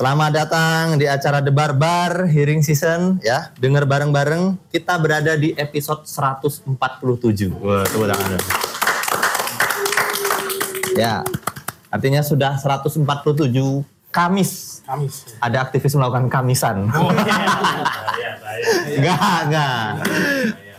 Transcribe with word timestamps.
Selamat 0.00 0.32
datang 0.32 0.96
di 0.96 1.04
acara 1.04 1.44
The 1.44 1.52
Barbar 1.52 2.24
Hearing 2.24 2.64
Season 2.64 3.20
ya. 3.20 3.52
Dengar 3.60 3.84
bareng-bareng. 3.84 4.56
Kita 4.72 4.96
berada 4.96 5.36
di 5.36 5.52
episode 5.52 6.08
147. 6.08 6.72
Wah, 7.60 7.84
tepuk 7.84 8.08
tangan. 8.08 8.40
Ya. 10.96 11.20
Artinya 11.92 12.24
sudah 12.24 12.56
147 12.56 13.04
Kamis. 14.08 14.80
Kamis. 14.88 15.36
Ada 15.36 15.68
aktivis 15.68 15.92
melakukan 15.92 16.32
kamisan. 16.32 16.88
Enggak, 18.96 19.20
enggak. 19.52 19.84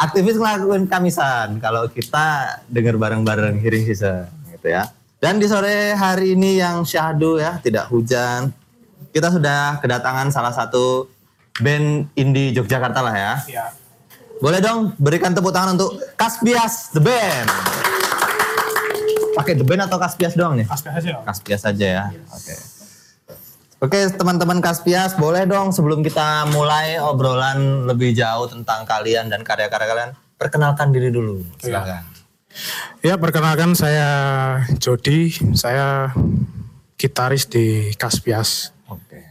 Aktivis 0.01 0.33
melakukan 0.41 0.89
kamisan 0.89 1.61
kalau 1.61 1.85
kita 1.93 2.57
dengar 2.65 2.97
bareng-bareng 2.97 3.61
hearing 3.61 3.85
season 3.85 4.25
gitu 4.57 4.73
ya. 4.73 4.89
Dan 5.21 5.37
di 5.37 5.45
sore 5.45 5.93
hari 5.93 6.33
ini 6.33 6.57
yang 6.57 6.81
syahdu 6.81 7.37
ya, 7.37 7.61
tidak 7.61 7.85
hujan. 7.93 8.49
Kita 9.11 9.27
sudah 9.27 9.83
kedatangan 9.83 10.31
salah 10.31 10.55
satu 10.55 11.11
band 11.59 12.07
indie 12.15 12.55
Yogyakarta 12.55 13.03
lah 13.03 13.15
ya. 13.15 13.33
Ya. 13.51 13.65
Boleh 14.39 14.63
dong 14.63 14.95
berikan 14.97 15.35
tepuk 15.35 15.51
tangan 15.51 15.75
untuk 15.75 15.99
Kaspias 16.15 16.95
The 16.95 17.03
Band. 17.03 17.47
Pakai 19.35 19.53
The 19.59 19.67
Band 19.67 19.85
atau 19.85 19.99
Kaspias 19.99 20.33
doang 20.33 20.57
nih? 20.57 20.65
Aspek 20.71 20.95
aja. 20.95 21.21
Kaspias 21.27 21.61
saja 21.61 21.85
ya. 21.85 22.05
Oke. 22.31 22.55
Oke, 23.81 23.99
teman-teman 24.13 24.61
Kaspias, 24.61 25.17
boleh 25.17 25.49
dong 25.49 25.73
sebelum 25.73 26.05
kita 26.05 26.45
mulai 26.53 27.01
obrolan 27.01 27.89
lebih 27.89 28.13
jauh 28.13 28.45
tentang 28.45 28.85
kalian 28.85 29.25
dan 29.25 29.41
karya-karya 29.41 29.87
kalian, 29.89 30.11
perkenalkan 30.37 30.93
diri 30.93 31.09
dulu. 31.09 31.41
Silakan. 31.57 32.05
Ya, 33.01 33.17
perkenalkan 33.17 33.73
saya 33.73 34.09
Jody. 34.77 35.33
Saya 35.57 36.13
gitaris 36.93 37.49
di 37.49 37.89
Kaspias. 37.97 38.69
Oke. 38.91 39.23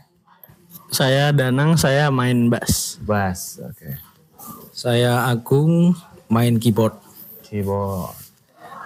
Saya 0.89 1.37
Danang, 1.37 1.77
saya 1.77 2.09
main 2.09 2.49
bass. 2.49 2.97
Bass, 3.05 3.61
oke. 3.61 4.01
Saya 4.73 5.29
Agung, 5.29 5.93
main 6.33 6.57
keyboard. 6.57 6.97
Keyboard, 7.45 8.17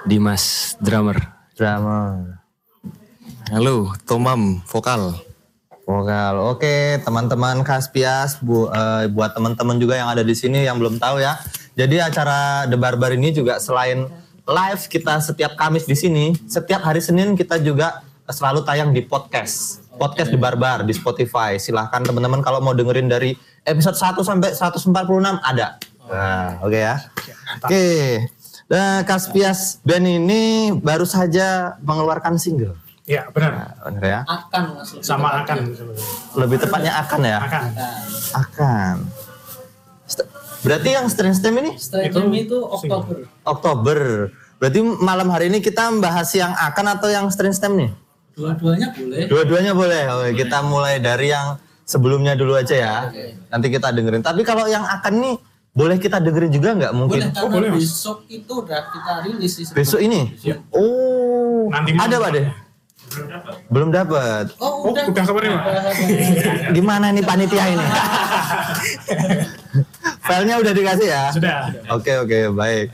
Dimas 0.02 0.74
drummer. 0.82 1.14
drummer, 1.54 2.42
Halo, 3.54 3.94
Tomam 4.02 4.64
vokal. 4.66 5.14
vokal. 5.86 6.34
Oke, 6.50 6.98
teman-teman 7.06 7.62
Kaspias, 7.62 8.42
bu, 8.42 8.66
eh, 8.72 9.06
buat 9.12 9.36
teman-teman 9.36 9.78
juga 9.78 9.94
yang 9.94 10.10
ada 10.10 10.26
di 10.26 10.34
sini 10.34 10.66
yang 10.66 10.80
belum 10.80 10.98
tahu 10.98 11.22
ya. 11.22 11.38
Jadi 11.78 12.00
acara 12.02 12.66
The 12.66 12.74
Barbar 12.74 13.14
ini 13.14 13.30
juga 13.30 13.60
selain 13.62 14.08
live 14.48 14.82
kita 14.90 15.20
setiap 15.22 15.54
Kamis 15.54 15.86
di 15.86 15.94
sini, 15.94 16.34
setiap 16.50 16.82
hari 16.82 17.04
Senin 17.04 17.36
kita 17.38 17.60
juga 17.60 18.02
selalu 18.26 18.64
tayang 18.64 18.90
di 18.96 19.04
podcast. 19.04 19.83
Podcast 19.94 20.30
di 20.30 20.38
Barbar 20.38 20.82
di 20.82 20.92
Spotify. 20.92 21.56
Silahkan 21.56 22.02
teman-teman 22.02 22.42
kalau 22.42 22.58
mau 22.60 22.74
dengerin 22.74 23.06
dari 23.06 23.34
episode 23.64 23.96
1 23.96 24.20
sampai 24.22 24.50
146 24.52 25.40
ada. 25.40 25.78
Nah, 26.04 26.60
oke 26.60 26.78
ya. 26.78 27.00
Oke. 27.64 27.86
Nah, 28.68 29.04
Kaspias 29.04 29.80
Band 29.84 30.08
ini 30.08 30.72
baru 30.72 31.04
saja 31.04 31.76
mengeluarkan 31.84 32.36
single. 32.40 32.76
Ya, 33.04 33.28
benar. 33.28 33.52
Nah, 33.52 33.70
bener 33.88 34.04
ya. 34.04 34.20
Akan. 34.24 34.80
Sama 35.04 35.44
akan. 35.44 35.58
Lebih 36.40 36.56
tepatnya 36.64 36.92
akan 37.04 37.20
ya. 37.24 37.38
Akan. 37.44 37.64
Akan. 38.32 38.96
Berarti 40.64 40.96
yang 40.96 41.06
Strange 41.12 41.44
Stem 41.44 41.60
ini 41.60 41.76
Stadium 41.76 42.32
itu, 42.32 42.56
Oktober. 42.56 43.28
Oktober. 43.44 43.98
Berarti 44.56 44.80
malam 44.80 45.28
hari 45.28 45.52
ini 45.52 45.60
kita 45.60 45.92
membahas 45.92 46.32
yang 46.32 46.56
akan 46.56 46.86
atau 46.96 47.12
yang 47.12 47.28
Strange 47.28 47.60
Stem 47.60 47.76
nih? 47.76 47.92
Dua-duanya 48.34 48.88
boleh. 48.90 49.22
Dua-duanya 49.26 49.72
boleh. 49.72 50.02
Oke, 50.10 50.30
kita 50.36 50.58
mulai 50.60 50.98
dari 50.98 51.30
yang 51.30 51.54
sebelumnya 51.82 52.34
dulu 52.34 52.54
aja 52.54 52.74
ya. 52.74 52.94
Nanti 53.48 53.66
kita 53.68 53.90
dengerin. 53.90 54.20
Tapi 54.20 54.42
kalau 54.42 54.66
yang 54.66 54.82
akan 54.82 55.14
nih 55.22 55.34
boleh 55.70 55.98
kita 55.98 56.18
dengerin 56.18 56.50
juga 56.50 56.70
nggak 56.72 56.92
mungkin? 56.94 57.18
Boleh 57.20 57.34
karena 57.34 57.50
boleh, 57.50 57.68
Mas. 57.70 57.78
besok 57.82 58.18
itu 58.26 58.52
udah 58.52 58.80
kita 58.90 59.12
rilis 59.22 59.52
sih. 59.54 59.64
Besok 59.70 60.00
ini? 60.00 60.30
Oh, 60.70 61.66
Nanti 61.70 61.94
ada 61.94 62.16
pak 62.16 62.30
deh? 62.32 62.46
Belum 63.70 63.94
dapat. 63.94 64.50
Oh, 64.58 64.86
Oh, 64.86 64.90
udah. 64.90 65.06
udah 65.06 65.22
kemarin, 65.22 65.50
Pak? 65.54 65.94
Gimana 66.74 67.06
nih 67.14 67.22
panitia 67.22 67.64
ini? 67.70 67.86
Filenya 70.24 70.56
udah 70.58 70.72
dikasih 70.72 71.06
ya? 71.06 71.24
Sudah. 71.30 71.70
Oke 71.90 72.12
oke 72.16 72.50
baik. 72.50 72.90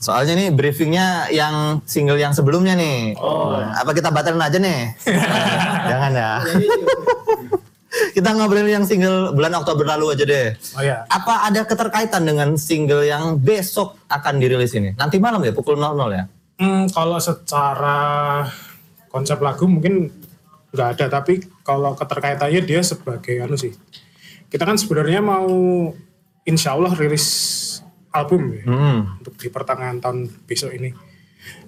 Soalnya 0.00 0.32
nih 0.32 0.48
briefingnya 0.48 1.28
yang 1.28 1.84
single 1.84 2.16
yang 2.16 2.32
sebelumnya 2.32 2.72
nih. 2.72 3.12
Apa 3.76 3.92
kita 3.92 4.08
batalin 4.08 4.40
aja 4.40 4.56
nih? 4.56 4.96
Jangan 5.92 6.12
ya. 6.16 6.32
kita 8.16 8.32
ngobrolin 8.32 8.80
yang 8.80 8.86
single 8.88 9.36
bulan 9.36 9.52
Oktober 9.60 9.84
lalu 9.84 10.16
aja 10.16 10.24
deh. 10.24 10.56
Oh 10.72 10.80
ya. 10.80 11.04
Apa 11.04 11.52
ada 11.52 11.68
keterkaitan 11.68 12.24
dengan 12.24 12.56
single 12.56 13.04
yang 13.04 13.36
besok 13.36 14.00
akan 14.08 14.40
dirilis 14.40 14.72
ini? 14.72 14.96
Nanti 14.96 15.20
malam 15.20 15.44
ya 15.44 15.52
pukul 15.52 15.76
00 15.76 16.16
ya? 16.16 16.24
Hmm, 16.56 16.88
kalau 16.88 17.20
secara 17.20 17.98
konsep 19.12 19.36
lagu 19.44 19.68
mungkin 19.68 20.08
nggak 20.72 20.88
ada, 20.96 21.20
tapi 21.20 21.44
kalau 21.60 21.92
keterkaitannya 21.92 22.64
dia 22.64 22.80
sebagai 22.80 23.36
anu 23.44 23.60
sih. 23.60 23.76
Kita 24.48 24.64
kan 24.64 24.80
sebenarnya 24.80 25.20
mau 25.20 25.50
insya 26.48 26.72
Allah 26.72 26.96
rilis 26.96 27.26
album 28.10 28.52
ya, 28.52 28.62
Hmm. 28.62 28.98
untuk 29.16 29.34
di 29.34 29.46
pertengahan 29.46 29.98
tahun 29.98 30.18
besok 30.44 30.70
ini. 30.72 30.90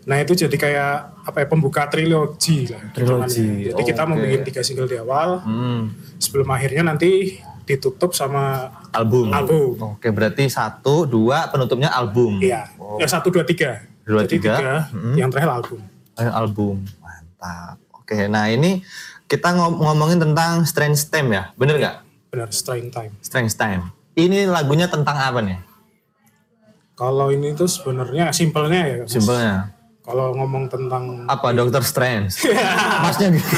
Nah 0.04 0.19
itu 0.19 0.34
jadi 0.36 0.53
kayak 0.53 0.94
apa 1.25 1.38
ya 1.38 1.47
pembuka 1.47 1.86
trilogi 1.86 2.66
lah. 2.66 2.92
Trilogi, 2.92 3.70
Jadi 3.70 3.82
kita 3.82 4.03
mau 4.04 4.16
bikin 4.16 4.42
tiga 4.42 4.60
single 4.60 4.84
di 4.84 4.97
awal, 4.97 5.41
Hmm. 5.41 5.94
sebelum 6.16 6.47
akhirnya 6.48 6.84
nanti 6.84 7.38
ditutup 7.62 8.10
sama 8.10 8.69
Album. 8.91 9.31
album. 9.31 9.97
Oke 9.97 10.10
berarti 10.10 10.44
satu 10.47 11.06
dua 11.06 11.47
penutupnya 11.47 11.88
album. 11.88 12.36
Iya, 12.38 12.69
ya 12.98 13.06
satu 13.06 13.31
dua 13.31 13.42
tiga. 13.42 13.86
Dua, 14.02 14.26
Jadi 14.26 14.34
tiga. 14.36 14.91
Mm-hmm. 14.91 15.14
yang 15.14 15.31
terakhir 15.31 15.50
album. 15.52 15.81
Eh, 16.12 16.26
album 16.26 16.76
mantap 17.00 17.81
oke 17.94 18.19
nah 18.28 18.44
ini 18.47 18.84
kita 19.25 19.48
ngom- 19.50 19.81
ngomongin 19.81 20.20
tentang 20.20 20.60
Strange 20.62 21.06
Time 21.06 21.32
ya 21.32 21.44
bener 21.54 21.81
nggak 21.81 21.97
Benar, 22.28 22.48
Strange 22.50 22.91
Time. 22.91 23.12
Strange 23.19 23.54
Time 23.54 23.88
ini 24.12 24.44
lagunya 24.44 24.86
tentang 24.86 25.16
apa 25.16 25.41
nih 25.41 25.56
Kalau 27.02 27.34
ini 27.34 27.50
tuh 27.58 27.66
sebenarnya 27.66 28.30
simpelnya 28.30 28.80
ya. 28.86 28.96
Mas. 29.02 29.10
simpelnya 29.10 29.74
Kalau 30.02 30.34
ngomong 30.34 30.70
tentang 30.70 31.26
apa 31.26 31.50
Dokter 31.50 31.82
Strange 31.82 32.30
maksudnya 33.02 33.38
gitu 33.38 33.54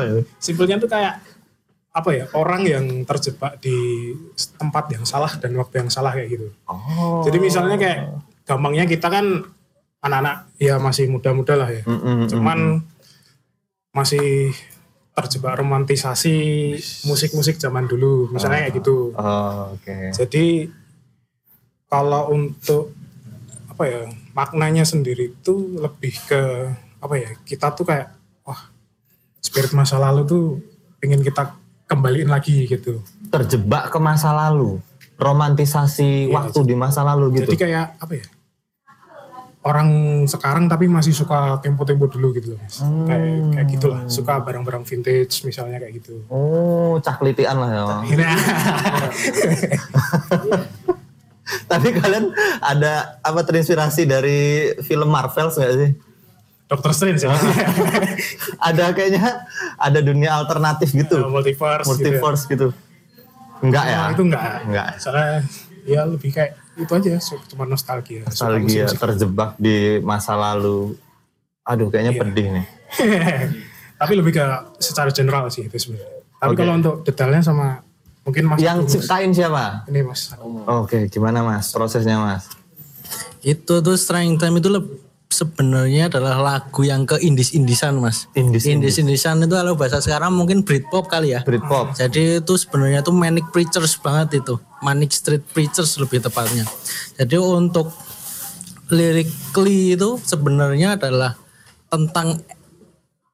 ya? 0.00 0.20
simpelnya 0.40 0.76
tuh 0.80 0.88
kayak 0.88 1.20
apa 1.90 2.10
ya 2.14 2.24
orang 2.38 2.62
yang 2.64 2.86
terjebak 3.02 3.58
di 3.58 4.12
tempat 4.56 4.94
yang 4.94 5.04
salah 5.04 5.32
dan 5.36 5.52
waktu 5.58 5.82
yang 5.84 5.90
salah 5.90 6.14
kayak 6.14 6.40
gitu. 6.40 6.48
oh 6.70 7.20
Jadi 7.26 7.36
misalnya 7.36 7.76
kayak 7.76 7.98
gampangnya 8.46 8.86
kita 8.86 9.10
kan 9.10 9.26
anak-anak 10.00 10.48
ya 10.56 10.78
masih 10.80 11.10
muda-muda 11.10 11.58
lah 11.58 11.68
ya. 11.68 11.82
Mm-mm, 11.84 12.30
Cuman 12.30 12.80
masih 13.90 14.54
terjebak 15.10 15.58
romantisasi 15.58 16.36
musik-musik 17.10 17.58
zaman 17.58 17.90
dulu 17.90 18.30
misalnya 18.30 18.70
kayak 18.70 18.74
gitu. 18.80 19.10
oh, 19.18 19.74
oke 19.74 20.14
Jadi 20.14 20.70
kalau 21.90 22.30
untuk 22.30 22.94
apa 23.66 23.82
ya 23.84 24.00
maknanya 24.30 24.84
sendiri 24.84 25.32
itu 25.32 25.52
lebih 25.74 26.12
ke 26.24 26.40
apa 26.96 27.12
ya 27.16 27.28
kita 27.42 27.72
tuh 27.72 27.82
kayak 27.82 28.12
wah 28.40 28.68
spirit 29.40 29.72
masa 29.72 29.96
lalu 29.96 30.20
tuh 30.22 30.42
pengen 30.96 31.20
kita 31.20 31.56
kembaliin 31.84 32.28
lagi 32.28 32.64
gitu. 32.64 33.00
terjebak 33.28 33.90
ke 33.90 33.98
masa 33.98 34.30
lalu 34.30 34.78
romantisasi 35.18 36.28
Iya, 36.28 36.30
waktu 36.30 36.58
di 36.62 36.72
masa 36.72 37.02
lalu 37.02 37.36
gitu 37.36 37.50
Jadi 37.50 37.58
kayak 37.58 37.98
apa 37.98 38.12
ya 38.14 38.26
orang 39.60 39.88
sekarang 40.24 40.64
tapi 40.66 40.88
masih 40.88 41.12
suka 41.12 41.60
tempo-tempo 41.60 42.08
dulu 42.08 42.32
gitu 42.32 42.56
loh 42.56 42.58
mas. 42.64 42.80
Kayak 42.80 43.20
kayak 43.52 43.66
gitulah 43.68 44.00
suka 44.08 44.40
barang-barang 44.40 44.88
vintage 44.88 45.44
misalnya 45.44 45.76
kayak 45.76 46.00
gitu. 46.00 46.24
oh 46.32 46.96
caklitian 46.98 47.60
lah 47.60 47.68
ya 47.68 47.84
Nah, 48.16 48.36
tapi 51.70 51.92
kalian 51.92 52.30
ada 52.60 53.18
apa 53.20 53.40
terinspirasi 53.42 54.04
dari 54.04 54.40
film 54.82 55.08
Marvel 55.08 55.48
nggak 55.48 55.72
sih 55.76 55.90
Doctor 56.70 56.94
Strange 56.94 57.18
ya. 57.18 57.34
ada 58.70 58.94
kayaknya 58.94 59.42
ada 59.74 59.98
dunia 59.98 60.38
alternatif 60.38 60.94
gitu 60.94 61.26
multiverse. 61.26 61.82
gitu 61.82 61.90
ya. 61.90 61.90
multiverse 61.90 62.44
gitu 62.46 62.66
enggak 63.60 63.84
ya 63.84 63.98
Nah, 63.98 64.08
itu 64.14 64.22
enggak. 64.22 64.42
Enggak. 64.64 64.88
Soalnya 64.96 65.42
ya 65.82 66.00
lebih 66.06 66.30
kayak 66.30 66.54
itu 66.78 66.92
aja 66.94 67.18
cuma 67.50 67.64
nostalgia. 67.66 68.22
Nostalgia 68.22 68.86
terjebak 68.86 69.58
di 69.58 69.98
masa 70.00 70.38
lalu 70.38 70.94
aduh 71.60 71.90
kayaknya 71.90 72.14
Iya. 72.14 72.20
pedih 72.22 72.46
nih 72.54 72.66
Tapi 74.00 74.12
lebih 74.16 74.32
ke 74.32 74.44
secara 74.80 75.12
general 75.12 75.52
sih 75.52 75.68
itu 75.68 75.76
sebenarnya. 75.76 76.24
Tapi 76.40 76.54
Oke. 76.54 76.58
kalau 76.64 76.72
untuk 76.72 76.94
detailnya 77.04 77.44
sama 77.44 77.84
mungkin 78.30 78.44
Mas 78.46 78.58
yang 78.62 78.86
Agus. 78.86 78.94
ciptain 78.94 79.30
siapa 79.30 79.82
ini 79.84 80.00
Mas. 80.00 80.30
oke 80.64 81.10
gimana 81.10 81.42
mas 81.42 81.74
prosesnya 81.74 82.16
mas 82.16 82.46
Itu 83.40 83.80
tuh 83.80 83.96
Strength 83.96 84.38
Time 84.38 84.60
itu 84.60 84.68
sebenarnya 85.30 86.12
adalah 86.12 86.36
lagu 86.36 86.84
yang 86.84 87.08
ke 87.08 87.16
indis-indisan 87.16 87.96
mas. 87.96 88.28
Indis- 88.36 88.68
Indis-indisan 88.68 89.40
itu 89.40 89.54
kalau 89.56 89.78
bahasa 89.78 89.96
sekarang 89.96 90.36
mungkin 90.36 90.60
Britpop 90.60 91.08
kali 91.08 91.32
ya. 91.32 91.40
Britpop. 91.40 91.96
Jadi 91.96 92.44
itu 92.44 92.54
sebenarnya 92.58 93.00
tuh 93.00 93.16
manic 93.16 93.48
preachers 93.48 93.96
banget 93.96 94.44
itu, 94.44 94.60
manic 94.84 95.14
street 95.14 95.40
preachers 95.54 95.96
lebih 95.96 96.20
tepatnya. 96.20 96.68
Jadi 97.16 97.40
untuk 97.40 97.94
lyrically 98.90 99.94
itu 99.94 100.18
sebenarnya 100.20 100.98
adalah 100.98 101.38
tentang 101.88 102.42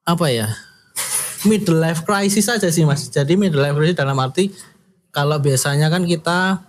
apa 0.06 0.26
ya 0.30 0.46
middle 1.42 1.80
life 1.80 2.04
crisis 2.04 2.46
aja 2.46 2.68
sih 2.68 2.86
mas. 2.86 3.08
Jadi 3.08 3.34
middle 3.34 3.58
life 3.58 3.74
crisis 3.74 3.98
dalam 3.98 4.14
arti 4.20 4.52
kalau 5.16 5.40
biasanya 5.40 5.88
kan 5.88 6.04
kita 6.04 6.60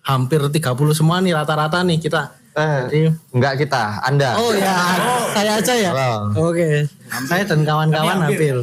hampir 0.00 0.40
30 0.40 0.56
semua 0.96 1.20
nih 1.20 1.36
rata-rata 1.36 1.84
nih 1.84 2.00
kita. 2.00 2.32
Eh, 2.50 2.80
Jadi 2.82 3.00
enggak 3.30 3.60
kita, 3.60 4.00
Anda. 4.00 4.34
Oh 4.34 4.50
ya, 4.50 4.72
saya 5.36 5.60
aja 5.60 5.74
ya. 5.76 5.92
Oke, 6.32 6.88
saya 7.28 7.44
dan 7.44 7.60
kawan-kawan 7.62 8.24
hampir. 8.24 8.56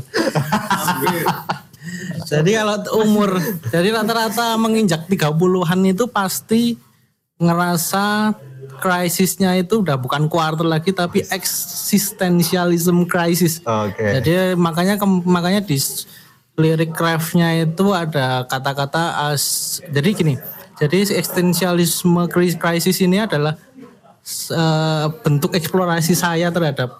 jadi 2.27 2.51
kalau 2.57 2.75
umur, 2.99 3.37
jadi 3.69 3.93
rata-rata 3.93 4.57
menginjak 4.57 5.05
30-an 5.05 5.79
itu 5.85 6.09
pasti 6.09 6.75
ngerasa 7.37 8.33
krisisnya 8.77 9.55
itu 9.55 9.81
udah 9.81 9.95
bukan 9.95 10.27
quarter 10.27 10.65
lagi 10.65 10.91
tapi 10.91 11.21
existentialism 11.23 13.05
crisis. 13.05 13.61
Oke. 13.63 14.03
Jadi 14.19 14.53
makanya 14.53 14.97
ke- 14.97 15.23
makanya 15.23 15.61
di 15.63 15.77
lirik 16.57 16.89
craftnya 16.91 17.53
itu 17.53 17.93
ada 17.93 18.41
kata-kata 18.49 19.29
as 19.29 19.77
jadi 19.93 20.09
gini. 20.11 20.35
Jadi 20.77 21.05
existentialisme 21.09 22.25
kri- 22.29 22.57
crisis 22.57 22.97
ini 23.01 23.21
adalah 23.21 23.53
eh, 24.49 25.05
bentuk 25.21 25.53
eksplorasi 25.53 26.17
saya 26.17 26.49
terhadap 26.49 26.97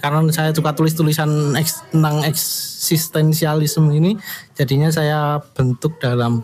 karena 0.00 0.24
saya 0.32 0.50
suka 0.50 0.72
tulis 0.72 0.96
tulisan 0.96 1.54
eks- 1.54 1.84
tentang 1.92 2.24
eksistensialisme 2.24 3.92
ini 3.92 4.16
jadinya 4.56 4.88
saya 4.88 5.36
bentuk 5.52 6.00
dalam 6.00 6.40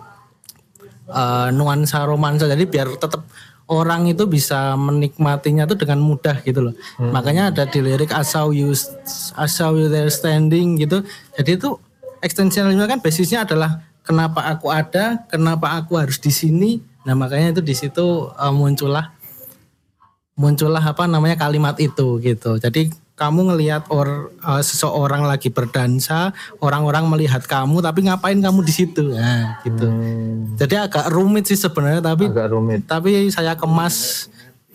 eh, 1.08 1.48
nuansa 1.56 2.04
romansa. 2.04 2.44
Jadi 2.44 2.68
biar 2.68 2.92
tetap 3.00 3.24
orang 3.72 4.04
itu 4.08 4.28
bisa 4.28 4.76
menikmatinya 4.76 5.64
tuh 5.64 5.80
dengan 5.80 6.00
mudah 6.04 6.44
gitu 6.44 6.60
loh. 6.70 6.74
Makanya 7.00 7.56
ada 7.56 7.64
di 7.64 7.80
lirik 7.80 8.12
I 8.12 8.20
saw 8.20 8.52
you 8.52 8.76
I 9.36 9.48
saw 9.48 9.72
you 9.72 9.88
there 9.88 10.12
standing 10.12 10.76
gitu. 10.76 11.00
Jadi 11.40 11.56
itu 11.56 11.76
eksistensialisme 12.20 12.84
kan 12.84 13.00
basisnya 13.00 13.44
adalah 13.44 13.84
kenapa 14.00 14.44
aku 14.48 14.68
ada 14.68 15.24
kenapa 15.26 15.76
aku 15.80 15.96
harus 15.96 16.16
di 16.16 16.30
sini 16.30 16.70
nah 17.02 17.16
makanya 17.16 17.56
itu 17.56 17.62
di 17.64 17.72
situ 17.72 18.28
eh, 18.30 18.52
muncullah 18.52 19.12
muncullah 20.36 20.80
apa 20.80 21.04
namanya 21.04 21.36
kalimat 21.36 21.76
itu 21.76 22.16
gitu. 22.20 22.56
Jadi 22.56 22.88
kamu 23.12 23.52
ngelihat 23.52 23.92
or, 23.92 24.32
eh, 24.32 24.62
seseorang 24.64 25.28
lagi 25.28 25.52
berdansa, 25.52 26.32
orang-orang 26.64 27.04
melihat 27.12 27.44
kamu, 27.44 27.84
tapi 27.84 28.08
ngapain 28.08 28.40
kamu 28.40 28.64
di 28.64 28.72
situ? 28.72 29.04
Nah, 29.12 29.60
gitu. 29.60 29.84
Jadi 30.56 30.74
agak 30.80 31.12
rumit 31.12 31.44
sih 31.44 31.60
sebenarnya, 31.60 32.00
tapi 32.00 32.32
Agak 32.32 32.48
rumit. 32.48 32.88
tapi 32.88 33.28
saya 33.28 33.52
kemas 33.52 34.28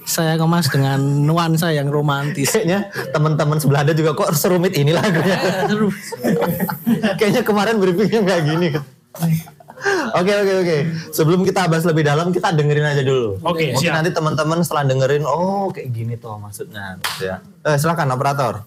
saya 0.05 0.37
kemas 0.37 0.69
dengan 0.69 1.01
nuansa 1.01 1.73
yang 1.73 1.89
romantis. 1.89 2.53
Kayaknya 2.53 2.87
teman-teman 3.09 3.57
sebelah 3.57 3.81
Anda 3.81 3.93
juga 3.93 4.13
kok 4.13 4.31
serumit 4.33 4.77
ini 4.77 4.93
lagunya. 4.93 5.35
Aduh. 5.65 5.89
Kayaknya 7.17 7.41
kemarin 7.41 7.81
briefingnya 7.81 8.21
nggak 8.21 8.41
gini. 8.45 8.69
Oke 10.15 10.33
oke 10.33 10.53
oke. 10.63 10.77
Sebelum 11.11 11.41
kita 11.41 11.67
bahas 11.67 11.85
lebih 11.85 12.05
dalam, 12.05 12.31
kita 12.31 12.49
dengerin 12.49 12.85
aja 12.87 13.03
dulu. 13.03 13.37
Oke, 13.43 13.75
Mungkin 13.75 13.77
siap. 13.77 13.93
nanti 14.01 14.09
teman-teman 14.09 14.63
setelah 14.63 14.87
dengerin, 14.87 15.27
oh 15.27 15.69
kayak 15.69 15.89
gini 15.91 16.15
tuh 16.15 16.39
maksudnya. 16.39 16.97
gitu 17.01 17.29
ya. 17.29 17.37
Eh, 17.61 17.77
silakan 17.77 18.15
operator. 18.15 18.65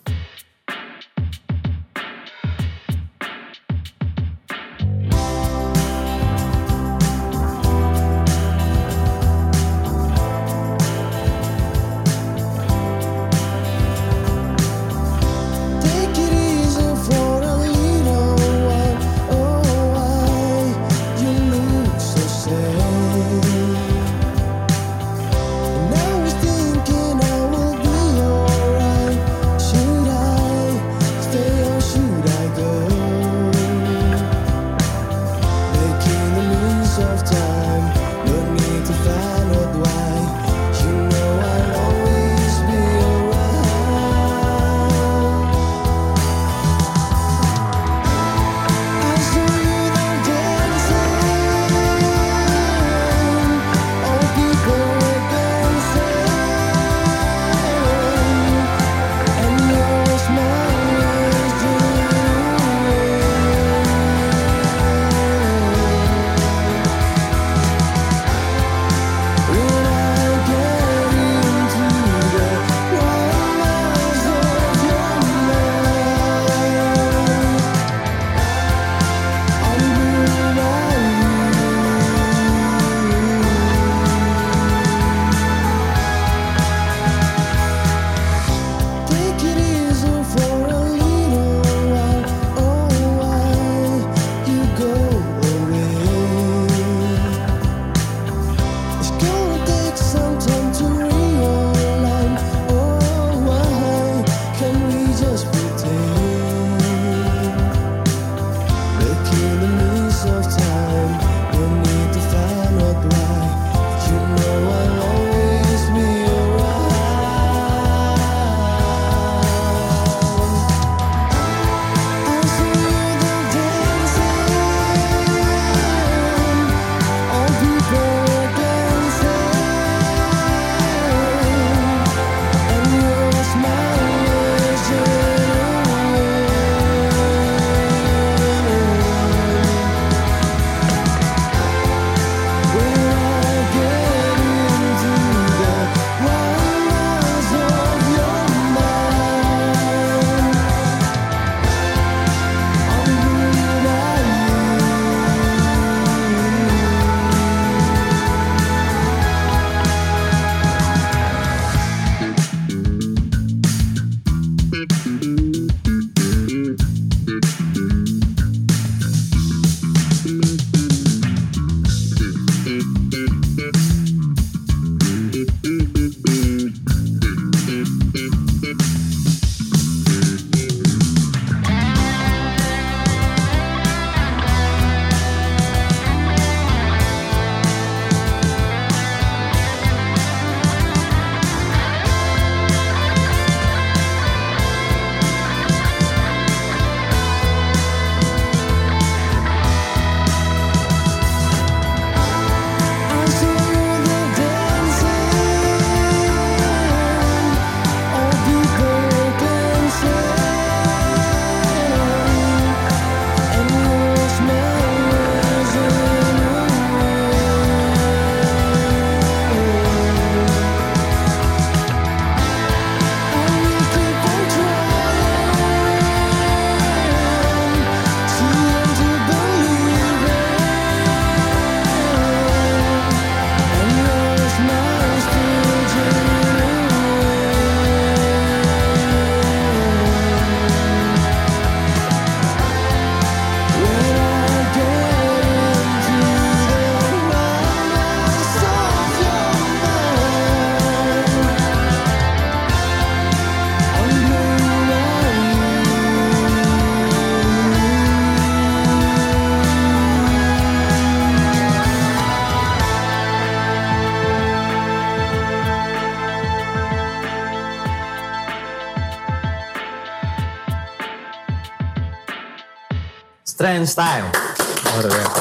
Luar 273.97 275.07
biasa. 275.09 275.41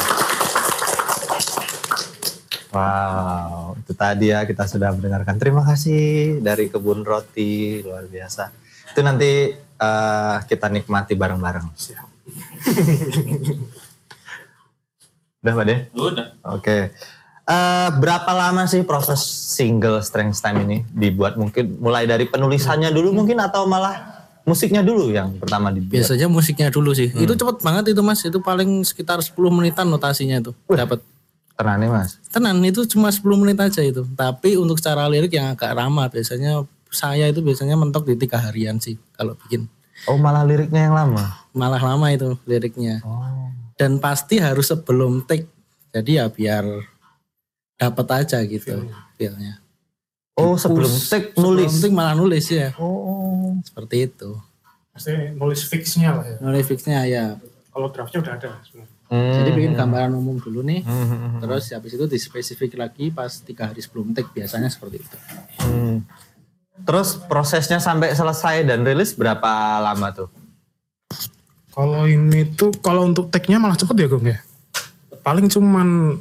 Wow, 2.72 3.76
itu 3.80 3.92
tadi 3.92 4.32
ya 4.32 4.48
kita 4.48 4.64
sudah 4.70 4.96
mendengarkan. 4.96 5.36
Terima 5.36 5.66
kasih 5.68 6.40
dari 6.40 6.72
kebun 6.72 7.04
roti, 7.04 7.84
luar 7.84 8.08
biasa. 8.08 8.52
Itu 8.94 9.04
nanti 9.04 9.52
eh, 9.56 10.36
kita 10.48 10.72
nikmati 10.72 11.16
bareng-bareng. 11.16 11.68
Udah 15.44 15.54
Pak 15.54 15.66
De? 15.68 15.76
Udah. 15.96 16.28
Oke. 16.54 16.92
Eh, 17.48 17.90
berapa 18.04 18.32
lama 18.36 18.68
sih 18.68 18.84
proses 18.84 19.24
single 19.24 20.04
Strange 20.04 20.36
Time 20.44 20.68
ini 20.68 20.78
dibuat? 20.92 21.40
Mungkin 21.40 21.80
mulai 21.80 22.04
dari 22.04 22.28
penulisannya 22.28 22.92
dulu 22.92 23.16
mungkin 23.24 23.40
atau 23.40 23.64
malah 23.64 24.17
musiknya 24.48 24.80
dulu 24.80 25.12
yang 25.12 25.36
pertama 25.36 25.70
dibuat? 25.76 25.92
Biasanya 25.92 26.32
musiknya 26.32 26.72
dulu 26.72 26.96
sih. 26.96 27.12
Itu 27.12 27.36
cepet 27.36 27.60
banget 27.60 27.92
itu 27.92 28.00
mas. 28.00 28.24
Itu 28.24 28.40
paling 28.40 28.88
sekitar 28.88 29.20
10 29.20 29.36
menitan 29.52 29.92
notasinya 29.92 30.40
itu 30.40 30.56
dapat. 30.72 31.04
Tenang 31.60 31.78
nih 31.84 31.90
mas. 31.92 32.16
Tenan 32.32 32.64
itu 32.64 32.88
cuma 32.88 33.12
10 33.12 33.28
menit 33.36 33.60
aja 33.60 33.84
itu. 33.84 34.08
Tapi 34.16 34.56
untuk 34.56 34.80
cara 34.80 35.04
lirik 35.12 35.36
yang 35.36 35.52
agak 35.52 35.76
ramah 35.76 36.08
biasanya 36.08 36.64
saya 36.88 37.28
itu 37.28 37.44
biasanya 37.44 37.76
mentok 37.76 38.08
di 38.08 38.16
tiga 38.16 38.40
harian 38.40 38.80
sih 38.80 38.96
kalau 39.12 39.36
bikin. 39.36 39.68
Oh 40.08 40.16
malah 40.16 40.48
liriknya 40.48 40.88
yang 40.88 40.96
lama. 40.96 41.44
Malah 41.52 41.84
lama 41.84 42.08
itu 42.16 42.40
liriknya. 42.48 43.04
Dan 43.76 44.00
pasti 44.00 44.40
harus 44.40 44.72
sebelum 44.72 45.28
take. 45.28 45.52
Jadi 45.92 46.24
ya 46.24 46.32
biar 46.32 46.64
dapat 47.76 48.08
aja 48.24 48.40
gitu 48.48 48.88
feelnya. 49.20 49.60
Oh 50.38 50.54
sebelum 50.54 50.92
take 51.10 51.34
nulis. 51.34 51.82
Sebelum 51.82 51.94
malah 51.98 52.14
nulis 52.14 52.46
ya. 52.54 52.70
Oh. 52.78 53.58
Seperti 53.66 54.06
itu. 54.06 54.38
Maksudnya 54.94 55.34
nulis 55.34 55.62
fixnya 55.66 56.10
lah 56.14 56.26
ya. 56.26 56.38
Nulis 56.38 56.64
fixnya 56.70 57.00
ya. 57.10 57.26
Kalau 57.74 57.90
draftnya 57.90 58.22
udah 58.22 58.34
ada 58.38 58.52
sebenarnya. 58.62 58.96
Hmm. 59.08 59.34
Jadi 59.34 59.50
bikin 59.56 59.74
gambaran 59.74 60.12
umum 60.14 60.36
dulu 60.38 60.62
nih. 60.62 60.84
Hmm. 60.84 61.40
Terus 61.40 61.72
habis 61.72 61.96
itu 61.96 62.06
dispesifik 62.06 62.76
lagi 62.76 63.10
pas 63.10 63.32
tiga 63.40 63.72
hari 63.72 63.80
sebelum 63.80 64.12
take 64.12 64.30
biasanya 64.36 64.68
seperti 64.68 65.00
itu. 65.02 65.18
Hmm. 65.64 66.04
Terus 66.86 67.18
prosesnya 67.26 67.82
sampai 67.82 68.14
selesai 68.14 68.68
dan 68.68 68.86
rilis 68.86 69.16
berapa 69.18 69.82
lama 69.82 70.14
tuh? 70.14 70.30
Kalau 71.72 72.10
ini 72.10 72.58
tuh 72.58 72.74
kalau 72.82 73.06
untuk 73.06 73.30
take-nya 73.30 73.62
malah 73.62 73.78
cepet 73.78 73.96
ya 73.96 74.08
Gong 74.10 74.28
ya. 74.28 74.38
Paling 75.22 75.46
cuman 75.50 76.18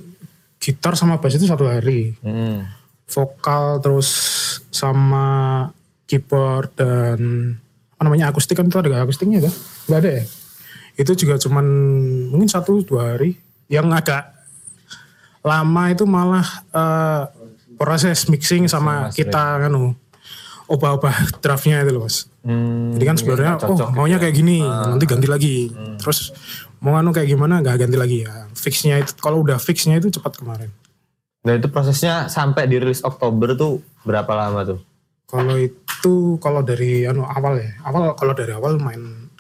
gitar 0.61 0.95
sama 0.95 1.19
bass 1.19 1.37
itu 1.37 1.49
satu 1.49 1.67
hari. 1.67 2.15
Hmm. 2.21 2.76
Vokal 3.07 3.79
terus 3.79 4.11
sama 4.75 5.27
keyboard 6.11 6.75
dan 6.75 7.19
apa 7.97 8.03
namanya 8.05 8.29
akustik 8.29 8.59
kan 8.59 8.69
itu 8.69 8.77
ada 8.77 9.03
akustiknya 9.03 9.47
kan? 9.47 9.55
Gak 9.89 9.99
ada 10.05 10.11
ya? 10.21 10.25
Itu 10.97 11.13
juga 11.15 11.39
cuman 11.41 11.67
mungkin 12.31 12.51
satu 12.51 12.83
dua 12.83 13.15
hari. 13.15 13.39
Yang 13.67 13.87
agak 13.99 14.25
lama 15.47 15.83
itu 15.91 16.05
malah 16.07 16.47
eh, 16.75 17.23
proses 17.79 18.27
mixing 18.27 18.67
sama 18.67 19.13
kita 19.13 19.63
kan 19.63 19.73
ubah-ubah 20.67 21.39
draftnya 21.39 21.87
itu 21.87 21.95
loh 21.95 22.03
mas. 22.07 22.27
Hmm. 22.43 22.95
Jadi 22.99 23.05
kan 23.07 23.17
sebenarnya 23.19 23.53
oh 23.63 23.91
maunya 23.95 24.19
kayak 24.19 24.35
gini, 24.35 24.63
nanti 24.67 25.07
ganti 25.07 25.29
lagi. 25.31 25.57
Terus 26.03 26.35
mau 26.83 26.99
anu 26.99 27.15
kayak 27.15 27.31
gimana 27.31 27.63
nggak 27.63 27.87
ganti 27.87 27.97
lagi 27.97 28.17
ya. 28.27 28.51
Fixnya 28.55 28.99
itu 28.99 29.15
kalau 29.19 29.47
udah 29.47 29.63
fixnya 29.63 29.99
itu 29.99 30.11
cepat 30.11 30.43
kemarin. 30.43 30.71
Dan 31.47 31.63
itu 31.63 31.71
prosesnya 31.71 32.27
sampai 32.27 32.67
dirilis 32.67 33.07
Oktober 33.07 33.55
tuh 33.55 33.79
berapa 34.03 34.27
lama 34.35 34.67
tuh? 34.67 34.83
Kalau 35.31 35.55
itu 35.55 36.43
kalau 36.43 36.67
dari 36.67 37.07
anu 37.07 37.23
awal 37.23 37.63
ya, 37.63 37.71
awal 37.87 38.19
kalau 38.19 38.35
dari 38.35 38.51
awal 38.51 38.83
main 38.83 39.31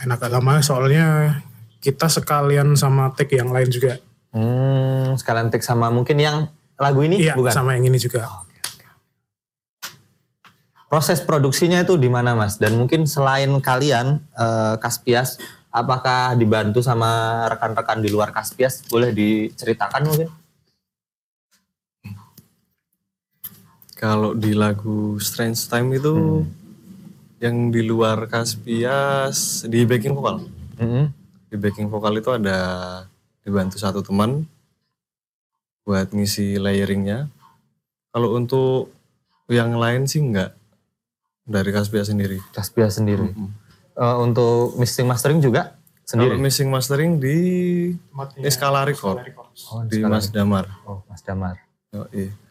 main 0.00 0.08
agak 0.08 0.32
lama 0.32 0.64
soalnya 0.64 1.36
kita 1.84 2.08
sekalian 2.08 2.72
sama 2.80 3.12
take 3.12 3.36
yang 3.36 3.52
lain 3.52 3.68
juga. 3.68 4.00
Hmm, 4.32 5.12
sekalian 5.20 5.52
take 5.52 5.60
sama 5.60 5.92
mungkin 5.92 6.16
yang 6.16 6.48
lagu 6.80 7.04
ini 7.04 7.20
Iya 7.20 7.36
bukan? 7.36 7.52
sama 7.52 7.76
yang 7.76 7.92
ini 7.92 8.00
juga. 8.00 8.24
Proses 10.88 11.20
produksinya 11.20 11.84
itu 11.84 12.00
di 12.00 12.08
mana 12.08 12.32
mas? 12.32 12.56
Dan 12.56 12.80
mungkin 12.80 13.04
selain 13.04 13.52
kalian 13.60 14.16
eh, 14.32 14.74
Kaspias, 14.80 15.36
apakah 15.68 16.40
dibantu 16.40 16.80
sama 16.80 17.44
rekan-rekan 17.52 18.00
di 18.00 18.08
luar 18.08 18.32
Kaspias? 18.32 18.80
Boleh 18.88 19.12
diceritakan 19.12 20.08
mungkin? 20.08 20.41
Kalau 24.02 24.34
di 24.34 24.50
lagu 24.50 25.14
Strange 25.22 25.62
Time 25.70 25.94
itu 25.94 26.42
yang 27.38 27.70
di 27.70 27.86
luar 27.86 28.26
Kaspias 28.26 29.62
di 29.62 29.86
backing 29.86 30.10
vokal. 30.10 30.42
Mm-mm. 30.82 31.06
Di 31.46 31.54
backing 31.54 31.86
vokal 31.86 32.18
itu 32.18 32.34
ada 32.34 32.58
dibantu 33.46 33.78
satu 33.78 34.02
teman 34.02 34.42
buat 35.86 36.10
ngisi 36.10 36.58
layeringnya. 36.58 37.30
Kalau 38.10 38.34
untuk 38.34 38.90
yang 39.46 39.78
lain 39.78 40.10
sih 40.10 40.18
enggak 40.18 40.58
dari 41.46 41.70
Kaspias 41.70 42.10
sendiri. 42.10 42.42
Kaspias 42.50 42.98
sendiri. 42.98 43.30
Eh, 43.94 44.16
untuk 44.18 44.74
mixing 44.82 45.06
mastering 45.06 45.38
juga 45.38 45.78
Kalau 46.02 46.26
sendiri. 46.26 46.42
mixing 46.42 46.68
mastering 46.74 47.22
di 47.22 47.38
Matnya 48.10 48.50
Skala 48.50 48.82
Record 48.82 49.22
Oh, 49.70 49.86
di 49.86 50.02
Mas 50.02 50.26
Damar. 50.26 50.66
Oh, 50.82 51.06
Mas 51.06 51.22
Damar. 51.22 51.54
Yoi. 51.94 52.41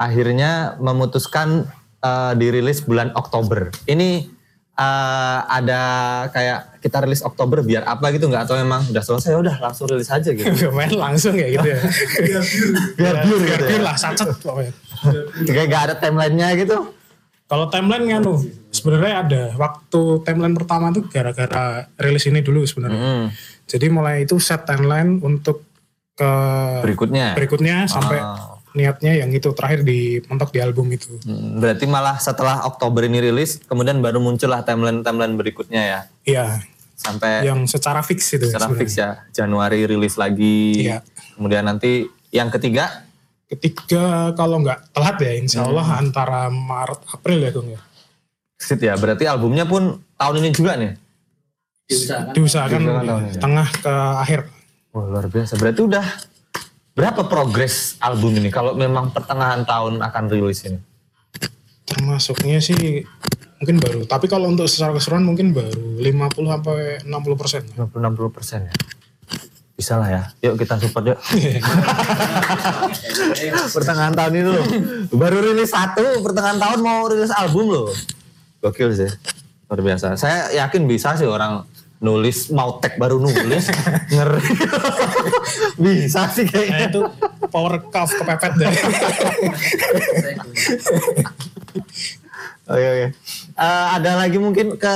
Akhirnya 0.00 0.80
memutuskan 0.80 1.68
eh, 2.00 2.32
dirilis 2.34 2.80
bulan 2.80 3.12
Oktober. 3.12 3.68
Ini 3.84 4.24
eh, 4.72 5.38
ada 5.44 5.82
kayak 6.32 6.80
kita 6.80 7.04
rilis 7.04 7.20
Oktober 7.20 7.60
biar 7.60 7.84
apa 7.84 8.08
gitu 8.08 8.24
nggak? 8.26 8.48
Atau 8.48 8.56
memang 8.56 8.80
udah 8.88 9.04
selesai 9.04 9.36
udah 9.36 9.60
langsung 9.60 9.84
rilis 9.86 10.08
aja 10.08 10.32
gitu? 10.32 10.48
main 10.76 10.88
langsung 10.90 11.36
kayak 11.36 11.60
gitu 11.60 11.68
ya. 11.68 11.78
biar 12.98 13.14
pure 13.20 13.40
Biar 13.44 13.60
gitu 13.60 13.64
pure 13.68 13.76
ya? 13.76 13.84
lah, 13.84 13.96
sacet 13.96 14.32
pokoknya. 14.40 14.72
Kayak 15.44 15.66
nggak 15.68 15.82
ada 15.84 15.94
timelinenya 15.94 16.48
gitu? 16.56 16.78
Kalau 17.44 17.66
timeline 17.66 18.06
kan 18.06 18.20
tuh 18.22 18.38
sebenarnya 18.70 19.14
ada 19.20 19.42
waktu 19.58 20.00
timeline 20.22 20.54
pertama 20.54 20.94
tuh 20.94 21.04
gara-gara 21.04 21.64
rilis 21.98 22.24
ini 22.24 22.40
dulu 22.40 22.62
sebenarnya. 22.62 22.96
Hmm. 22.96 23.26
Jadi 23.66 23.86
mulai 23.90 24.22
itu 24.22 24.38
set 24.38 24.64
timeline 24.64 25.18
untuk 25.18 25.66
ke 26.14 26.30
Berikutnya. 26.80 27.34
berikutnya 27.34 27.84
sampai 27.84 28.18
Ah. 28.18 28.49
Niatnya 28.72 29.12
yang 29.16 29.30
itu 29.30 29.50
terakhir 29.50 29.82
di 29.82 30.22
mentok 30.24 30.50
di 30.50 30.58
album 30.58 30.86
itu. 30.88 31.16
Hmm, 31.20 31.58
Berarti 31.58 31.84
malah 31.84 32.16
setelah 32.16 32.62
Oktober 32.64 33.02
ini 33.02 33.18
rilis, 33.20 33.58
kemudian 33.60 33.98
baru 33.98 34.18
muncullah 34.18 34.62
timeline-timeline 34.62 35.34
berikutnya 35.34 35.82
ya. 35.82 36.00
Iya, 36.22 36.46
Sampai 36.94 37.42
yang 37.42 37.64
secara 37.64 38.00
fix 38.00 38.28
itu 38.28 38.44
secara 38.44 38.68
sebenarnya. 38.68 38.80
fix 38.80 38.90
ya, 38.94 39.10
Januari 39.34 39.84
rilis 39.84 40.14
lagi. 40.14 40.84
Iya. 40.84 41.00
Kemudian 41.32 41.64
nanti 41.64 42.04
yang 42.30 42.48
ketiga, 42.48 43.08
Ketiga 43.46 44.30
kalau 44.32 44.62
nggak 44.62 44.94
telat 44.94 45.18
ya, 45.18 45.32
insya 45.34 45.60
Allah 45.64 45.82
Hmm. 45.82 46.00
antara 46.06 46.46
Maret 46.46 47.02
April 47.10 47.38
ya 47.40 47.50
Gung 47.50 47.66
ya. 47.68 47.82
Sit 48.54 48.78
ya. 48.78 48.94
Berarti 48.94 49.26
albumnya 49.26 49.66
pun 49.66 49.98
tahun 50.14 50.38
ini 50.38 50.50
juga 50.52 50.78
nih. 50.78 50.94
Diusahakan. 51.84 52.30
Diusahakan 52.30 52.78
Diusahakan 52.78 53.06
tahun 53.08 53.22
ini. 53.26 53.40
tengah 53.42 53.68
ke 53.74 53.94
akhir. 54.22 54.40
Wah 54.92 55.04
luar 55.04 55.26
biasa. 55.26 55.58
Berarti 55.58 55.80
udah 55.82 56.06
berapa 56.94 57.26
progres 57.26 57.96
album 58.02 58.36
ini? 58.38 58.50
Kalau 58.52 58.74
memang 58.74 59.14
pertengahan 59.14 59.64
tahun 59.64 60.02
akan 60.02 60.24
rilis 60.30 60.66
ini. 60.66 60.78
Termasuknya 61.86 62.62
sih 62.62 63.02
mungkin 63.60 63.76
baru. 63.76 64.00
Tapi 64.08 64.26
kalau 64.26 64.48
untuk 64.48 64.66
secara 64.66 64.96
keseluruhan 64.96 65.26
mungkin 65.26 65.52
baru 65.52 66.00
50 66.00 66.32
sampai 66.32 66.78
60 67.04 67.40
persen. 67.40 67.62
50-60 67.76 68.36
persen 68.36 68.60
ya. 68.70 68.74
Bisa 69.80 69.96
lah 69.96 70.08
ya. 70.12 70.22
Yuk 70.44 70.60
kita 70.60 70.76
support 70.76 71.08
yuk. 71.08 71.18
pertengahan 73.76 74.12
tahun 74.12 74.32
ini 74.36 74.48
loh. 74.48 74.64
Baru 75.16 75.40
rilis 75.40 75.72
satu, 75.72 76.20
pertengahan 76.20 76.60
tahun 76.60 76.84
mau 76.84 77.08
rilis 77.08 77.32
album 77.32 77.72
loh. 77.72 77.88
Gokil 78.60 78.92
sih. 78.92 79.08
Luar 79.72 79.80
biasa. 79.80 80.20
Saya 80.20 80.52
yakin 80.52 80.84
bisa 80.84 81.16
sih 81.16 81.24
orang 81.24 81.64
nulis 82.00 82.48
mau 82.48 82.80
tag 82.80 82.96
baru 82.96 83.20
nulis 83.20 83.68
ngeri 84.12 84.50
bisa 85.84 86.24
sih 86.32 86.48
Nah 86.48 86.52
kayaknya 86.56 86.86
itu 86.88 87.00
power 87.52 87.76
cuff 87.92 88.08
kepepet 88.16 88.52
deh. 88.56 88.72
Oke 92.70 92.86
oke. 92.88 93.06
Eh, 93.60 93.86
ada 94.00 94.10
lagi 94.16 94.38
mungkin 94.40 94.80
ke 94.80 94.94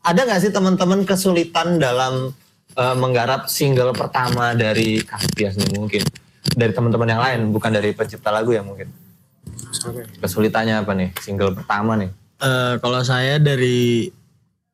ada 0.00 0.20
nggak 0.24 0.40
sih 0.40 0.52
teman-teman 0.54 1.04
kesulitan 1.04 1.76
dalam 1.76 2.32
eh, 2.72 2.96
menggarap 2.96 3.52
single 3.52 3.92
pertama 3.92 4.56
dari 4.56 5.04
Kaspias 5.04 5.60
nih 5.60 5.76
mungkin 5.76 6.02
dari 6.56 6.72
teman-teman 6.72 7.08
yang 7.12 7.20
lain 7.20 7.40
bukan 7.52 7.76
dari 7.76 7.92
pencipta 7.92 8.32
lagu 8.32 8.56
ya 8.56 8.64
mungkin 8.64 8.88
kesulitannya 10.24 10.80
apa 10.80 10.92
nih 10.96 11.12
single 11.20 11.52
pertama 11.52 12.00
nih? 12.00 12.08
Eh, 12.38 12.74
kalau 12.80 13.02
saya 13.04 13.36
dari 13.36 14.08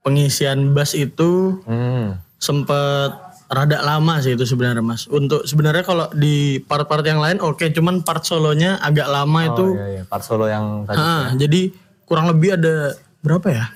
pengisian 0.05 0.71
bass 0.71 0.93
itu 0.93 1.59
Hmm. 1.65 2.21
sempet 2.37 3.11
rada 3.47 3.81
lama 3.81 4.21
sih 4.21 4.37
itu 4.37 4.45
sebenarnya 4.45 4.81
mas. 4.81 5.07
Untuk 5.07 5.45
sebenarnya 5.45 5.81
kalau 5.81 6.13
di 6.13 6.61
part-part 6.61 7.01
yang 7.03 7.19
lain 7.19 7.41
oke, 7.41 7.65
cuman 7.71 8.05
part 8.05 8.21
solonya 8.23 8.77
agak 8.79 9.07
lama 9.07 9.41
itu. 9.47 9.65
Oh 9.65 9.75
iya 9.75 9.87
iya 9.91 10.03
part 10.05 10.21
solo 10.21 10.45
yang 10.45 10.85
tadi. 10.85 10.97
Ah, 10.97 11.33
jadi 11.33 11.73
kurang 12.05 12.29
lebih 12.29 12.55
ada 12.55 12.93
berapa 13.21 13.49
ya? 13.49 13.67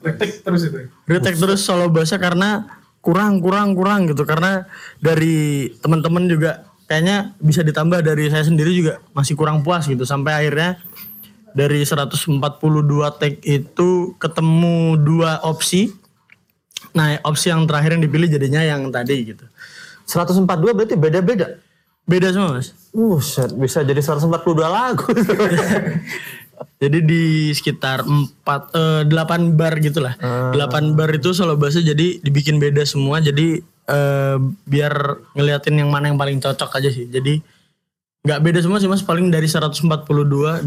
Retek 0.00 0.30
terus 0.40 0.62
itu. 0.64 0.78
retake 1.04 1.34
terus 1.34 1.60
solo 1.60 1.90
bahasa 1.90 2.14
karena 2.14 2.70
kurang 3.00 3.42
kurang 3.42 3.74
kurang 3.74 4.06
gitu 4.06 4.22
karena 4.22 4.70
dari 4.98 5.66
teman-teman 5.82 6.30
juga 6.30 6.62
kayaknya 6.86 7.34
bisa 7.38 7.62
ditambah 7.62 8.02
dari 8.02 8.28
saya 8.28 8.46
sendiri 8.46 8.70
juga 8.70 9.02
masih 9.10 9.34
kurang 9.34 9.62
puas 9.62 9.82
gitu 9.84 10.04
sampai 10.04 10.46
akhirnya 10.46 10.78
dari 11.56 11.82
142 11.82 12.40
take 13.18 13.40
itu 13.44 14.14
ketemu 14.18 14.98
dua 15.00 15.42
opsi 15.42 15.92
nah 16.90 17.14
opsi 17.22 17.52
yang 17.52 17.68
terakhir 17.68 17.98
yang 17.98 18.02
dipilih 18.02 18.28
jadinya 18.30 18.62
yang 18.64 18.88
tadi 18.90 19.34
gitu 19.34 19.44
142 20.10 20.74
berarti 20.74 20.94
beda-beda. 20.98 21.60
beda 22.08 22.34
semua 22.34 22.58
mas 22.58 22.74
Buset, 22.90 23.54
bisa 23.54 23.86
jadi 23.86 24.02
142 24.02 24.26
lagu. 24.66 25.06
Jadi 26.82 26.98
di 27.04 27.24
sekitar 27.52 28.04
4 28.04 28.44
eh, 28.76 29.02
8 29.06 29.56
bar 29.56 29.80
gitu 29.80 30.00
lah. 30.02 30.16
8 30.18 30.96
bar 30.98 31.08
itu 31.12 31.32
solo 31.32 31.56
bahasa 31.56 31.80
jadi 31.80 32.20
dibikin 32.20 32.60
beda 32.60 32.84
semua. 32.84 33.20
Jadi 33.20 33.60
eh, 33.88 34.36
biar 34.68 34.92
ngeliatin 35.36 35.76
yang 35.80 35.88
mana 35.88 36.12
yang 36.12 36.20
paling 36.20 36.40
cocok 36.40 36.80
aja 36.80 36.90
sih. 36.92 37.08
Jadi 37.08 37.40
nggak 38.20 38.40
beda 38.40 38.58
semua 38.60 38.76
sih 38.76 38.88
Mas, 38.88 39.00
paling 39.00 39.28
dari 39.28 39.48
142 39.48 39.86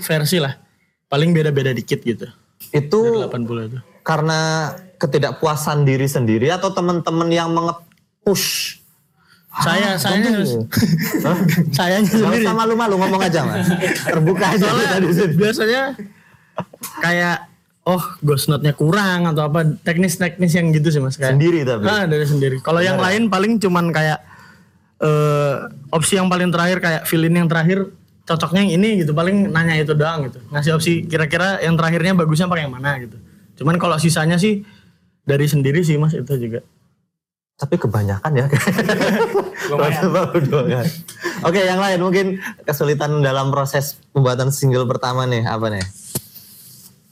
versi 0.00 0.38
lah. 0.40 0.56
Paling 1.08 1.32
beda-beda 1.32 1.72
dikit 1.72 2.00
gitu. 2.00 2.28
itu 2.68 3.00
80 3.24 3.70
itu. 3.70 3.78
karena 4.02 4.72
ketidakpuasan 4.98 5.86
diri 5.86 6.04
sendiri 6.04 6.50
atau 6.50 6.74
teman-teman 6.74 7.28
yang 7.30 7.54
nge-push? 7.54 8.76
Saya 9.58 9.96
saya 9.96 10.20
saya 11.78 11.96
Gak 11.98 12.12
sendiri. 12.12 12.44
usah 12.44 12.54
malu-malu 12.54 12.94
ngomong 12.98 13.22
aja 13.24 13.40
mas. 13.42 13.66
Terbuka 14.10 14.52
aja 14.52 14.68
Soalnya 14.68 14.98
biasanya 15.32 15.82
kayak 17.00 17.48
oh 17.88 18.02
ghost 18.20 18.52
note-nya 18.52 18.76
kurang 18.76 19.24
atau 19.24 19.48
apa 19.48 19.64
teknis-teknis 19.80 20.52
yang 20.52 20.68
gitu 20.76 20.92
sih 20.92 21.00
Mas 21.00 21.16
kayak. 21.16 21.40
Sendiri 21.40 21.64
tapi. 21.64 21.88
Ah, 21.88 22.04
dari 22.04 22.26
sendiri. 22.28 22.60
Kalau 22.60 22.84
yang 22.84 23.00
lain 23.00 23.32
paling 23.32 23.56
cuman 23.56 23.88
kayak 23.90 24.20
eh 24.98 25.54
opsi 25.94 26.18
yang 26.18 26.26
paling 26.26 26.50
terakhir 26.50 26.78
kayak 26.82 27.02
fill 27.06 27.22
in 27.22 27.38
yang 27.38 27.46
terakhir 27.46 27.90
cocoknya 28.26 28.66
yang 28.66 28.72
ini 28.82 28.88
gitu. 29.06 29.14
Paling 29.14 29.48
nanya 29.48 29.78
itu 29.78 29.94
doang 29.94 30.26
gitu. 30.28 30.42
Ngasih 30.50 30.72
opsi 30.74 30.92
kira-kira 31.06 31.62
yang 31.62 31.78
terakhirnya 31.78 32.12
bagusnya 32.18 32.50
pakai 32.50 32.66
yang 32.66 32.74
mana 32.74 32.98
gitu. 33.00 33.16
Cuman 33.62 33.78
kalau 33.78 33.96
sisanya 33.96 34.36
sih 34.36 34.62
dari 35.22 35.46
sendiri 35.46 35.80
sih 35.82 35.96
Mas 35.96 36.14
itu 36.14 36.34
juga. 36.36 36.60
Tapi 37.58 37.74
kebanyakan 37.74 38.32
ya. 38.38 38.46
Lumayan. 39.70 40.86
Oke 41.42 41.60
yang 41.66 41.82
lain 41.82 41.98
mungkin 41.98 42.26
kesulitan 42.62 43.18
dalam 43.18 43.50
proses 43.50 43.98
pembuatan 44.14 44.54
single 44.54 44.86
pertama 44.86 45.26
nih 45.26 45.42
apa 45.42 45.66
nih? 45.74 45.82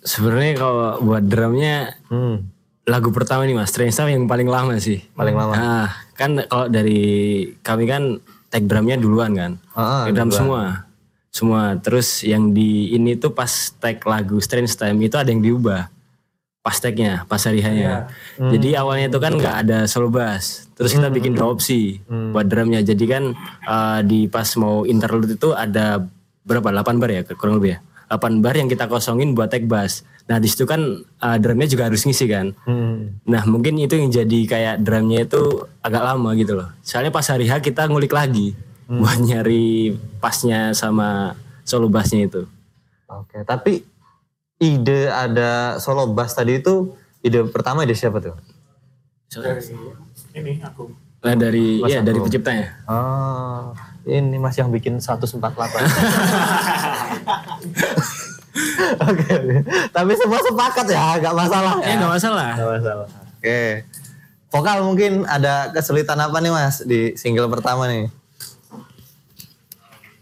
Sebenarnya 0.07 0.55
kalau 0.55 1.03
buat 1.03 1.27
drumnya 1.27 1.99
Hmm, 2.07 2.46
lagu 2.87 3.11
pertama 3.11 3.42
nih 3.42 3.59
mas, 3.59 3.75
Strange 3.75 3.90
Stuff 3.90 4.07
yang 4.07 4.31
paling 4.31 4.46
lama 4.46 4.79
sih. 4.79 5.03
paling 5.12 5.35
lama. 5.35 5.53
Nah, 5.53 5.87
kan 6.14 6.38
kalau 6.46 6.70
dari 6.70 7.03
kami 7.61 7.85
kan 7.85 8.22
tag 8.46 8.64
drumnya 8.64 8.94
duluan 8.94 9.35
kan. 9.35 9.53
Ah, 9.75 10.07
Tag 10.07 10.14
drum 10.14 10.31
semua. 10.31 10.87
Semua. 11.35 11.75
Terus 11.83 12.22
yang 12.22 12.55
di 12.55 12.94
ini 12.94 13.18
tuh 13.18 13.35
pas 13.35 13.51
tag 13.77 13.99
lagu 14.07 14.38
Strange 14.38 14.70
Time 14.72 15.03
itu 15.03 15.18
ada 15.18 15.27
yang 15.27 15.42
diubah. 15.42 15.90
Pas 16.62 16.79
tagnya, 16.79 17.22
pas 17.27 17.38
hari 17.38 17.62
hanya. 17.62 18.11
Jadi 18.38 18.75
awalnya 18.75 19.07
itu 19.11 19.18
kan 19.22 19.35
nggak 19.35 19.57
ada 19.66 19.79
solo 19.87 20.11
bass. 20.11 20.66
Terus 20.75 20.94
kita 20.94 21.11
bikin 21.11 21.35
dua 21.35 21.51
opsi 21.51 22.03
buat 22.07 22.46
drumnya. 22.46 22.83
Jadi 22.83 23.05
kan 23.07 23.35
eh, 23.62 24.01
di 24.03 24.27
pas 24.27 24.46
mau 24.57 24.83
interlude 24.83 25.35
itu 25.35 25.55
ada 25.55 26.03
berapa? 26.42 26.70
8 26.70 27.03
bar 27.03 27.11
ya 27.11 27.22
kurang 27.35 27.59
lebih 27.59 27.75
ya. 27.75 27.79
8 28.11 28.38
bar 28.42 28.55
yang 28.55 28.66
kita 28.66 28.87
kosongin 28.87 29.35
buat 29.35 29.51
tag 29.51 29.66
bass. 29.66 30.07
Nah 30.26 30.42
di 30.42 30.48
situ 30.50 30.66
kan 30.66 31.06
eh, 31.06 31.36
drumnya 31.38 31.70
juga 31.70 31.86
harus 31.86 32.02
ngisi 32.02 32.26
kan. 32.26 32.50
Hmm. 32.66 33.22
Nah 33.26 33.46
mungkin 33.46 33.78
itu 33.78 33.94
yang 33.94 34.10
jadi 34.10 34.40
kayak 34.46 34.82
drumnya 34.82 35.26
itu 35.26 35.66
agak 35.82 36.02
lama 36.02 36.34
gitu 36.34 36.58
loh. 36.58 36.68
Soalnya 36.82 37.14
pas 37.14 37.26
hari 37.30 37.46
H 37.46 37.62
kita 37.62 37.86
ngulik 37.86 38.10
lagi 38.10 38.58
buat 38.86 39.18
nyari 39.18 39.98
pasnya 40.22 40.74
sama 40.74 41.34
solo 41.66 41.90
bassnya 41.90 42.26
itu. 42.26 42.46
Oke, 43.06 43.42
tapi 43.46 43.86
ide 44.58 45.10
ada 45.10 45.78
solo 45.78 46.06
bass 46.10 46.34
tadi 46.34 46.58
itu 46.58 46.94
ide 47.22 47.46
pertama 47.50 47.86
ide 47.86 47.94
siapa 47.94 48.18
tuh? 48.22 48.34
Ini 50.34 50.62
aku. 50.62 50.90
Nah 51.26 51.34
dari 51.34 51.82
Mas 51.82 51.90
ya 51.90 52.02
dari 52.02 52.18
penciptanya. 52.22 52.86
Oh, 52.86 53.74
ini 54.06 54.38
mas 54.38 54.54
yang 54.54 54.70
bikin 54.70 55.02
148. 55.02 55.42
Oke, 59.07 59.33
tapi 59.90 60.12
semua 60.16 60.40
sepakat 60.40 60.87
ya, 60.88 61.21
nggak 61.21 61.35
masalah 61.37 61.75
Ya 61.81 61.87
ya. 61.87 61.95
nggak 62.01 62.12
masalah. 62.12 62.51
Nggak 62.57 62.71
masalah. 62.81 63.07
Oke, 63.37 63.62
vokal 64.49 64.77
mungkin 64.83 65.12
ada 65.25 65.71
kesulitan 65.71 66.16
apa 66.16 66.40
nih 66.40 66.53
mas 66.53 66.81
di 66.83 67.12
single 67.14 67.49
pertama 67.49 67.85
nih? 67.87 68.09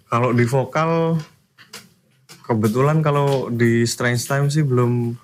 Kalau 0.08 0.30
di 0.30 0.44
vokal 0.46 1.18
kebetulan 2.44 3.00
kalau 3.00 3.48
di 3.48 3.82
Strange 3.84 4.22
Time 4.22 4.46
sih 4.46 4.62
belum 4.62 5.16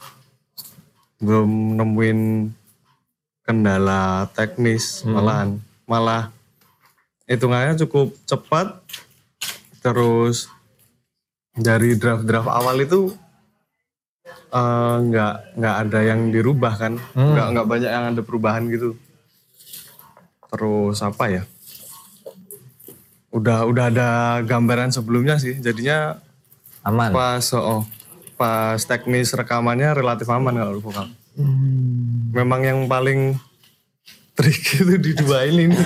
belum 1.20 1.50
nemuin 1.76 2.20
kendala 3.44 4.24
teknis 4.32 5.04
malahan 5.04 5.60
malah 5.84 6.32
hitungannya 7.28 7.76
cukup 7.84 8.14
cepat 8.24 8.80
terus 9.84 10.48
dari 11.60 11.94
draft-draft 11.94 12.48
awal 12.48 12.76
itu 12.80 13.12
eh, 14.50 14.96
nggak 15.06 15.34
nggak 15.60 15.76
ada 15.86 16.00
yang 16.00 16.32
dirubah 16.32 16.74
kan? 16.80 16.96
Nggak 17.14 17.46
nggak 17.54 17.66
banyak 17.68 17.90
yang 17.90 18.04
ada 18.16 18.22
perubahan 18.24 18.66
gitu. 18.72 18.96
Terus 20.50 20.98
apa 21.04 21.24
ya? 21.30 21.42
Udah 23.30 23.62
udah 23.68 23.84
ada 23.92 24.08
gambaran 24.42 24.90
sebelumnya 24.90 25.38
sih. 25.38 25.54
Jadinya 25.60 26.18
Aman. 26.82 27.14
pas 27.14 27.44
oh 27.54 27.86
pas 28.34 28.80
teknis 28.82 29.30
rekamannya 29.36 29.92
relatif 29.92 30.26
aman 30.32 30.56
kalau 30.56 30.80
vokal. 30.80 31.06
Memang 32.34 32.64
yang 32.64 32.78
paling 32.88 33.36
trik 34.34 34.64
itu 34.80 34.96
di 34.96 35.12
dua 35.14 35.44
ini 35.44 35.68
nih. 35.68 35.84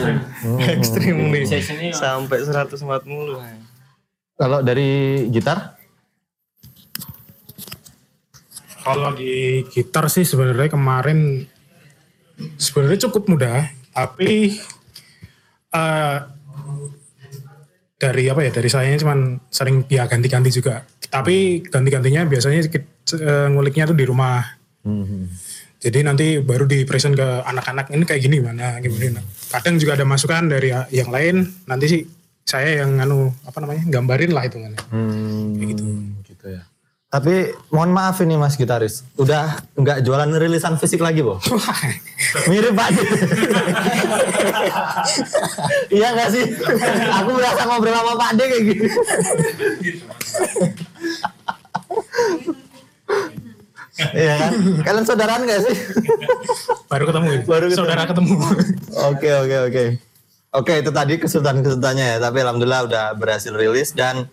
Ekstrim 0.78 1.34
nih. 1.34 1.44
Sampai 1.92 2.46
140 2.46 2.78
Kalau 4.34 4.58
dari 4.66 5.24
gitar? 5.30 5.78
Kalau 8.84 9.14
di 9.16 9.64
gitar 9.70 10.10
sih 10.12 10.26
sebenarnya 10.26 10.74
kemarin 10.74 11.46
sebenarnya 12.58 13.08
cukup 13.08 13.30
mudah, 13.30 13.64
tapi 13.94 14.58
eh 15.74 16.16
dari 17.94 18.24
apa 18.28 18.40
ya 18.44 18.50
dari 18.52 18.68
saya 18.68 18.92
cuman 19.00 19.40
sering 19.48 19.86
ya 19.88 20.04
ganti-ganti 20.10 20.50
juga. 20.52 20.84
Tapi 21.08 21.62
ganti-gantinya 21.64 22.26
biasanya 22.26 22.60
eh, 22.68 23.46
nguliknya 23.48 23.88
tuh 23.88 23.96
di 23.96 24.04
rumah. 24.04 24.42
Jadi 25.84 25.98
nanti 26.00 26.26
baru 26.40 26.64
di 26.64 26.84
present 26.88 27.12
ke 27.12 27.44
anak-anak 27.44 27.92
ini 27.92 28.04
kayak 28.04 28.20
gini 28.24 28.40
mana 28.40 28.80
gimana. 28.80 29.20
Kadang 29.52 29.76
juga 29.80 29.96
ada 29.96 30.04
masukan 30.04 30.48
dari 30.48 30.72
yang 30.92 31.08
lain. 31.08 31.44
Nanti 31.68 31.86
sih 31.88 32.02
saya 32.44 32.84
yang 32.84 33.00
anu 33.00 33.32
apa 33.48 33.58
namanya 33.64 33.82
gambarin 33.88 34.32
lah 34.36 34.44
itu 34.44 34.60
kan. 34.60 34.72
Hmm, 34.92 35.56
gitu. 35.56 35.84
gitu 36.28 36.46
ya. 36.52 36.62
Tapi 37.14 37.54
mohon 37.70 37.94
maaf 37.94 38.18
ini 38.26 38.34
mas 38.34 38.58
gitaris, 38.58 39.06
udah 39.14 39.62
nggak 39.78 40.02
jualan 40.02 40.34
rilisan 40.34 40.74
fisik 40.82 40.98
lagi 40.98 41.22
boh? 41.22 41.38
Mirip 42.50 42.74
Pak 42.74 42.90
iya 45.94 46.10
nggak 46.10 46.30
sih? 46.34 46.44
Aku 47.22 47.30
berasa 47.38 47.62
ngobrol 47.70 47.94
sama 47.94 48.18
Pak 48.18 48.30
De 48.34 48.44
kayak 48.50 48.62
gini. 48.66 48.86
Iya 53.94 54.34
kan? 54.34 54.52
Kalian 54.82 55.06
saudaraan 55.06 55.42
nggak 55.46 55.60
sih? 55.70 55.76
Baru 56.90 57.04
ketemu 57.06 57.26
ya. 57.30 57.40
Baru 57.46 57.64
ketemu. 57.70 57.78
Saudara 57.78 58.02
ketemu. 58.10 58.34
Oke 59.14 59.30
oke 59.38 59.56
oke. 59.70 59.84
Oke 60.54 60.78
itu 60.78 60.90
tadi 60.94 61.18
kesulitan-kesulitannya 61.18 62.06
ya. 62.14 62.18
Tapi 62.22 62.38
alhamdulillah 62.46 62.86
udah 62.86 63.04
berhasil 63.18 63.50
rilis 63.50 63.90
dan 63.90 64.30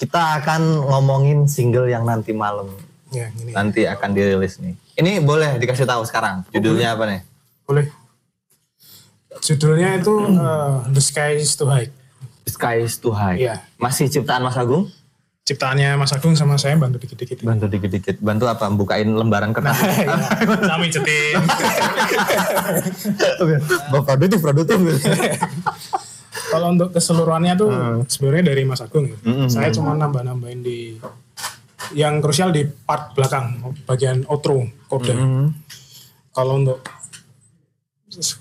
kita 0.00 0.40
akan 0.40 0.88
ngomongin 0.88 1.44
single 1.44 1.86
yang 1.86 2.08
nanti 2.08 2.32
malam 2.32 2.72
ya 3.12 3.28
ini. 3.38 3.52
nanti 3.52 3.84
akan 3.84 4.10
dirilis 4.16 4.56
nih. 4.58 4.72
Ini 4.96 5.20
boleh 5.20 5.60
dikasih 5.60 5.84
tahu 5.84 6.08
sekarang 6.08 6.48
judulnya 6.50 6.96
apa 6.96 7.04
nih? 7.04 7.20
Boleh. 7.68 7.86
Judulnya 9.44 10.00
itu 10.00 10.14
eh, 10.32 10.74
The 10.92 11.02
Sky 11.04 11.36
is 11.36 11.52
Too 11.52 11.68
High. 11.68 12.02
Sky 12.52 12.82
is 12.82 12.98
too 12.98 13.14
high. 13.14 13.38
Iya. 13.38 13.62
Masih 13.78 14.10
ciptaan 14.10 14.42
Mas 14.42 14.58
Agung? 14.58 14.90
Ciptaannya 15.42 15.98
Mas 15.98 16.14
Agung 16.14 16.38
sama 16.38 16.54
saya 16.54 16.78
bantu 16.78 17.02
dikit-dikit. 17.02 17.42
Bantu 17.42 17.66
dikit-dikit. 17.66 18.22
Bantu 18.22 18.46
apa? 18.46 18.70
Bukain 18.70 19.10
lembaran 19.10 19.50
kertas. 19.50 19.74
Kami 20.70 20.86
cetin. 20.86 21.34
Bapak 23.90 24.14
produktif, 24.22 24.38
produktif. 24.38 24.78
kalau 26.52 26.70
untuk 26.70 26.94
keseluruhannya 26.94 27.54
tuh 27.58 27.70
sebenarnya 28.06 28.54
dari 28.54 28.62
Mas 28.62 28.86
Agung 28.86 29.10
ya. 29.10 29.18
Mm-mm. 29.26 29.48
Saya 29.50 29.74
cuma 29.74 29.98
nambah-nambahin 29.98 30.62
di 30.62 30.94
yang 31.98 32.22
krusial 32.22 32.54
di 32.54 32.62
part 32.62 33.10
belakang 33.18 33.74
bagian 33.82 34.22
outro 34.30 34.62
kode. 34.86 35.10
Kalau 36.30 36.62
untuk 36.62 36.86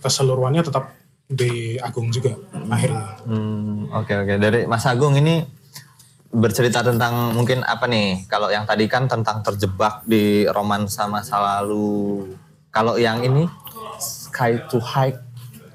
keseluruhannya 0.06 0.62
tetap 0.62 0.94
di 1.26 1.82
Agung 1.82 2.14
juga 2.14 2.38
akhirnya. 2.70 3.26
Hmm, 3.26 3.90
Oke 3.90 4.14
oke 4.14 4.38
dari 4.38 4.70
Mas 4.70 4.86
Agung 4.86 5.18
ini 5.18 5.42
bercerita 6.32 6.80
tentang 6.80 7.36
mungkin 7.36 7.62
apa 7.68 7.86
nih? 7.86 8.26
Kalau 8.32 8.48
yang 8.48 8.64
tadi 8.64 8.88
kan 8.88 9.06
tentang 9.06 9.44
terjebak 9.44 10.08
di 10.08 10.48
romansa 10.48 11.06
masa 11.06 11.38
lalu. 11.38 12.32
Kalau 12.72 12.96
yang 12.96 13.20
ini 13.22 13.46
Sky 14.00 14.64
to 14.72 14.80
High. 14.80 15.20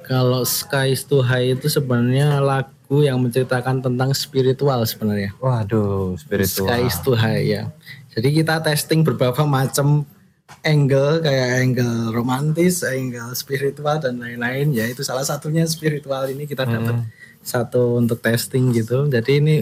Kalau 0.06 0.46
Skies 0.46 1.04
to 1.04 1.20
High 1.20 1.58
itu 1.58 1.66
sebenarnya 1.68 2.40
lagu 2.40 3.02
yang 3.02 3.18
menceritakan 3.20 3.82
tentang 3.82 4.14
spiritual 4.14 4.86
sebenarnya. 4.86 5.34
Waduh, 5.42 6.14
spiritual. 6.16 6.70
Skies 6.70 6.96
to 7.02 7.12
High 7.18 7.44
ya. 7.44 7.62
Jadi 8.16 8.32
kita 8.32 8.62
testing 8.64 9.04
beberapa 9.04 9.44
macam 9.44 10.08
angle 10.62 11.20
kayak 11.20 11.48
angle 11.58 12.14
romantis, 12.14 12.86
angle 12.86 13.34
spiritual 13.34 13.98
dan 13.98 14.22
lain-lain 14.22 14.70
ya 14.72 14.86
itu 14.86 15.02
salah 15.02 15.26
satunya 15.26 15.66
spiritual 15.66 16.24
ini 16.30 16.46
kita 16.46 16.64
dapat 16.64 17.02
satu 17.42 17.98
untuk 17.98 18.22
testing 18.22 18.70
gitu. 18.72 19.10
Jadi 19.10 19.42
ini 19.42 19.56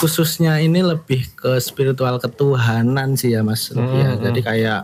khususnya 0.00 0.56
ini 0.64 0.80
lebih 0.80 1.28
ke 1.36 1.60
spiritual 1.60 2.16
ketuhanan 2.16 3.20
sih 3.20 3.36
ya 3.36 3.44
Mas. 3.44 3.68
lebih 3.68 4.00
ya. 4.00 4.10
Jadi 4.16 4.40
kayak 4.40 4.82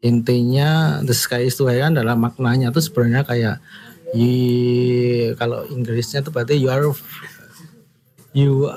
intinya 0.00 1.02
the 1.04 1.12
sky 1.12 1.44
is 1.44 1.60
high 1.60 1.84
kan 1.84 1.92
adalah 1.92 2.16
maknanya 2.16 2.72
tuh 2.72 2.80
sebenarnya 2.80 3.28
kayak 3.28 3.56
you, 4.16 5.36
kalau 5.36 5.68
Inggrisnya 5.68 6.24
tuh 6.24 6.32
berarti 6.32 6.56
you 6.56 6.72
are 6.72 6.88
you 8.32 8.70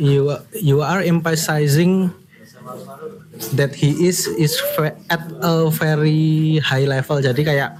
you 0.00 0.32
you 0.56 0.78
are 0.80 1.04
emphasizing 1.04 2.08
that 3.58 3.74
he 3.74 3.92
is 4.06 4.30
is 4.38 4.56
at 5.10 5.20
a 5.42 5.68
very 5.68 6.62
high 6.62 6.86
level 6.86 7.18
jadi 7.18 7.42
kayak 7.42 7.70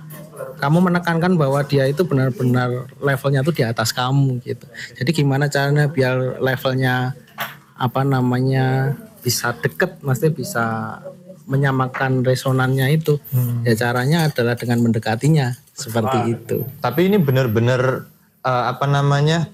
kamu 0.63 0.79
menekankan 0.79 1.35
bahwa 1.35 1.59
dia 1.67 1.91
itu 1.91 2.07
benar-benar 2.07 2.87
levelnya 3.03 3.43
tuh 3.43 3.51
di 3.51 3.67
atas 3.67 3.91
kamu 3.91 4.39
gitu. 4.47 4.63
Jadi 4.95 5.11
gimana 5.11 5.51
caranya 5.51 5.91
biar 5.91 6.39
levelnya 6.39 7.19
apa 7.75 8.07
namanya 8.07 8.95
bisa 9.27 9.51
deket 9.59 9.99
maksudnya 10.07 10.31
bisa 10.31 10.65
menyamakan 11.51 12.23
resonannya 12.23 12.95
itu? 12.95 13.19
Ya 13.67 13.75
caranya 13.75 14.31
adalah 14.31 14.55
dengan 14.55 14.87
mendekatinya 14.87 15.59
seperti 15.75 16.39
itu. 16.39 16.63
Tapi 16.79 17.11
ini 17.11 17.19
benar-benar 17.19 18.07
eh, 18.47 18.65
apa 18.71 18.87
namanya? 18.87 19.51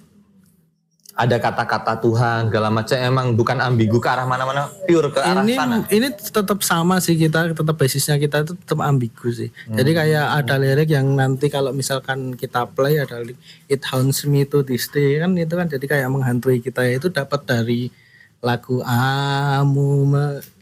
Ada 1.19 1.43
kata-kata 1.43 1.99
Tuhan 1.99 2.47
segala 2.47 2.71
macam 2.71 2.95
emang 2.95 3.35
bukan 3.35 3.59
ambigu 3.59 3.99
ke 3.99 4.07
arah 4.07 4.23
mana-mana, 4.23 4.71
pure 4.87 5.11
ke 5.11 5.19
arah 5.19 5.43
ini 5.43 5.59
sana. 5.59 5.83
ini 5.91 6.15
tetap 6.15 6.63
sama 6.63 7.03
sih 7.03 7.19
kita 7.19 7.59
tetap 7.59 7.75
basisnya 7.75 8.23
kita 8.23 8.47
itu 8.47 8.55
tetap 8.55 8.79
ambigu 8.79 9.27
sih. 9.35 9.51
Jadi 9.67 9.91
kayak 9.99 10.27
ada 10.39 10.55
lirik 10.63 10.87
yang 10.95 11.11
nanti 11.19 11.51
kalau 11.51 11.75
misalkan 11.75 12.39
kita 12.39 12.71
play 12.71 13.03
ada 13.03 13.19
lirik 13.19 13.35
it 13.67 13.83
haunts 13.91 14.23
me 14.31 14.47
to 14.47 14.63
this 14.63 14.87
day 14.95 15.19
kan 15.19 15.35
itu 15.35 15.59
kan 15.59 15.67
jadi 15.67 15.83
kayak 15.91 16.07
menghantui 16.07 16.63
kita 16.63 16.87
itu 16.87 17.11
dapat 17.11 17.43
dari 17.43 17.91
lagu 18.39 18.79
kamu 18.87 19.91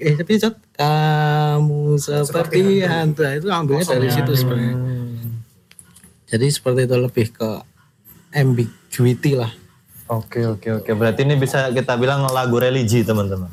eh 0.01 0.16
tapi 0.16 0.40
Jod, 0.40 0.57
kamu 0.73 2.01
seperti 2.01 2.81
hantu 2.88 3.21
Nah, 3.21 3.33
itu 3.37 3.49
ambilnya 3.53 3.85
dari 3.85 4.09
situ 4.09 4.33
sebenarnya. 4.33 4.77
Jadi 6.27 6.47
seperti 6.49 6.81
itu 6.88 6.97
lebih 6.97 7.27
ke 7.37 7.51
ambiguity 8.33 9.37
lah. 9.37 9.53
Oke 10.07 10.47
oke 10.47 10.69
oke. 10.83 10.90
Berarti 10.95 11.27
ini 11.27 11.35
bisa 11.35 11.75
kita 11.75 11.99
bilang 11.99 12.23
lagu 12.31 12.55
religi 12.62 13.03
teman-teman. 13.03 13.51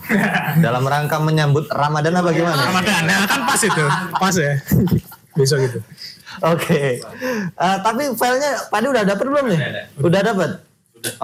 Dalam 0.61 0.85
rangka 0.85 1.17
menyambut 1.17 1.65
Ramadan 1.65 2.13
apa 2.21 2.29
gimana? 2.29 2.69
Ramadan 2.69 3.03
ya 3.09 3.17
kan 3.25 3.41
pas 3.49 3.61
itu, 3.61 3.85
pas 4.21 4.35
ya. 4.37 4.53
Bisa 5.33 5.57
gitu. 5.57 5.81
Oke. 6.45 7.01
Eh, 7.57 7.77
tapi 7.81 8.13
filenya 8.13 8.69
Padi 8.69 8.85
udah 8.85 9.01
dapat 9.01 9.25
belum 9.25 9.45
nih? 9.49 9.59
Udah 9.97 10.21
dapat. 10.21 10.49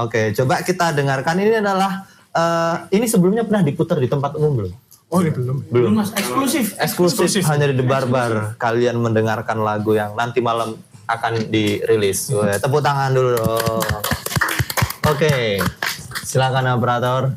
Oke, 0.01 0.33
coba 0.33 0.65
kita 0.65 0.97
dengarkan 0.97 1.37
ini 1.37 1.61
adalah 1.61 2.09
eh, 2.33 2.75
ini 2.97 3.05
sebelumnya 3.05 3.45
pernah 3.45 3.61
diputar 3.61 4.01
di 4.01 4.09
tempat 4.09 4.33
umum 4.33 4.65
belum? 4.65 4.73
Oh 5.13 5.21
ini 5.21 5.29
belum. 5.29 5.57
Belum. 5.69 5.93
eksklusif. 6.01 6.73
Eksklusif 6.77 7.45
hanya 7.45 7.69
di 7.69 7.77
The 7.77 7.85
Barbar. 7.85 8.57
Kalian 8.57 8.97
mendengarkan 8.97 9.61
lagu 9.61 9.93
yang 9.93 10.17
nanti 10.17 10.41
malam 10.41 10.73
akan 11.09 11.53
dirilis. 11.53 12.33
Weh, 12.33 12.57
tepuk 12.57 12.81
tangan 12.81 13.13
dulu 13.13 13.29
dong. 13.37 13.81
Oke. 15.09 15.57
Silakan 16.21 16.69
operator. 16.69 17.33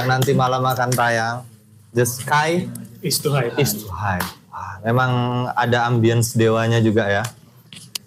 Yang 0.00 0.08
nanti 0.08 0.32
malam 0.32 0.64
akan 0.64 0.88
tayang. 0.96 1.44
The 1.92 2.08
Sky 2.08 2.64
Is 3.04 3.20
to 3.20 3.32
high. 3.32 3.52
is 3.56 3.72
too 3.76 3.92
high. 3.92 4.20
Wah, 4.52 4.76
memang 4.84 5.10
ada 5.56 5.88
ambience 5.88 6.36
dewanya 6.36 6.80
juga 6.80 7.08
ya. 7.08 7.24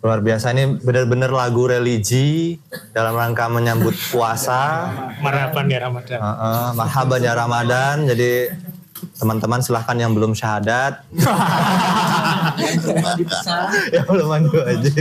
Luar 0.03 0.21
biasa 0.21 0.53
ini 0.53 0.77
benar-benar 0.83 1.33
lagu 1.33 1.65
religi 1.65 2.59
dalam 2.93 3.17
rangka 3.17 3.49
menyambut 3.49 3.95
puasa. 4.13 4.91
Marapan 5.23 5.65
ya 5.65 5.79
Ramadan. 5.89 6.17
Heeh, 6.21 6.65
marhaban 6.77 7.21
ya 7.25 7.33
Ramadan. 7.33 7.95
Jadi 8.05 8.31
teman-teman 9.17 9.65
silahkan 9.65 9.97
yang 9.97 10.13
belum 10.13 10.37
syahadat. 10.37 11.01
ya 13.95 14.01
belum 14.05 14.27
mandu 14.29 14.61
aja. 14.61 14.91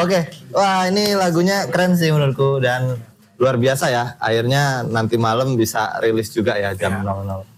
Oke, 0.00 0.20
wah 0.54 0.88
ini 0.88 1.12
lagunya 1.12 1.68
keren 1.68 1.92
sih 1.98 2.08
menurutku 2.08 2.62
dan 2.62 2.96
luar 3.36 3.56
biasa 3.60 3.92
ya. 3.92 4.04
Akhirnya 4.20 4.84
nanti 4.84 5.16
malam 5.20 5.56
bisa 5.56 5.96
rilis 6.00 6.32
juga 6.32 6.56
ya 6.56 6.72
jam 6.76 7.00
00. 7.00 7.56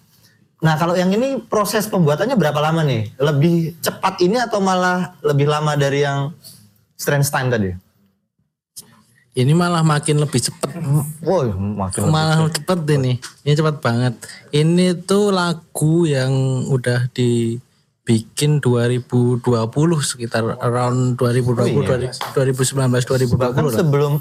Nah 0.58 0.74
kalau 0.74 0.98
yang 0.98 1.14
ini 1.14 1.38
proses 1.46 1.86
pembuatannya 1.86 2.34
berapa 2.34 2.58
lama 2.58 2.82
nih? 2.82 3.14
Lebih 3.18 3.78
cepat 3.78 4.18
ini 4.22 4.42
atau 4.42 4.58
malah 4.58 5.14
lebih 5.22 5.46
lama 5.46 5.78
dari 5.78 6.02
yang 6.02 6.34
Strange 6.98 7.30
Time 7.30 7.48
tadi? 7.50 7.70
Ini 9.38 9.54
malah 9.54 9.86
makin 9.86 10.18
lebih 10.18 10.42
cepet. 10.42 10.66
Woi, 11.22 11.54
makin 11.54 12.10
lebih 12.10 12.10
Malah 12.10 12.42
cepet 12.50 12.78
ini. 12.98 13.22
Ini 13.46 13.54
cepet 13.54 13.76
banget. 13.78 14.18
Ini 14.50 14.98
tuh 15.06 15.30
lagu 15.30 16.10
yang 16.10 16.66
udah 16.66 17.06
dibikin 17.14 18.58
2020 18.58 19.46
sekitar 20.02 20.42
around 20.58 21.14
2020 21.22 22.34
2019 22.34 22.34
2020 22.34 23.38
bahkan 23.38 23.62
sebelum 23.70 24.18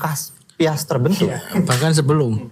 Kaspias 0.58 0.90
terbentuk. 0.90 1.30
bahkan 1.64 1.94
sebelum. 1.94 2.50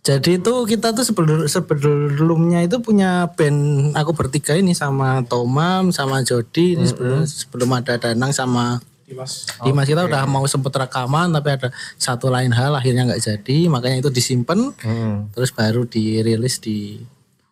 Jadi 0.00 0.40
itu 0.40 0.52
kita 0.64 0.96
tuh 0.96 1.04
sebelum 1.04 1.44
sebelumnya 1.44 2.64
itu 2.64 2.80
punya 2.80 3.28
band 3.28 3.92
aku 3.92 4.16
bertiga 4.16 4.56
ini 4.56 4.72
sama 4.72 5.20
Tomam 5.28 5.92
sama 5.92 6.24
Jody 6.24 6.72
ini 6.72 6.88
sebelum 6.88 7.20
sebelum 7.22 7.68
ada 7.76 8.00
Danang 8.00 8.32
sama 8.32 8.80
Dimas. 9.04 9.44
Dimas 9.60 9.84
kita 9.84 10.08
udah 10.08 10.24
mau 10.24 10.48
sempet 10.48 10.72
rekaman 10.72 11.28
tapi 11.28 11.52
ada 11.52 11.68
satu 12.00 12.32
lain 12.32 12.48
hal 12.48 12.72
akhirnya 12.72 13.04
nggak 13.04 13.20
jadi 13.20 13.68
makanya 13.68 14.00
itu 14.00 14.08
disimpan 14.08 14.72
Hmm. 14.80 15.28
terus 15.36 15.52
baru 15.52 15.84
dirilis 15.84 16.56
di 16.56 17.04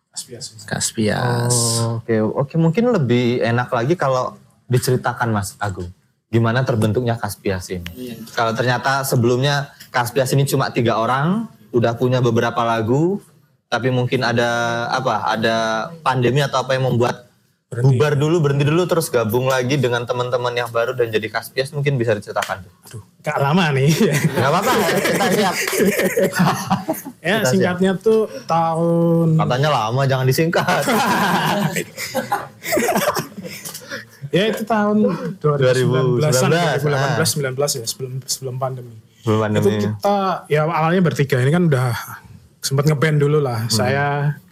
Aspiasi. 0.09 0.65
Kaspias. 0.65 1.53
Oh, 1.79 2.01
Oke, 2.01 2.17
oke 2.17 2.57
mungkin 2.57 2.89
lebih 2.89 3.45
enak 3.45 3.69
lagi 3.69 3.93
kalau 3.93 4.33
diceritakan 4.65 5.29
Mas 5.29 5.53
Agung. 5.61 5.93
Gimana 6.29 6.61
terbentuknya 6.61 7.17
Kaspias 7.17 7.73
ini? 7.73 8.21
Kalau 8.37 8.53
ternyata 8.53 9.01
sebelumnya 9.01 9.73
Kaspias 9.89 10.29
ini 10.37 10.45
cuma 10.45 10.69
tiga 10.69 11.01
orang, 11.01 11.49
udah 11.73 11.97
punya 11.97 12.21
beberapa 12.21 12.61
lagu, 12.61 13.17
tapi 13.65 13.89
mungkin 13.89 14.21
ada 14.21 14.85
apa? 14.93 15.33
Ada 15.33 15.55
pandemi 16.05 16.45
atau 16.45 16.61
apa 16.61 16.77
yang 16.77 16.85
membuat 16.85 17.29
bubar 17.69 18.17
dulu, 18.17 18.41
berhenti 18.41 18.65
dulu, 18.65 18.85
terus 18.85 19.09
gabung 19.13 19.45
lagi 19.45 19.77
dengan 19.77 20.05
teman-teman 20.05 20.53
yang 20.53 20.69
baru 20.69 20.93
dan 20.93 21.09
jadi 21.09 21.29
Kaspias 21.29 21.73
mungkin 21.73 21.97
bisa 21.97 22.13
diceritakan. 22.13 22.65
Aduh, 22.65 23.01
gak 23.25 23.37
lama 23.41 23.73
nih. 23.73 23.89
Gak 24.37 24.49
apa-apa, 24.53 24.71
kita 25.09 25.27
siap. 25.33 25.55
ya 27.25 27.35
Kita 27.41 27.49
singkatnya 27.49 27.91
tuh 27.97 28.29
tahun 28.45 29.37
Katanya 29.37 29.69
lama, 29.69 30.01
jangan 30.05 30.25
disingkat. 30.29 30.83
ya 34.29 34.43
itu 34.47 34.61
tahun 34.63 34.97
2019 35.37 36.21
2019, 36.21 36.83
2018 36.83 37.55
19 37.55 37.77
ya 37.77 37.85
sebelum 37.85 38.11
sebelum 38.23 38.55
pandemi. 38.55 38.93
Belum 39.21 39.37
Itu 39.37 39.43
pandemi. 39.43 39.71
kita 39.81 40.17
ya 40.47 40.61
awalnya 40.63 41.01
bertiga 41.01 41.37
ini 41.37 41.49
kan 41.49 41.63
udah 41.65 41.89
sempat 42.59 42.85
ngeband 42.85 43.17
dulu 43.19 43.39
lah. 43.39 43.65
Hmm. 43.65 43.71
Saya 43.71 44.05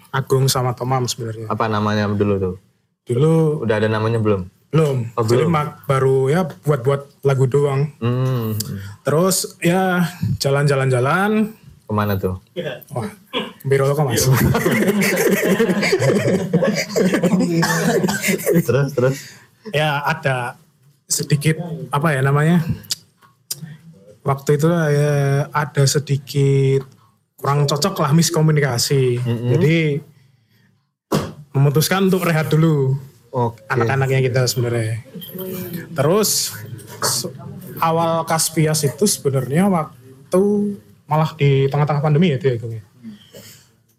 Agung 0.09 0.47
sama 0.47 0.71
Tomam 0.71 1.05
sebenarnya. 1.05 1.45
Apa 1.47 1.67
namanya 1.67 2.07
dulu 2.07 2.33
tuh? 2.37 2.55
Dulu 3.05 3.61
Udah 3.61 3.77
ada 3.77 3.87
namanya 3.87 4.17
belum? 4.17 4.49
belum. 4.67 4.97
Oh, 5.15 5.23
Jadi 5.23 5.47
belum. 5.47 5.49
mak- 5.49 5.85
baru 5.85 6.27
ya 6.27 6.43
buat-buat 6.43 7.23
lagu 7.23 7.45
doang. 7.45 7.87
Hmm, 7.97 8.51
Terus 9.01 9.55
ya 9.57 10.03
jalan-jalan-jalan. 10.37 11.55
ke 11.87 11.93
mana 11.95 12.19
tuh? 12.19 12.43
Wah, 12.91 13.07
biro 13.63 13.87
kok 13.89 14.03
mas. 14.03 14.27
terus 18.59 18.87
terus 18.91 19.15
ya 19.71 20.03
ada 20.03 20.59
sedikit 21.07 21.57
apa 21.89 22.13
ya 22.13 22.21
namanya? 22.21 22.63
Waktu 24.27 24.59
itu 24.59 24.67
ya 24.67 25.47
ada 25.51 25.83
sedikit 25.87 26.83
kurang 27.39 27.63
cocok 27.63 28.03
lah 28.03 28.11
miskomunikasi. 28.11 29.23
Jadi 29.23 30.03
memutuskan 31.55 32.11
untuk 32.11 32.27
rehat 32.27 32.51
dulu 32.51 32.93
oke. 33.31 33.63
anak-anaknya 33.71 34.19
kita 34.27 34.41
sebenarnya. 34.45 35.01
Terus 35.95 36.53
awal 37.79 38.27
Kaspias 38.27 38.83
itu 38.85 39.05
sebenarnya 39.07 39.65
waktu 39.71 40.43
malah 41.07 41.31
di 41.39 41.71
tengah-tengah 41.71 42.03
pandemi 42.03 42.35
ya 42.35 42.37
itu 42.37 42.51
ya 42.51 42.55
ya. 42.59 42.83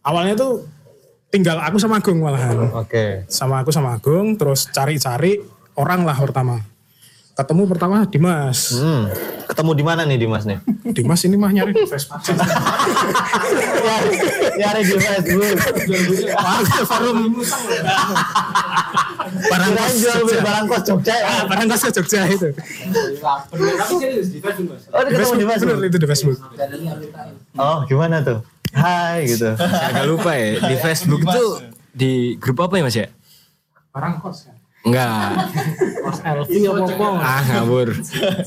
awalnya 0.04 0.36
tuh 0.36 0.68
tinggal 1.32 1.56
aku 1.60 1.76
sama 1.80 2.00
Agung 2.00 2.20
malahan. 2.20 2.68
Oke. 2.76 3.24
Sama 3.32 3.60
aku 3.64 3.72
sama 3.72 3.96
Agung 3.96 4.36
terus 4.36 4.68
cari-cari 4.68 5.40
orang 5.78 6.02
lah 6.02 6.18
pertama. 6.18 6.66
Ketemu 7.38 7.62
pertama 7.70 8.02
Dimas. 8.10 8.74
Hmm. 8.74 9.06
ketemu 9.48 9.70
di 9.78 9.84
mana 9.86 10.02
nih 10.04 10.18
Dimas 10.20 10.44
nih? 10.44 10.58
Dimas 10.90 11.22
ini 11.24 11.38
mah 11.38 11.54
nyari 11.54 11.72
di 11.72 11.86
Facebook. 11.86 12.20
Nyari 14.60 14.82
di 14.84 14.98
Facebook. 14.98 15.56
Forum. 16.84 17.18
Barang 19.48 19.72
kos 19.72 19.94
jual 20.02 20.18
beli 20.26 20.40
barang 20.42 20.66
kos 20.66 20.82
Jogja 20.84 21.14
ya? 21.14 21.26
Ah, 21.30 21.42
barang 21.46 21.66
kos 21.70 21.80
Jogja 21.94 22.20
itu. 22.28 22.48
Oh 24.92 25.00
dia 25.06 25.14
ketemu 25.16 25.32
di 25.38 25.46
bener 25.46 25.56
Facebook. 25.56 25.88
itu 25.88 25.96
di 25.96 26.06
Facebook. 26.10 26.38
Oh 27.56 27.78
gimana 27.86 28.20
tuh? 28.20 28.42
Hai 28.74 29.24
gitu. 29.30 29.54
Saya 29.56 29.94
agak 29.94 30.04
lupa 30.10 30.34
ya. 30.34 30.60
Di 30.60 30.76
Facebook 30.76 31.22
tuh 31.24 31.64
di 31.94 32.36
grup 32.36 32.60
apa 32.66 32.76
ya 32.76 32.84
Mas 32.84 32.98
ya? 32.98 33.08
barang 33.88 34.14
kos 34.22 34.46
kan 34.46 34.57
Enggak. 34.80 35.50
LV 36.18 36.50
apa 36.64 36.84
apa? 36.86 37.06
Ah 37.18 37.42
ngabur. 37.44 37.88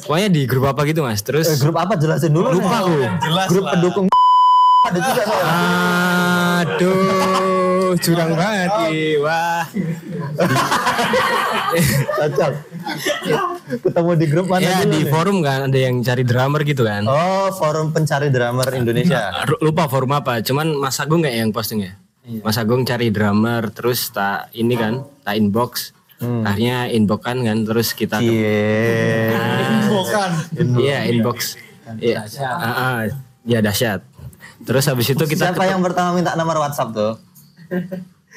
Pokoknya 0.02 0.30
di 0.30 0.42
grup 0.44 0.66
apa 0.66 0.82
gitu 0.84 1.02
Mas. 1.02 1.20
Eh, 1.20 1.26
Terus 1.26 1.48
grup 1.58 1.76
apa 1.76 1.94
jelasin 1.94 2.32
dulu 2.32 2.48
lupa 2.52 2.82
nih. 2.82 2.82
aku. 2.82 2.96
grup 3.48 3.66
pendukung 3.68 4.06
ada 4.82 4.98
juga 4.98 5.22
soalnya 5.22 5.54
Aduh, 6.64 7.94
curang 7.98 8.32
banget 8.34 8.70
Ki. 8.82 9.02
Wah. 9.20 9.62
cocok 12.12 12.52
ketemu 13.80 14.12
di 14.16 14.26
grup 14.26 14.46
mana 14.48 14.62
Ya 14.64 14.82
di 14.84 14.90
nih? 14.98 15.06
forum 15.08 15.40
kan 15.40 15.70
ada 15.70 15.80
yang 15.80 16.02
cari 16.02 16.24
drummer 16.24 16.62
gitu 16.64 16.82
kan. 16.82 17.06
oh 17.06 17.54
forum 17.54 17.92
pencari 17.92 18.28
drummer 18.28 18.66
Indonesia 18.74 19.46
Ru- 19.46 19.62
Lupa 19.62 19.86
forum 19.86 20.12
apa, 20.12 20.40
cuman 20.40 20.74
Mas 20.74 20.98
Agung 20.98 21.22
kayak 21.22 21.38
yang 21.40 21.52
posting 21.52 21.80
ya. 21.82 21.94
Mas 22.40 22.56
Agung 22.56 22.82
cari 22.82 23.10
drummer 23.10 23.70
terus 23.70 24.10
tak 24.10 24.50
ini 24.52 24.74
kan, 24.74 24.94
tak 25.22 25.36
inbox. 25.36 25.94
Akhirnya 26.22 26.88
inbox 26.94 27.22
kan 27.26 27.38
kan 27.42 27.58
terus 27.66 27.98
kita 27.98 28.22
iya 28.22 29.82
Iya 30.62 30.98
inbox. 31.10 31.58
Iya. 31.98 32.24
Ah, 32.46 32.70
ah. 32.70 33.00
Ya 33.44 33.60
dahsyat. 33.60 34.06
Terus 34.62 34.86
habis 34.86 35.10
itu 35.10 35.24
kita 35.26 35.50
siapa 35.50 35.66
yang 35.66 35.82
pertama 35.82 36.14
minta 36.14 36.38
nomor 36.38 36.62
WhatsApp 36.62 36.94
tuh 36.94 37.14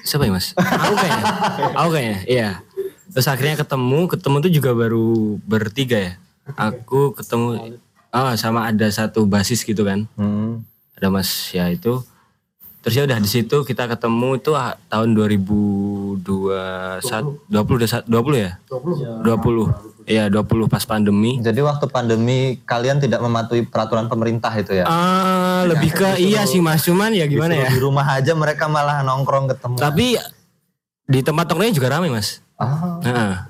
Siapa 0.05 0.29
ya 0.29 0.33
mas? 0.37 0.53
Aku 0.57 0.95
kayaknya. 1.01 1.25
Aku 1.81 1.91
kayaknya. 1.97 2.19
Iya. 2.29 2.51
Terus 3.15 3.27
akhirnya 3.31 3.57
ketemu, 3.57 3.99
ketemu 4.11 4.37
tuh 4.45 4.53
juga 4.53 4.71
baru 4.77 5.41
bertiga 5.49 5.97
ya. 5.97 6.13
Aku 6.61 7.17
ketemu, 7.17 7.81
oh 8.13 8.33
sama 8.37 8.69
ada 8.69 8.85
satu 8.93 9.25
basis 9.25 9.65
gitu 9.65 9.81
kan. 9.89 10.05
hmm. 10.21 10.61
Ada 11.01 11.09
mas 11.09 11.51
ya 11.57 11.73
itu. 11.73 12.05
Terus 12.85 13.01
ya 13.01 13.03
udah 13.09 13.17
di 13.17 13.31
situ 13.33 13.57
kita 13.65 13.89
ketemu 13.89 14.37
itu 14.37 14.53
ah, 14.53 14.77
tahun 14.93 15.17
2021, 15.17 16.21
20, 16.21 17.49
20 17.49 18.37
ya? 18.37 18.61
20. 18.69 19.25
20. 19.25 20.05
Iya 20.05 20.29
20 20.29 20.69
pas 20.69 20.85
pandemi. 20.85 21.41
Jadi 21.41 21.65
waktu 21.65 21.89
pandemi 21.89 22.61
kalian 22.69 23.01
tidak 23.01 23.25
mematuhi 23.25 23.65
peraturan 23.65 24.05
pemerintah 24.13 24.53
itu 24.53 24.77
ya? 24.77 24.85
Ah 24.85 25.65
lebih 25.65 25.97
ke 25.97 26.21
iya 26.21 26.45
sih 26.45 26.61
mas, 26.61 26.85
cuman 26.85 27.17
ya 27.17 27.25
gimana 27.25 27.57
ya? 27.57 27.73
Di 27.73 27.81
rumah 27.81 28.05
aja 28.13 28.37
mereka 28.37 28.69
malah 28.69 29.01
nongkrong 29.01 29.49
ketemu. 29.57 29.77
Tapi 29.81 30.21
di 31.09 31.21
tempat 31.25 31.49
nongkrongnya 31.49 31.73
juga 31.73 31.89
ramai 31.89 32.13
mas. 32.13 32.45
Ah, 32.61 33.01
Nah, 33.01 33.49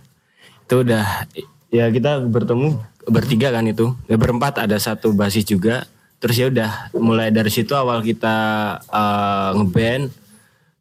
itu 0.62 0.74
udah 0.78 1.26
ya 1.74 1.90
kita 1.90 2.22
bertemu 2.22 2.78
bertiga 3.10 3.50
kan 3.50 3.66
itu. 3.66 3.90
Ya, 4.06 4.14
berempat 4.14 4.62
ada 4.62 4.78
satu 4.78 5.10
basis 5.10 5.42
juga. 5.50 5.90
Terus 6.24 6.36
ya 6.40 6.48
udah 6.48 6.70
mulai 6.96 7.28
dari 7.28 7.52
situ 7.52 7.76
awal 7.76 8.00
kita 8.00 8.36
eh, 8.80 9.50
ngeband 9.60 10.08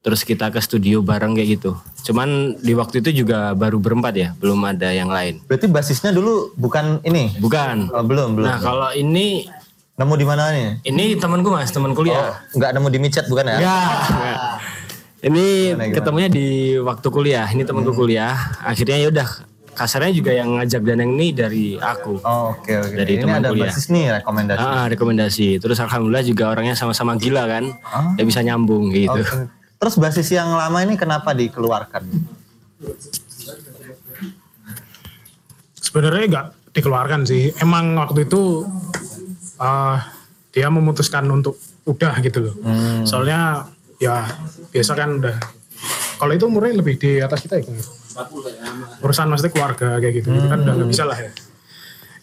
terus 0.03 0.23
kita 0.23 0.51
ke 0.51 0.59
studio 0.63 1.03
bareng 1.03 1.35
kayak 1.35 1.59
gitu. 1.59 1.75
Cuman 2.07 2.59
di 2.59 2.71
waktu 2.75 3.03
itu 3.03 3.23
juga 3.23 3.51
baru 3.55 3.79
berempat 3.79 4.13
ya, 4.15 4.29
belum 4.39 4.59
ada 4.63 4.91
yang 4.91 5.07
lain. 5.11 5.43
Berarti 5.47 5.67
basisnya 5.67 6.15
dulu 6.15 6.51
bukan 6.55 7.03
ini. 7.07 7.35
Bukan. 7.39 7.91
Oh, 7.91 8.03
belum, 8.03 8.39
belum. 8.39 8.47
Nah 8.47 8.59
kalau 8.59 8.91
ini 8.95 9.47
Nemu 9.93 10.13
di 10.17 10.25
mana 10.25 10.49
nih? 10.49 10.81
ini 10.89 11.13
temanku 11.21 11.53
mas, 11.53 11.69
teman 11.69 11.93
kuliah. 11.93 12.41
Enggak 12.49 12.73
nemu 12.73 12.89
di 12.89 12.97
micet 12.97 13.29
bukan 13.29 13.45
ya? 13.45 13.57
Ya. 13.61 13.79
Ini 15.21 15.77
ketemunya 15.93 16.33
di 16.33 16.81
waktu 16.81 17.07
kuliah. 17.13 17.45
Ini 17.45 17.61
temanku 17.61 17.93
kuliah. 17.93 18.33
Akhirnya 18.65 18.97
ya 18.97 19.13
udah 19.13 19.29
kasarnya 19.73 20.13
juga 20.13 20.31
yang 20.31 20.55
ngajak 20.55 20.81
dan 20.85 21.01
yang 21.01 21.11
ini 21.17 21.27
dari 21.33 21.65
aku. 21.75 22.21
Oh, 22.21 22.53
oke 22.53 22.69
oke. 22.69 22.95
Dari 22.95 23.17
Ini 23.17 23.23
teman 23.25 23.41
ada 23.41 23.49
kuliah. 23.49 23.69
basis 23.73 23.85
nih 23.89 24.05
rekomendasi. 24.21 24.61
Ah, 24.61 24.85
rekomendasi. 24.87 25.47
Terus 25.57 25.77
alhamdulillah 25.81 26.25
juga 26.25 26.43
orangnya 26.53 26.77
sama-sama 26.77 27.17
gila 27.17 27.49
kan. 27.49 27.73
Ya 28.15 28.23
bisa 28.23 28.45
nyambung 28.45 28.93
gitu. 28.93 29.17
Oke. 29.17 29.49
Terus 29.81 29.95
basis 29.99 30.29
yang 30.31 30.53
lama 30.53 30.79
ini 30.79 30.95
kenapa 30.95 31.33
dikeluarkan? 31.35 32.05
Sebenarnya 35.75 36.25
nggak 36.29 36.47
dikeluarkan 36.71 37.21
sih. 37.27 37.51
Emang 37.59 37.97
waktu 37.97 38.29
itu 38.29 38.63
eh 39.59 39.97
dia 40.53 40.69
memutuskan 40.69 41.25
untuk 41.27 41.57
udah 41.83 42.13
gitu 42.21 42.39
loh. 42.49 42.55
Soalnya 43.03 43.67
ya 43.99 44.23
biasa 44.71 44.93
kan 44.95 45.19
udah. 45.19 45.35
Kalau 46.21 46.31
itu 46.31 46.45
umurnya 46.47 46.79
lebih 46.79 46.95
di 46.95 47.19
atas 47.19 47.43
kita 47.43 47.59
ya. 47.59 47.67
Urusan 49.03 49.27
maksudnya 49.29 49.53
keluarga 49.53 49.97
kayak 49.99 50.13
gitu, 50.21 50.27
gitu 50.33 50.47
kan 50.47 50.59
udah 50.61 50.73
nggak 50.77 50.89
bisa 50.89 51.03
lah 51.05 51.17
ya. 51.17 51.31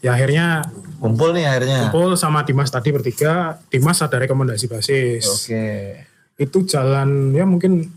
Ya 0.01 0.11
akhirnya 0.17 0.65
Kumpul 1.01 1.33
nih 1.33 1.49
akhirnya. 1.49 1.89
Paul 1.89 2.13
sama 2.17 2.45
Dimas 2.45 2.69
tadi 2.69 2.93
bertiga. 2.93 3.57
Dimas 3.73 4.05
ada 4.05 4.21
rekomendasi 4.21 4.69
basis. 4.69 5.25
Oke. 5.25 5.97
Itu 6.37 6.69
jalan 6.69 7.33
ya 7.33 7.49
mungkin 7.49 7.89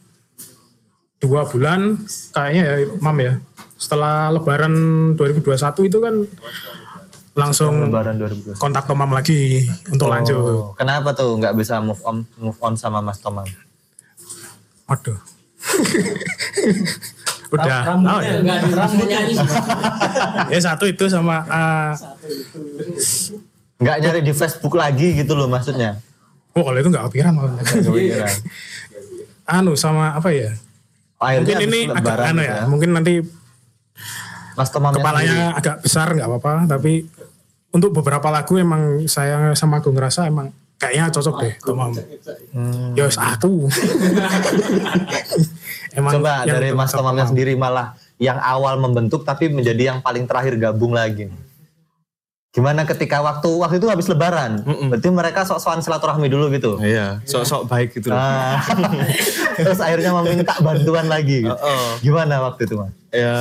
dua 1.19 1.47
bulan 1.47 1.99
kayaknya 2.31 2.63
ya 2.63 2.75
Mam 3.03 3.17
ya. 3.19 3.33
Setelah 3.75 4.31
Lebaran 4.31 4.73
2021 5.19 5.89
itu 5.91 5.97
kan 5.99 6.15
langsung 7.35 7.91
Lebaran 7.91 8.15
2020. 8.15 8.55
kontak 8.55 8.87
Tomam 8.87 9.11
lagi 9.11 9.67
untuk 9.91 10.07
lanjut. 10.07 10.39
Oh, 10.39 10.71
kenapa 10.79 11.11
tuh 11.11 11.35
nggak 11.35 11.59
bisa 11.59 11.83
move 11.83 11.99
on 12.07 12.23
move 12.39 12.59
on 12.63 12.79
sama 12.79 13.03
Mas 13.03 13.19
Tomam? 13.19 13.47
Waduh. 14.87 15.19
Udah. 17.54 17.82
Oh, 18.01 18.22
ya. 18.26 18.41
ya 20.54 20.60
satu 20.60 20.89
itu 20.89 21.06
sama 21.06 21.45
ah, 21.45 21.93
Nggak 23.78 23.97
nyari 24.01 24.22
di 24.26 24.34
Facebook 24.34 24.74
lagi 24.74 25.14
gitu 25.14 25.38
loh 25.38 25.45
maksudnya? 25.45 26.01
oh 26.54 26.62
kalau 26.62 26.78
itu 26.78 26.89
nggak 26.89 27.04
kepikiran 27.10 27.34
malah. 27.34 27.58
Kepikiran. 27.66 28.34
anu 29.49 29.74
sama 29.74 30.18
apa 30.18 30.30
ya? 30.30 30.54
Akhirnya 31.18 31.58
Mungkin 31.62 31.70
ini 31.70 31.80
agak 31.89 32.18
anu 32.30 32.41
gitu 32.41 32.49
ya. 32.49 32.58
Mungkin 32.70 32.89
nanti 32.93 33.14
kepalanya 34.54 35.58
agak 35.58 35.82
besar 35.82 36.14
nggak 36.14 36.30
apa-apa 36.30 36.70
tapi 36.70 37.10
untuk 37.74 37.89
beberapa 37.89 38.30
lagu 38.30 38.54
emang 38.62 39.01
saya 39.10 39.58
sama 39.58 39.82
aku 39.82 39.89
ngerasa 39.89 40.30
emang 40.30 40.54
kayaknya 40.82 41.13
cocok 41.13 41.36
deh 41.41 41.53
Tomam. 41.61 41.91
Hmm. 42.51 42.91
Ya 42.97 43.07
wis 43.07 43.19
aku. 43.19 43.67
emang 45.97 46.13
Coba 46.19 46.43
dari 46.43 46.74
Mas 46.74 46.91
Tomamnya 46.91 47.26
sendiri 47.30 47.53
malah 47.53 47.93
yang 48.17 48.38
awal 48.39 48.82
membentuk 48.82 49.26
tapi 49.26 49.49
menjadi 49.49 49.95
yang 49.95 49.99
paling 50.01 50.26
terakhir 50.26 50.57
gabung 50.57 50.93
lagi. 50.93 51.30
Gimana 52.53 52.86
ketika 52.86 53.17
waktu 53.26 53.49
waktu 53.49 53.82
itu 53.82 53.89
habis 53.89 54.05
Lebaran? 54.05 54.61
Berarti 54.61 55.09
mereka 55.09 55.41
sok-sokan 55.41 55.82
silaturahmi 55.82 56.30
dulu 56.30 56.53
gitu. 56.53 56.78
Iya, 56.78 57.17
sok-sok 57.26 57.65
baik 57.65 57.97
gitu 57.97 58.13
loh. 58.13 58.21
Ah. 58.21 58.61
Terus 59.57 59.82
akhirnya 59.82 60.13
meminta 60.21 60.53
bantuan 60.61 61.09
lagi. 61.09 61.41
Gitu. 61.41 61.49
Oh, 61.49 61.57
oh. 61.57 61.89
Gimana 62.05 62.45
waktu 62.45 62.69
itu, 62.69 62.78
Mas? 62.78 62.93
Ya 63.09 63.38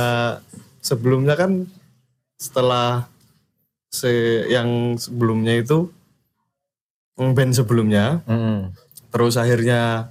sebelumnya 0.81 1.37
kan 1.37 1.69
setelah 2.41 3.05
se 3.93 4.09
yang 4.49 4.97
sebelumnya 4.97 5.61
itu 5.61 5.87
mm, 5.87 6.02
band 7.15 7.51
sebelumnya 7.51 8.21
Hmm. 8.23 8.73
terus 9.09 9.35
akhirnya 9.35 10.09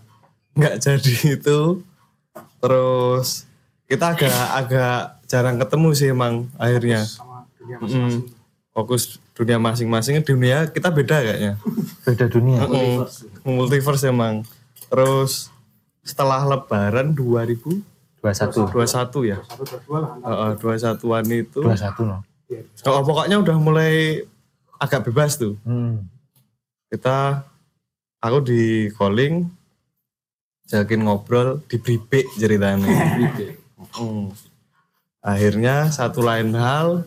nggak 0.52 0.78
jadi 0.78 1.14
itu 1.34 1.82
terus 2.58 3.44
kita 3.84 4.14
agak 4.14 4.30
agak 4.54 4.98
jarang 5.26 5.56
ketemu 5.56 5.88
sih 5.92 6.08
emang 6.08 6.46
akhirnya 6.56 7.02
Mm-mm. 7.80 8.26
fokus 8.70 9.16
dunia 9.32 9.56
masing-masing 9.56 10.20
dunia 10.20 10.66
kita 10.66 10.88
beda 10.88 11.18
kayaknya 11.20 11.52
Beda 12.02 12.26
dunia. 12.26 12.62
Mm-mm. 12.62 13.06
multiverse 13.44 14.04
emang 14.04 14.46
terus 14.86 15.48
setelah 16.02 16.42
lebaran 16.44 17.14
2021 17.14 17.82
21. 18.20 19.24
ya 19.24 19.38
Heeh, 19.40 20.50
21-an 20.56 21.24
itu 21.28 21.60
21 21.60 22.04
no. 22.04 22.18
oh, 22.86 23.02
pokoknya 23.02 23.36
udah 23.38 23.56
mulai 23.56 24.22
agak 24.76 25.08
bebas 25.08 25.34
tuh 25.36 25.56
Hmm. 25.62 26.06
Kita 26.92 27.48
aku 28.20 28.38
di 28.44 28.92
calling 28.92 29.48
jakin 30.68 31.08
ngobrol 31.08 31.64
di 31.66 31.80
bribek 31.80 32.28
ceritanya 32.36 32.86
Mm. 33.92 34.30
akhirnya 35.20 35.90
satu 35.90 36.22
lain 36.22 36.54
hal 36.54 37.02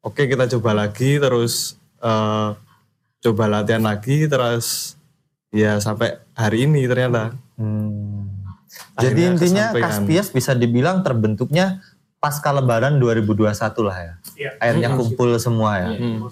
oke 0.00 0.22
kita 0.24 0.48
coba 0.56 0.86
lagi 0.86 1.20
terus 1.20 1.76
eh, 2.00 2.50
coba 3.20 3.44
latihan 3.50 3.84
lagi 3.84 4.24
terus 4.24 4.96
ya 5.52 5.76
sampai 5.76 6.16
hari 6.32 6.64
ini 6.64 6.88
ternyata 6.88 7.36
Hmm. 7.60 8.32
Jadi 8.96 9.20
intinya. 9.28 9.76
Kaspias 9.76 10.32
bisa 10.32 10.56
dibilang 10.56 11.04
terbentuknya 11.04 11.84
pasca 12.16 12.48
lebaran 12.56 12.96
2021 12.96 13.84
lah 13.84 13.96
ya. 14.00 14.14
Iya. 14.36 14.50
Akhirnya 14.56 14.88
kumpul 14.96 15.36
semua 15.36 15.76
ya. 15.76 15.90
Hmm. 15.92 16.24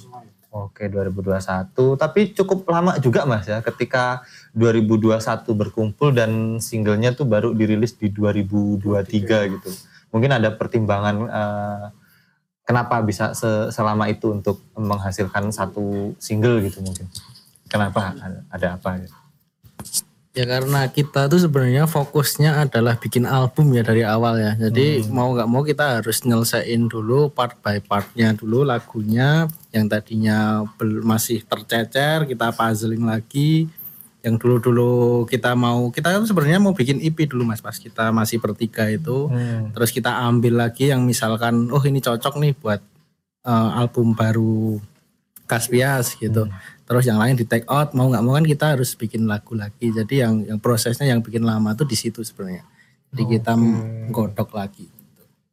Oke 0.49 0.89
2021 0.89 1.77
tapi 2.01 2.33
cukup 2.33 2.65
lama 2.73 2.97
juga 2.97 3.29
mas 3.29 3.45
ya 3.45 3.61
ketika 3.61 4.25
2021 4.57 5.45
berkumpul 5.53 6.09
dan 6.17 6.57
singlenya 6.57 7.13
tuh 7.13 7.29
baru 7.29 7.53
dirilis 7.53 7.93
di 8.01 8.09
2023 8.09 9.55
gitu. 9.55 9.71
Mungkin 10.09 10.33
ada 10.33 10.49
pertimbangan 10.57 11.17
eh, 11.29 11.85
kenapa 12.69 13.01
bisa 13.01 13.33
se- 13.33 13.73
selama 13.73 14.13
itu 14.13 14.33
untuk 14.33 14.61
menghasilkan 14.77 15.49
satu 15.49 16.13
single 16.21 16.61
gitu 16.61 16.85
mungkin. 16.85 17.09
Kenapa 17.69 18.17
ada, 18.49 18.81
apa 18.81 19.01
ya? 19.01 19.09
Ya 20.37 20.45
karena 20.47 20.87
kita 20.87 21.27
tuh 21.27 21.41
sebenarnya 21.41 21.89
fokusnya 21.89 22.69
adalah 22.69 23.01
bikin 23.01 23.25
album 23.25 23.73
ya 23.73 23.83
dari 23.83 24.05
awal 24.05 24.37
ya. 24.39 24.53
Jadi 24.57 25.09
mau 25.09 25.33
nggak 25.33 25.49
mau 25.49 25.65
kita 25.65 25.99
harus 25.99 26.23
nyelesain 26.23 26.87
dulu 26.87 27.33
part 27.33 27.57
by 27.65 27.81
partnya 27.81 28.37
dulu 28.37 28.63
lagunya 28.63 29.49
yang 29.79 29.87
tadinya 29.87 30.67
masih 31.07 31.47
tercecer 31.47 32.27
kita 32.27 32.51
puzzling 32.51 33.07
lagi. 33.07 33.71
Yang 34.19 34.35
dulu-dulu 34.43 35.25
kita 35.31 35.55
mau 35.55 35.95
kita 35.95 36.19
kan 36.19 36.27
sebenarnya 36.27 36.59
mau 36.59 36.75
bikin 36.75 36.99
EP 36.99 37.15
dulu 37.31 37.47
mas 37.47 37.63
pas 37.63 37.79
kita 37.79 38.11
masih 38.11 38.43
bertiga 38.43 38.91
itu. 38.91 39.31
Terus 39.73 39.95
kita 39.95 40.11
ambil 40.27 40.59
lagi 40.67 40.91
yang 40.91 41.07
misalkan 41.07 41.71
oh 41.71 41.83
ini 41.87 42.03
cocok 42.03 42.35
nih 42.43 42.53
buat 42.59 42.83
eh, 43.47 43.71
album 43.79 44.19
baru 44.19 44.83
Kaspias 45.49 46.19
gitu. 46.21 46.45
Terus 46.85 47.05
yang 47.09 47.17
lain 47.17 47.37
di 47.37 47.49
take 47.49 47.65
out 47.73 47.97
mau 47.97 48.13
nggak 48.13 48.21
mau 48.21 48.37
kan 48.37 48.45
kita 48.45 48.77
harus 48.77 48.93
bikin 48.93 49.25
lagu 49.25 49.57
lagi. 49.57 49.89
Jadi 49.89 50.21
yang 50.21 50.45
yang 50.45 50.59
prosesnya 50.61 51.09
yang 51.09 51.25
bikin 51.25 51.47
lama 51.47 51.73
tuh 51.73 51.89
di 51.89 51.97
situ 51.97 52.21
sebenarnya. 52.21 52.69
Jadi 53.09 53.23
kita 53.39 53.57
godok 54.13 54.53
lagi. 54.53 54.89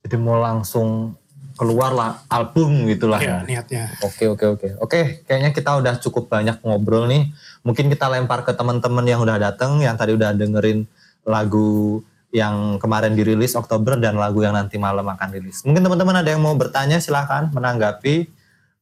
Jadi 0.04 0.16
mau 0.20 0.38
langsung 0.38 1.16
keluar 1.56 1.96
lah 1.96 2.12
album 2.28 2.86
gitulah 2.92 3.20
Ya, 3.20 3.40
ya. 3.42 3.48
niatnya. 3.48 3.84
Oke 4.04 4.28
oke 4.28 4.46
oke. 4.60 4.68
Oke, 4.84 5.00
kayaknya 5.24 5.56
kita 5.56 5.72
udah 5.80 5.96
cukup 6.04 6.28
banyak 6.28 6.60
ngobrol 6.62 7.08
nih. 7.08 7.32
Mungkin 7.64 7.88
kita 7.88 8.12
lempar 8.12 8.44
ke 8.44 8.52
teman-teman 8.52 9.08
yang 9.08 9.24
udah 9.24 9.40
datang, 9.40 9.80
yang 9.80 9.96
tadi 9.96 10.14
udah 10.14 10.36
dengerin 10.36 10.84
lagu 11.24 12.04
yang 12.36 12.76
kemarin 12.84 13.16
dirilis 13.16 13.56
Oktober 13.56 13.96
dan 13.96 14.20
lagu 14.20 14.44
yang 14.44 14.52
nanti 14.52 14.76
malam 14.76 15.08
akan 15.08 15.32
rilis. 15.32 15.64
Mungkin 15.64 15.80
teman-teman 15.88 16.20
ada 16.20 16.30
yang 16.36 16.44
mau 16.44 16.52
bertanya 16.60 17.00
silahkan 17.00 17.48
menanggapi 17.56 18.28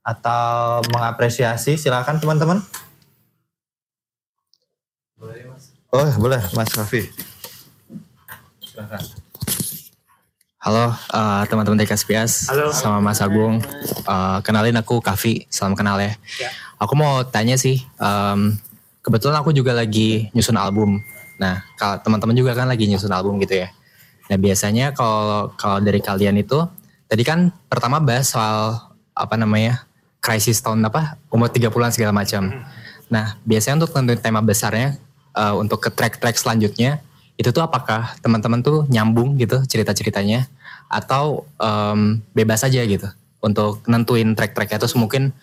atau 0.01 0.81
mengapresiasi 0.89 1.77
silahkan 1.77 2.17
teman-teman. 2.17 2.59
Oh 5.93 6.09
boleh 6.17 6.41
Mas 6.57 6.73
Raffi. 6.73 7.05
Halo 10.63 10.95
eh, 10.95 11.43
teman-teman 11.51 11.75
TKSPS 11.83 12.47
sama 12.71 13.03
Mas 13.03 13.19
Agung. 13.19 13.59
Eh, 14.07 14.39
kenalin 14.47 14.79
aku 14.79 15.03
Kavi, 15.03 15.43
salam 15.51 15.75
kenal 15.75 15.99
ya. 15.99 16.15
Aku 16.79 16.95
mau 16.95 17.19
tanya 17.27 17.59
sih, 17.59 17.83
em, 17.99 18.55
kebetulan 19.03 19.43
aku 19.43 19.51
juga 19.51 19.75
lagi 19.75 20.31
nyusun 20.31 20.55
album. 20.55 21.03
Nah, 21.35 21.67
kalau 21.75 21.99
teman-teman 21.99 22.31
juga 22.31 22.55
kan 22.55 22.71
lagi 22.71 22.87
nyusun 22.87 23.11
album 23.11 23.43
gitu 23.43 23.59
ya. 23.59 23.75
Nah 24.31 24.39
biasanya 24.39 24.95
kalau 24.95 25.51
kalau 25.59 25.83
dari 25.83 25.99
kalian 25.99 26.39
itu, 26.39 26.63
tadi 27.11 27.27
kan 27.27 27.51
pertama 27.67 27.99
bahas 27.99 28.31
soal 28.31 28.87
apa 29.11 29.35
namanya 29.35 29.83
krisis 30.23 30.63
tahun 30.63 30.79
apa 30.87 31.19
umur 31.27 31.51
30-an 31.51 31.91
segala 31.91 32.15
macam. 32.15 32.63
Nah 33.11 33.35
biasanya 33.43 33.83
untuk 33.83 33.91
tentuin 33.91 34.15
tema 34.15 34.39
besarnya 34.39 34.95
eh, 35.35 35.53
untuk 35.59 35.83
ke 35.83 35.91
track-track 35.91 36.39
selanjutnya 36.39 37.03
itu 37.37 37.49
tuh 37.49 37.65
apakah 37.65 38.13
teman-teman 38.21 38.61
tuh 38.61 38.85
nyambung 38.89 39.35
gitu 39.41 39.61
cerita-ceritanya 39.65 40.45
atau 40.87 41.49
em, 41.57 42.21
bebas 42.37 42.61
aja 42.61 42.81
gitu 42.85 43.09
untuk 43.41 43.81
nentuin 43.89 44.37
track-tracknya 44.37 44.77
terus 44.79 44.93
mungkin 44.95 45.33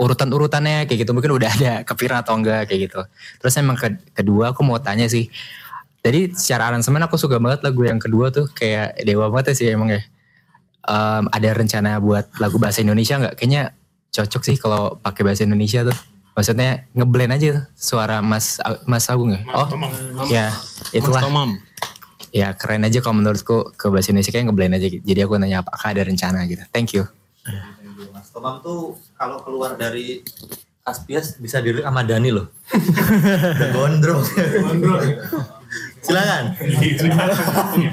urutan-urutannya 0.00 0.88
kayak 0.88 1.04
gitu 1.04 1.12
mungkin 1.12 1.36
udah 1.36 1.50
ada 1.52 1.72
kepikiran 1.88 2.24
atau 2.24 2.34
enggak 2.40 2.66
kayak 2.72 2.90
gitu. 2.90 3.00
Terus 3.44 3.54
emang 3.60 3.76
ke- 3.76 4.00
kedua 4.16 4.56
aku 4.56 4.64
mau 4.64 4.80
tanya 4.80 5.04
sih. 5.06 5.28
Jadi 6.00 6.32
secara 6.32 6.72
aransemen 6.72 7.04
aku 7.04 7.20
suka 7.20 7.36
banget 7.36 7.60
lagu 7.60 7.84
yang 7.84 8.00
kedua 8.00 8.32
tuh 8.32 8.48
kayak 8.48 8.96
dewa 9.04 9.28
banget 9.28 9.52
sih 9.60 9.68
emang 9.68 9.92
ya. 9.92 10.00
Em, 10.88 11.24
ada 11.28 11.48
rencana 11.52 12.00
buat 12.00 12.32
lagu 12.40 12.56
bahasa 12.56 12.80
Indonesia 12.80 13.20
nggak? 13.20 13.36
Kayaknya 13.36 13.76
cocok 14.10 14.42
sih 14.42 14.56
kalau 14.56 14.96
pakai 15.04 15.22
bahasa 15.22 15.44
Indonesia 15.44 15.84
tuh. 15.84 15.96
Maksudnya 16.40 16.88
ngeblend 16.96 17.36
aja 17.36 17.46
tuh 17.52 17.64
suara 17.76 18.24
Mas 18.24 18.56
Mas 18.88 19.04
Agung 19.12 19.36
ya. 19.36 19.44
Oh, 19.52 19.68
ya 20.32 20.48
itulah. 20.96 21.20
Tomam. 21.20 21.60
Ya 22.32 22.56
keren 22.56 22.80
aja 22.88 23.04
kalau 23.04 23.20
menurutku 23.20 23.76
ke 23.76 23.92
bahasa 23.92 24.08
Indonesia 24.08 24.32
kayak 24.32 24.48
ngeblend 24.48 24.72
aja. 24.80 24.88
gitu. 24.88 25.04
Jadi 25.04 25.20
aku 25.20 25.36
nanya 25.36 25.60
apakah 25.60 25.92
ada 25.92 26.00
rencana 26.00 26.48
gitu. 26.48 26.64
Thank 26.72 26.96
you. 26.96 27.04
Mas 28.08 28.32
Tomam 28.32 28.64
tuh 28.64 28.96
kalau 29.20 29.44
keluar 29.44 29.76
dari 29.76 30.24
Kaspias 30.80 31.36
bisa 31.36 31.60
dilirik 31.60 31.84
sama 31.84 32.08
Dani 32.08 32.32
loh. 32.32 32.48
Udah 33.60 33.68
gondrong. 33.76 34.24
Silakan. 36.00 36.56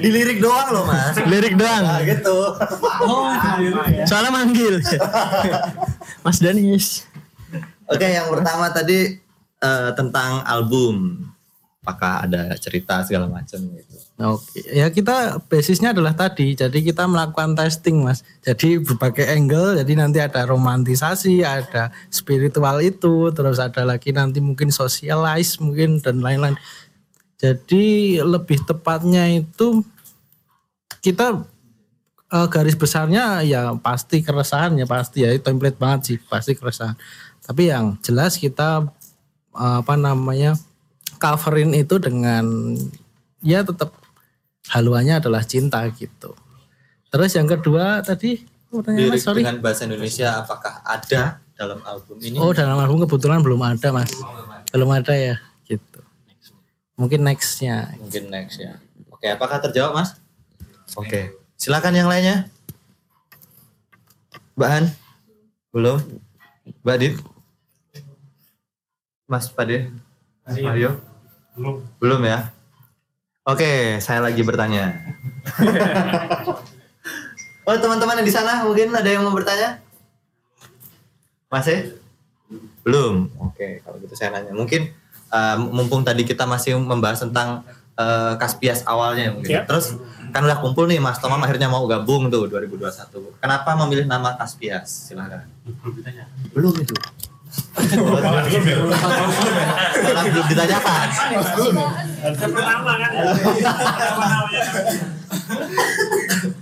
Dilirik 0.00 0.40
doang 0.40 0.68
loh 0.72 0.84
mas. 0.88 1.20
Lirik 1.28 1.54
doang. 1.60 1.84
Nah, 1.84 2.00
gitu. 2.00 2.56
Soalnya 4.08 4.32
manggil. 4.32 4.80
Mas 6.24 6.40
Danis. 6.40 7.07
Oke 7.88 8.04
yang 8.04 8.28
pertama 8.28 8.68
tadi 8.68 9.16
eh, 9.64 9.90
tentang 9.96 10.44
album. 10.44 11.24
Apakah 11.82 12.28
ada 12.28 12.52
cerita 12.60 13.00
segala 13.00 13.32
macam 13.32 13.64
gitu. 13.64 13.96
Oke, 14.18 14.60
ya 14.74 14.90
kita 14.90 15.40
basisnya 15.46 15.94
adalah 15.94 16.10
tadi, 16.10 16.52
jadi 16.52 16.74
kita 16.74 17.06
melakukan 17.06 17.54
testing 17.54 18.02
mas. 18.02 18.26
Jadi 18.42 18.82
berbagai 18.82 19.24
angle, 19.24 19.78
jadi 19.78 19.92
nanti 19.94 20.18
ada 20.18 20.42
romantisasi, 20.42 21.46
ada 21.46 21.94
spiritual 22.10 22.82
itu, 22.82 23.30
terus 23.30 23.62
ada 23.62 23.86
lagi 23.86 24.10
nanti 24.10 24.42
mungkin 24.42 24.74
socialize 24.74 25.62
mungkin 25.62 26.02
dan 26.02 26.18
lain-lain. 26.20 26.58
Jadi 27.38 28.18
lebih 28.18 28.66
tepatnya 28.66 29.30
itu 29.38 29.86
kita 30.98 31.46
eh, 32.34 32.46
garis 32.50 32.74
besarnya 32.74 33.46
ya 33.46 33.70
pasti 33.78 34.20
keresahan 34.20 34.74
ya 34.76 34.84
pasti 34.84 35.22
ya 35.22 35.30
itu 35.30 35.46
template 35.46 35.78
banget 35.78 36.00
sih 36.04 36.18
pasti 36.26 36.58
keresahan. 36.58 36.98
Tapi 37.48 37.72
yang 37.72 37.96
jelas 38.04 38.36
kita 38.36 38.84
eh, 39.56 39.76
apa 39.80 39.96
namanya 39.96 40.52
coverin 41.16 41.72
itu 41.72 41.96
dengan 41.96 42.76
ya 43.40 43.64
tetap 43.64 43.96
haluannya 44.68 45.18
adalah 45.24 45.42
cinta 45.48 45.80
gitu. 45.96 46.36
Terus 47.08 47.32
yang 47.34 47.48
kedua 47.48 48.04
tadi 48.04 48.44
Lirik 48.68 49.16
mas 49.16 49.24
sorry. 49.24 49.40
dengan 49.40 49.64
bahasa 49.64 49.88
Indonesia 49.88 50.44
apakah 50.44 50.84
ada 50.84 51.40
dalam 51.56 51.80
album 51.88 52.20
ini? 52.20 52.36
Oh 52.36 52.52
dalam 52.52 52.76
album 52.76 53.08
kebetulan 53.08 53.40
belum 53.40 53.64
ada 53.64 53.88
mas, 53.96 54.12
belum 54.68 54.92
ada 54.92 55.16
ya 55.16 55.40
gitu. 55.64 56.04
Mungkin 57.00 57.24
nextnya. 57.24 57.96
Mungkin 57.96 58.28
next 58.28 58.60
ya. 58.60 58.76
Oke 59.08 59.24
apakah 59.32 59.56
terjawab 59.64 59.96
mas? 59.96 60.20
Oke. 61.00 61.32
Silakan 61.56 61.96
yang 61.96 62.12
lainnya. 62.12 62.52
Mbak 64.54 64.68
Han? 64.68 64.84
Belum? 65.72 65.98
Mbak 66.84 66.96
Dit? 67.00 67.14
Mas 69.28 69.52
Pade? 69.52 69.92
Mario? 70.48 70.96
Belum. 71.52 71.84
Belum 72.00 72.20
ya? 72.24 72.48
Oke, 73.44 74.00
saya 74.00 74.24
lagi 74.24 74.40
bertanya. 74.40 75.04
oh 77.68 77.76
teman-teman 77.76 78.24
yang 78.24 78.24
di 78.24 78.32
sana 78.32 78.64
mungkin 78.64 78.88
ada 78.88 79.04
yang 79.04 79.20
mau 79.20 79.36
bertanya? 79.36 79.84
Masih? 81.52 82.00
Belum. 82.80 83.28
Oke, 83.36 83.84
kalau 83.84 84.00
gitu 84.00 84.16
saya 84.16 84.32
nanya. 84.32 84.56
Mungkin 84.56 84.96
eh, 85.28 85.56
mumpung 85.60 86.08
tadi 86.08 86.24
kita 86.24 86.48
masih 86.48 86.80
membahas 86.80 87.20
tentang 87.20 87.68
eh, 88.00 88.32
Kaspias 88.40 88.80
awalnya 88.88 89.36
mungkin. 89.36 89.60
Ya. 89.60 89.68
Terus 89.68 89.92
kan 90.32 90.40
udah 90.40 90.56
kumpul 90.64 90.88
nih 90.88 91.04
Mas 91.04 91.20
Tomam 91.20 91.44
akhirnya 91.44 91.68
mau 91.68 91.84
gabung 91.84 92.32
tuh 92.32 92.48
2021. 92.48 93.44
Kenapa 93.44 93.76
memilih 93.84 94.08
nama 94.08 94.40
Kaspias? 94.40 95.12
Silakan. 95.12 95.44
Belum 96.56 96.72
itu. 96.80 96.96
Belum 100.28 100.46
ditanyakan. 100.46 101.08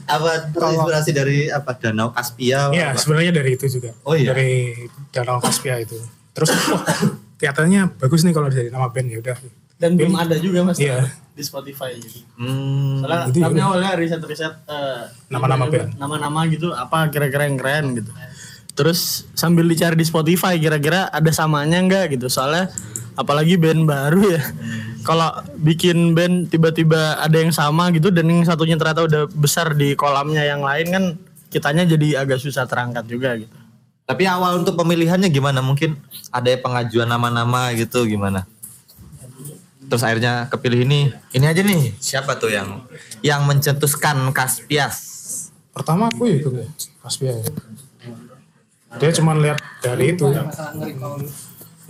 apa 0.07 0.31
terinspirasi 0.55 1.11
dari 1.13 1.39
apa 1.51 1.75
Danau 1.77 2.15
Kaspia? 2.15 2.71
Iya, 2.71 2.95
sebenarnya 2.95 3.33
dari 3.35 3.51
itu 3.55 3.67
juga. 3.69 3.91
Oh, 4.03 4.15
iya? 4.15 4.31
Dari 4.33 4.73
Danau 5.11 5.43
Kaspia 5.43 5.83
itu. 5.83 5.99
Terus 6.33 6.53
wah, 6.71 6.85
kelihatannya 7.37 7.97
bagus 7.99 8.23
nih 8.23 8.35
kalau 8.35 8.49
jadi 8.49 8.69
nama 8.71 8.89
band 8.89 9.09
ya 9.11 9.19
udah. 9.19 9.37
Dan 9.77 10.01
belum 10.01 10.17
ada 10.17 10.37
juga 10.41 10.65
mas 10.65 10.81
Iya. 10.81 11.05
di 11.37 11.45
Spotify 11.45 11.93
gitu. 12.01 12.25
Hmm, 12.41 13.05
Soalnya 13.05 13.29
ya 13.29 13.45
kami 13.45 13.61
awalnya 13.61 13.93
riset-riset 13.93 14.55
eh, 14.65 15.03
Nama-nama 15.29 15.69
band. 15.69 15.93
Nama-nama 16.01 16.41
gitu 16.49 16.73
apa 16.73 17.13
kira-kira 17.13 17.45
yang 17.45 17.61
keren 17.61 17.93
gitu. 17.93 18.09
Terus 18.77 19.25
sambil 19.33 19.65
dicari 19.65 19.97
di 19.97 20.05
Spotify 20.05 20.61
kira-kira 20.61 21.09
ada 21.09 21.33
samanya 21.33 21.81
enggak 21.81 22.13
gitu. 22.13 22.29
Soalnya 22.29 22.69
apalagi 23.17 23.57
band 23.57 23.89
baru 23.89 24.37
ya. 24.37 24.43
Kalau 25.01 25.33
bikin 25.57 26.13
band 26.13 26.53
tiba-tiba 26.53 27.17
ada 27.17 27.41
yang 27.41 27.55
sama 27.55 27.89
gitu 27.95 28.13
dan 28.13 28.29
yang 28.29 28.45
satunya 28.45 28.77
ternyata 28.77 29.09
udah 29.09 29.23
besar 29.33 29.73
di 29.73 29.97
kolamnya 29.97 30.45
yang 30.45 30.61
lain 30.61 30.87
kan 30.93 31.05
kitanya 31.49 31.89
jadi 31.89 32.27
agak 32.27 32.37
susah 32.37 32.69
terangkat 32.69 33.09
juga 33.09 33.33
gitu. 33.41 33.57
Tapi 34.07 34.23
awal 34.29 34.63
untuk 34.63 34.79
pemilihannya 34.79 35.33
gimana? 35.33 35.59
Mungkin 35.65 35.99
ada 36.31 36.47
pengajuan 36.61 37.11
nama-nama 37.11 37.75
gitu 37.75 38.07
gimana? 38.07 38.47
Terus 39.87 40.03
akhirnya 40.03 40.47
kepilih 40.51 40.87
ini. 40.87 41.11
Ini 41.35 41.47
aja 41.51 41.63
nih. 41.63 41.95
Siapa 41.99 42.39
tuh 42.39 42.51
yang 42.51 42.87
yang 43.23 43.47
mencetuskan 43.47 44.31
Kaspias? 44.31 44.99
Pertama 45.75 46.11
aku 46.11 46.27
itu 46.29 46.51
Kaspia. 47.03 47.35
ya. 47.35 47.43
Dia 48.97 49.11
cuma 49.11 49.35
lihat 49.35 49.59
dari 49.83 50.15
itu. 50.15 50.31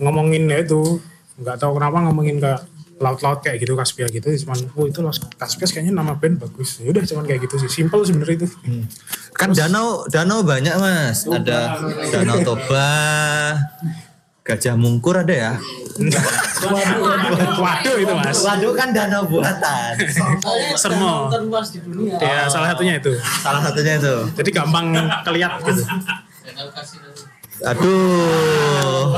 Ngomongin 0.01 0.49
ya 0.49 0.65
itu. 0.65 0.97
Nggak 1.37 1.61
tahu 1.61 1.77
kenapa 1.77 2.01
ngomongin 2.09 2.41
ke 2.41 2.53
laut-laut 2.97 3.45
kayak 3.45 3.61
gitu 3.61 3.77
Kaspia 3.77 4.09
gitu. 4.09 4.25
Cuman 4.25 4.57
oh 4.73 4.89
itu 4.89 5.05
loh 5.05 5.13
Kaspias 5.37 5.69
kayaknya 5.69 6.01
nama 6.01 6.17
band 6.17 6.41
bagus. 6.41 6.81
Ya 6.81 6.89
udah 6.89 7.05
cuman 7.05 7.29
kayak 7.29 7.45
gitu 7.45 7.61
sih. 7.61 7.69
Simple 7.69 8.01
sebenarnya 8.01 8.41
itu. 8.41 8.47
Kan 9.37 9.53
danau 9.53 10.01
danau 10.09 10.41
banyak 10.41 10.73
mas. 10.81 11.29
Ada 11.29 11.77
Danau 12.09 12.41
Toba, 12.41 12.89
Gajah 14.41 14.73
Mungkur 14.73 15.21
ada 15.21 15.29
ya. 15.29 15.53
Waduh 17.61 17.95
itu 18.01 18.13
mas. 18.17 18.41
Waduh 18.41 18.73
kan 18.73 18.89
danau 18.97 19.29
buatan. 19.29 19.93
Sermo. 20.73 21.29
Ya 22.17 22.49
salah 22.49 22.73
satunya 22.73 22.97
itu. 22.97 23.13
Salah 23.45 23.61
satunya 23.61 24.01
itu. 24.01 24.15
Jadi 24.41 24.49
gampang 24.49 24.97
keliat 25.21 25.61
gitu. 25.61 25.85
Aduh. 27.63 29.17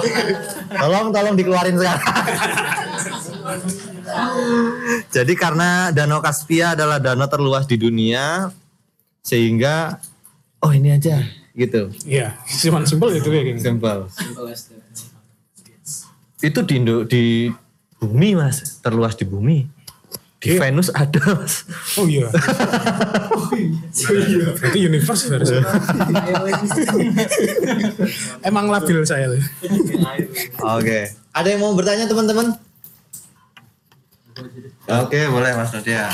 Tolong 0.70 1.08
tolong 1.12 1.36
dikeluarin 1.36 1.76
sekarang. 1.76 2.04
Jadi 5.10 5.34
karena 5.36 5.92
Danau 5.92 6.20
Kaspia 6.20 6.74
adalah 6.74 6.98
danau 6.98 7.28
terluas 7.28 7.66
di 7.66 7.76
dunia 7.76 8.50
sehingga 9.22 10.00
oh 10.60 10.72
ini 10.72 10.96
aja 10.96 11.20
gitu. 11.54 11.92
Iya, 12.08 12.40
cuman 12.64 12.88
simple 12.88 13.12
itu 13.14 13.28
gini. 13.28 13.60
Simple. 13.60 14.08
Itu 16.40 16.60
di 16.64 16.74
Indo- 16.80 17.04
di 17.04 17.52
bumi 18.00 18.40
Mas, 18.40 18.80
terluas 18.80 19.20
di 19.20 19.28
bumi. 19.28 19.68
Di 20.40 20.56
Iya. 20.56 20.72
Venus 20.72 20.88
ada 20.96 21.20
Mas. 21.36 21.68
Oh 22.00 22.08
iya. 22.08 22.32
Berarti 24.56 24.80
universe 24.80 25.28
harusnya. 25.28 25.68
Emang 28.40 28.72
labil 28.72 29.04
saya. 29.04 29.28
Oke. 30.64 31.12
Ada 31.36 31.48
yang 31.52 31.60
mau 31.60 31.76
bertanya 31.76 32.08
teman-teman? 32.08 32.56
Oke, 34.88 35.20
boleh 35.28 35.52
Mas 35.60 35.76
Nadia. 35.76 36.08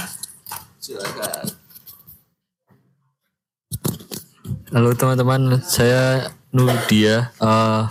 Silakan. 0.82 1.46
Halo 4.74 4.90
teman-teman, 4.98 5.62
saya 5.62 6.34
Nudia. 6.50 7.30
Eh, 7.38 7.84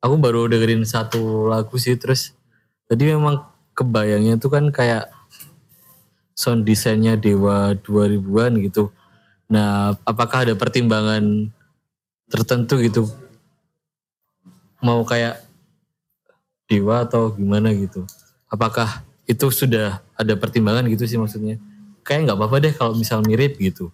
aku 0.00 0.14
baru 0.16 0.48
dengerin 0.48 0.88
satu 0.88 1.52
lagu 1.52 1.76
sih, 1.76 2.00
terus 2.00 2.32
tadi 2.88 3.04
memang 3.06 3.49
kebayangnya 3.80 4.36
tuh 4.36 4.52
kan 4.52 4.68
kayak 4.68 5.08
sound 6.36 6.68
desainnya 6.68 7.16
Dewa 7.16 7.72
2000-an 7.80 8.60
gitu. 8.60 8.92
Nah, 9.48 9.96
apakah 10.04 10.44
ada 10.44 10.54
pertimbangan 10.56 11.48
tertentu 12.28 12.76
gitu? 12.84 13.08
Mau 14.84 15.00
kayak 15.08 15.40
Dewa 16.68 17.08
atau 17.08 17.32
gimana 17.32 17.72
gitu? 17.72 18.04
Apakah 18.46 19.02
itu 19.24 19.46
sudah 19.48 20.04
ada 20.14 20.34
pertimbangan 20.36 20.86
gitu 20.88 21.08
sih 21.08 21.18
maksudnya. 21.18 21.56
Kayak 22.04 22.30
nggak 22.30 22.38
apa-apa 22.38 22.56
deh 22.62 22.74
kalau 22.76 22.92
misal 22.96 23.20
mirip 23.24 23.56
gitu. 23.60 23.92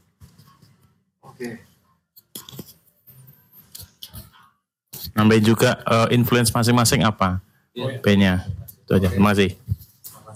Nambahin 5.16 5.45
juga 5.45 5.80
eh, 5.80 6.09
influence 6.12 6.53
masing-masing 6.53 7.01
apa? 7.05 7.41
B-nya. 8.05 8.45
Itu 8.84 8.93
aja. 8.97 9.09
Terima 9.09 9.32
kasih. 9.32 9.57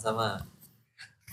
Sama-sama. 0.01 0.49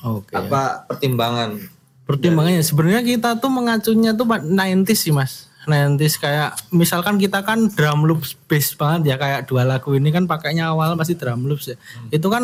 Oke. 0.03 0.35
Apa 0.35 0.83
pertimbangan? 0.91 1.55
Pertimbangannya 2.03 2.61
sebenarnya 2.61 3.03
kita 3.03 3.39
tuh 3.39 3.47
mengacunya 3.47 4.11
tuh 4.11 4.27
90s 4.27 4.99
sih 4.99 5.15
mas. 5.15 5.47
90s 5.67 6.19
kayak 6.19 6.51
misalkan 6.71 7.19
kita 7.19 7.43
kan 7.43 7.67
drum 7.71 8.07
loops 8.07 8.35
base 8.47 8.75
banget 8.75 9.11
ya 9.11 9.15
kayak 9.19 9.51
dua 9.51 9.67
lagu 9.67 9.91
ini 9.95 10.15
kan 10.15 10.23
pakainya 10.23 10.71
awal 10.71 10.95
pasti 10.99 11.15
drum 11.15 11.47
loops 11.47 11.71
ya. 11.71 11.77
Itu 12.11 12.27
kan 12.27 12.43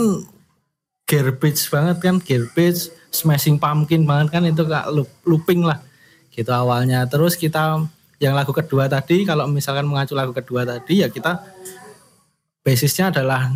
garbage 1.08 1.68
banget 1.68 1.98
kan 2.00 2.16
garbage 2.24 2.92
smashing 3.12 3.60
pumpkin 3.60 4.08
banget 4.08 4.32
kan 4.32 4.44
itu 4.48 4.64
kayak 4.64 4.88
loop, 4.92 5.12
looping 5.28 5.64
lah 5.64 5.80
gitu 6.32 6.52
awalnya. 6.52 7.04
Terus 7.08 7.36
kita 7.36 7.84
yang 8.20 8.36
lagu 8.36 8.56
kedua 8.56 8.88
tadi 8.88 9.28
kalau 9.28 9.48
misalkan 9.52 9.88
mengacu 9.88 10.16
lagu 10.16 10.32
kedua 10.32 10.64
tadi 10.64 11.04
ya 11.04 11.12
kita 11.12 11.44
basisnya 12.64 13.12
adalah 13.12 13.52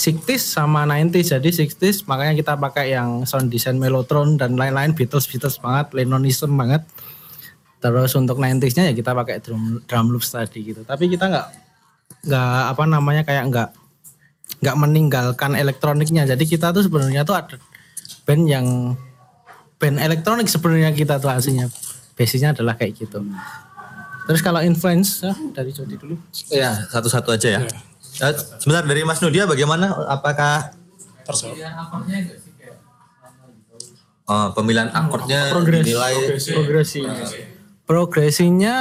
60s 0.00 0.56
sama 0.56 0.88
90s 0.88 1.36
jadi 1.36 1.48
60s 1.68 2.08
makanya 2.08 2.32
kita 2.32 2.52
pakai 2.56 2.96
yang 2.96 3.28
sound 3.28 3.52
design 3.52 3.76
Mellotron 3.76 4.40
dan 4.40 4.56
lain-lain. 4.56 4.96
Beatles 4.96 5.28
Beatles 5.28 5.60
banget 5.60 5.92
Lennonism 5.92 6.56
banget. 6.56 6.88
Terus 7.84 8.16
untuk 8.16 8.40
90s-nya 8.40 8.88
ya 8.88 8.94
kita 8.96 9.12
pakai 9.12 9.44
drum 9.44 9.84
drum 9.84 10.06
loops 10.08 10.32
tadi 10.32 10.72
gitu. 10.72 10.80
Tapi 10.88 11.12
kita 11.12 11.28
nggak 11.28 11.46
nggak 12.32 12.62
apa 12.72 12.82
namanya 12.88 13.22
kayak 13.28 13.44
nggak 13.52 13.68
nggak 14.64 14.76
meninggalkan 14.80 15.52
elektroniknya. 15.52 16.24
Jadi 16.24 16.48
kita 16.48 16.72
tuh 16.72 16.88
sebenarnya 16.88 17.28
tuh 17.28 17.36
ada 17.36 17.56
band 18.24 18.44
yang 18.48 18.96
band 19.76 20.00
elektronik 20.00 20.48
sebenarnya 20.48 20.96
kita 20.96 21.20
tuh 21.20 21.28
aslinya. 21.28 21.68
Basisnya 22.16 22.56
adalah 22.56 22.76
kayak 22.76 23.00
gitu. 23.00 23.20
Terus 24.28 24.40
kalau 24.44 24.60
influence 24.64 25.24
ya, 25.24 25.32
dari 25.52 25.72
Jody 25.72 25.96
dulu. 25.96 26.14
Ya, 26.52 26.84
satu-satu 26.88 27.32
aja 27.32 27.48
ya. 27.58 27.60
Eh, 28.20 28.34
sebentar 28.60 28.84
dari 28.84 29.00
Mas 29.02 29.18
Nudia 29.24 29.48
bagaimana? 29.48 29.96
Apakah 30.06 30.76
Oh, 34.30 34.46
pemilihan 34.54 34.86
akordnya 34.94 35.50
progres 35.50 35.82
dinilai 35.82 36.14
progresi. 36.54 37.00
Progresinya 37.82 38.76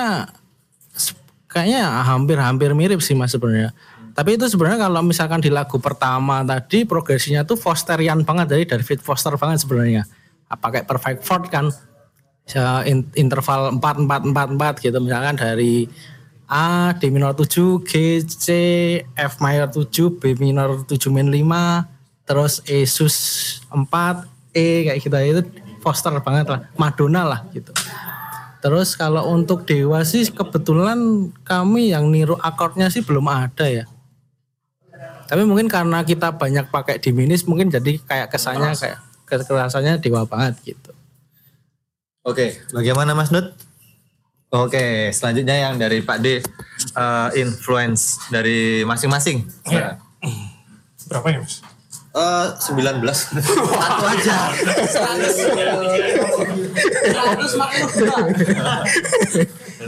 kayaknya 1.50 2.06
hampir-hampir 2.06 2.70
mirip 2.78 3.02
sih 3.02 3.18
mas 3.18 3.34
sebenarnya. 3.34 3.74
Tapi 4.14 4.38
itu 4.38 4.46
sebenarnya 4.46 4.86
kalau 4.86 5.02
misalkan 5.02 5.42
di 5.42 5.50
lagu 5.50 5.82
pertama 5.82 6.46
tadi 6.46 6.86
progresinya 6.86 7.42
tuh 7.42 7.58
Fosterian 7.58 8.22
banget. 8.22 8.46
Dari 8.54 8.66
David 8.70 9.02
Foster 9.02 9.34
banget 9.42 9.66
sebenarnya. 9.66 10.06
Apa 10.54 10.70
kayak 10.70 10.86
perfect 10.86 11.20
chord 11.26 11.50
kan? 11.50 11.74
In- 12.86 13.10
interval 13.18 13.78
4 13.78 14.06
4 14.06 14.30
4 14.30 14.58
4 14.58 14.86
gitu. 14.86 14.98
Misalkan 15.02 15.34
dari 15.34 15.90
A 16.50 16.98
D 16.98 17.14
minor 17.14 17.38
7 17.38 17.86
G 17.86 18.26
C 18.26 18.48
F 19.14 19.38
minor 19.38 19.70
7 19.70 20.18
B 20.18 20.34
minor 20.42 20.82
7 20.84 21.14
min 21.14 21.30
5 21.30 22.26
terus 22.26 22.66
E 22.66 22.90
sus 22.90 23.16
4 23.70 23.78
E 24.58 24.90
kayak 24.90 24.98
gitu. 24.98 25.14
Itu 25.14 25.42
Foster 25.80 26.12
banget 26.20 26.50
lah 26.50 26.66
Madonna 26.76 27.22
lah 27.24 27.46
gitu. 27.54 27.70
Terus 28.60 28.98
kalau 28.98 29.30
untuk 29.32 29.64
Dewa 29.64 30.04
sih 30.04 30.28
kebetulan 30.28 31.32
kami 31.48 31.96
yang 31.96 32.12
niru 32.12 32.36
akordnya 32.36 32.92
sih 32.92 33.06
belum 33.06 33.30
ada 33.30 33.70
ya. 33.70 33.86
Tapi 35.30 35.46
mungkin 35.46 35.70
karena 35.70 36.02
kita 36.02 36.34
banyak 36.36 36.74
pakai 36.74 36.98
diminis 36.98 37.46
mungkin 37.46 37.70
jadi 37.70 38.02
kayak 38.02 38.34
kesannya 38.34 38.74
kayak 39.30 39.46
kerasanya 39.46 40.02
Dewa 40.02 40.26
banget 40.26 40.58
gitu. 40.66 40.92
Oke, 42.26 42.60
bagaimana 42.76 43.16
Mas 43.16 43.32
Nut? 43.32 43.56
Oke, 44.50 45.14
selanjutnya 45.14 45.70
yang 45.70 45.78
dari 45.78 46.02
Pak 46.02 46.18
D, 46.20 46.42
eh, 46.42 47.30
influence 47.38 48.18
dari 48.34 48.82
masing-masing. 48.82 49.46
Iya. 49.70 50.02
Berapa 51.06 51.28
ya 51.30 51.40
mas? 51.46 51.62
Eh, 52.10 52.48
19. 52.58 53.30
Satu 53.30 54.06
aja. 54.10 54.38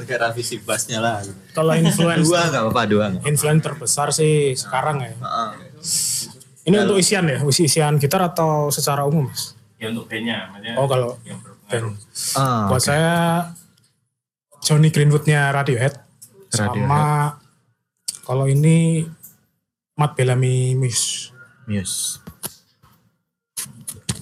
Kayak 0.05 0.21
revisi 0.29 0.61
bassnya 0.61 1.01
lah. 1.01 1.25
Kalau 1.57 1.73
influence 1.73 2.29
Dua 2.29 2.41
nggak 2.47 2.61
apa-apa, 2.61 2.83
dua 2.85 3.05
nggak. 3.11 3.23
influence 3.27 3.61
terbesar 3.65 4.07
sih 4.13 4.53
sekarang 4.53 5.01
ya. 5.01 5.11
Ini 6.61 6.85
untuk 6.85 7.01
isian 7.01 7.25
ya, 7.25 7.41
isi 7.41 7.65
isian 7.65 7.97
gitar 7.97 8.21
atau 8.21 8.69
secara 8.69 9.01
umum 9.09 9.25
mas? 9.25 9.57
Ya 9.81 9.89
untuk 9.89 10.05
maksudnya 10.05 10.77
Oh 10.77 10.85
kalau 10.85 11.17
yang 11.25 11.41
berpengaruh. 11.41 11.95
Ah, 12.37 12.69
buat 12.69 12.81
saya 12.85 13.13
Johnny 14.61 14.93
Greenwoodnya 14.93 15.49
Radiohead, 15.49 15.97
sama 16.53 17.35
kalau 18.23 18.45
ini 18.45 19.03
Matt 19.97 20.15
Bellamy 20.15 20.77
Muse. 20.77 21.33
Muse. 21.67 22.21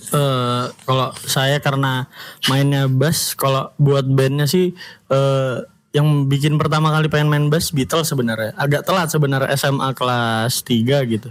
eh 0.10 0.66
kalau 0.90 1.14
saya 1.22 1.62
karena 1.62 2.10
mainnya 2.50 2.90
bass, 2.90 3.38
kalau 3.38 3.70
buat 3.78 4.10
bandnya 4.10 4.50
sih 4.50 4.74
eh 5.14 5.58
yang 5.90 6.30
bikin 6.30 6.62
pertama 6.62 6.94
kali 6.94 7.10
pengen 7.10 7.30
main 7.30 7.46
bass 7.50 7.74
Beatles 7.74 8.10
sebenarnya. 8.10 8.54
Agak 8.58 8.86
telat 8.86 9.10
sebenarnya 9.10 9.50
SMA 9.58 9.90
kelas 9.98 10.62
3 10.62 11.02
gitu. 11.10 11.30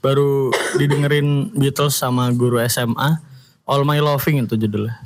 Baru 0.00 0.52
didengerin 0.80 1.52
Beatles 1.52 1.96
sama 1.96 2.32
guru 2.32 2.60
SMA 2.68 3.20
All 3.68 3.84
My 3.84 4.00
Loving 4.00 4.48
itu 4.48 4.56
judulnya. 4.56 4.96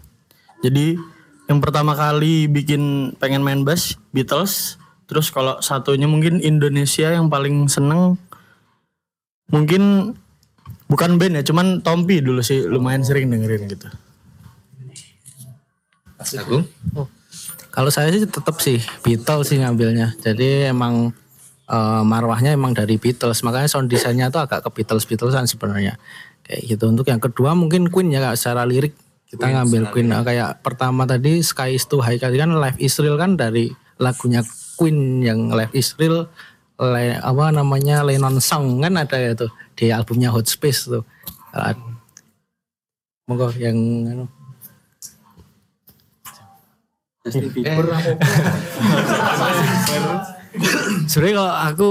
Jadi 0.62 0.94
yang 1.51 1.59
pertama 1.59 1.97
kali 1.99 2.47
bikin 2.47 3.14
pengen 3.18 3.43
main 3.43 3.66
bass 3.66 3.99
Beatles, 4.14 4.78
terus 5.11 5.30
kalau 5.34 5.59
satunya 5.59 6.07
mungkin 6.07 6.38
Indonesia 6.38 7.11
yang 7.11 7.26
paling 7.26 7.66
seneng 7.66 8.18
mungkin 9.53 10.14
bukan 10.86 11.16
band 11.16 11.40
ya, 11.40 11.45
cuman 11.45 11.80
Tompi 11.80 12.20
dulu 12.20 12.40
sih 12.45 12.64
lumayan 12.64 13.05
sering 13.05 13.28
dengerin 13.32 13.68
gitu. 13.68 13.88
Agung? 16.38 16.64
Kalau 17.72 17.88
saya 17.88 18.12
sih 18.12 18.28
tetap 18.28 18.61
sih 18.62 18.78
Beatles 19.03 19.49
sih 19.49 19.59
ngambilnya. 19.59 20.14
Jadi 20.20 20.70
emang 20.70 21.11
eh, 21.66 22.03
marwahnya 22.05 22.55
emang 22.55 22.76
dari 22.76 23.01
Beatles. 23.01 23.43
Makanya 23.43 23.66
sound 23.66 23.88
desainnya 23.90 24.28
tuh 24.28 24.45
agak 24.45 24.62
ke 24.62 24.70
Beatles 24.70 25.09
Beatlesan 25.09 25.49
sebenarnya. 25.49 25.99
Kayak 26.47 26.61
gitu. 26.68 26.84
Untuk 26.86 27.09
yang 27.09 27.18
kedua 27.18 27.57
mungkin 27.57 27.88
Queen 27.90 28.12
ya 28.12 28.36
secara 28.36 28.62
lirik 28.68 28.95
kita 29.33 29.49
ngambil 29.49 29.89
Queen. 29.89 30.12
Eh, 30.12 30.20
kayak 30.20 30.61
pertama 30.61 31.09
tadi 31.09 31.41
Sky 31.41 31.80
is 31.80 31.89
too 31.89 32.05
high 32.05 32.20
kan 32.20 32.53
Life 32.53 32.76
is 32.76 32.93
Real 33.01 33.16
kan 33.16 33.41
dari 33.41 33.72
lagunya 33.97 34.45
Queen 34.76 35.24
yang 35.24 35.49
Life 35.49 35.72
is 35.72 35.97
Real 35.97 36.28
le- 36.76 37.16
apa 37.16 37.49
namanya 37.49 38.05
Lennon 38.05 38.45
Song 38.45 38.85
kan 38.85 38.93
ada 39.01 39.16
ya 39.16 39.33
tuh 39.33 39.49
di 39.72 39.89
albumnya 39.89 40.28
Hot 40.28 40.45
Space 40.45 40.85
tuh. 40.85 41.01
Eh, 41.57 41.72
Monggo 43.24 43.49
yang 43.57 43.80
anu. 44.05 44.28
Sebenarnya 51.09 51.35
kalau 51.39 51.55
aku 51.55 51.91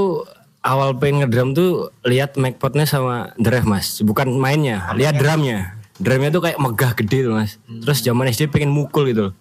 awal 0.61 0.93
pengen 0.99 1.25
ngedrum 1.25 1.55
tuh 1.57 1.89
lihat 2.05 2.37
MacPodnya 2.37 2.85
sama 2.85 3.33
Drive 3.39 3.65
mas, 3.65 3.97
bukan 4.03 4.29
mainnya, 4.37 4.91
lihat 4.93 5.17
drumnya. 5.17 5.80
Drumnya 6.01 6.29
tuh 6.33 6.41
kayak 6.41 6.57
megah 6.57 6.91
gede 6.97 7.17
tuh 7.29 7.33
mas. 7.37 7.61
Terus 7.61 7.99
zaman 8.01 8.27
SD 8.33 8.49
pengen 8.49 8.73
mukul 8.73 9.07
gitu. 9.13 9.29
loh. 9.29 9.33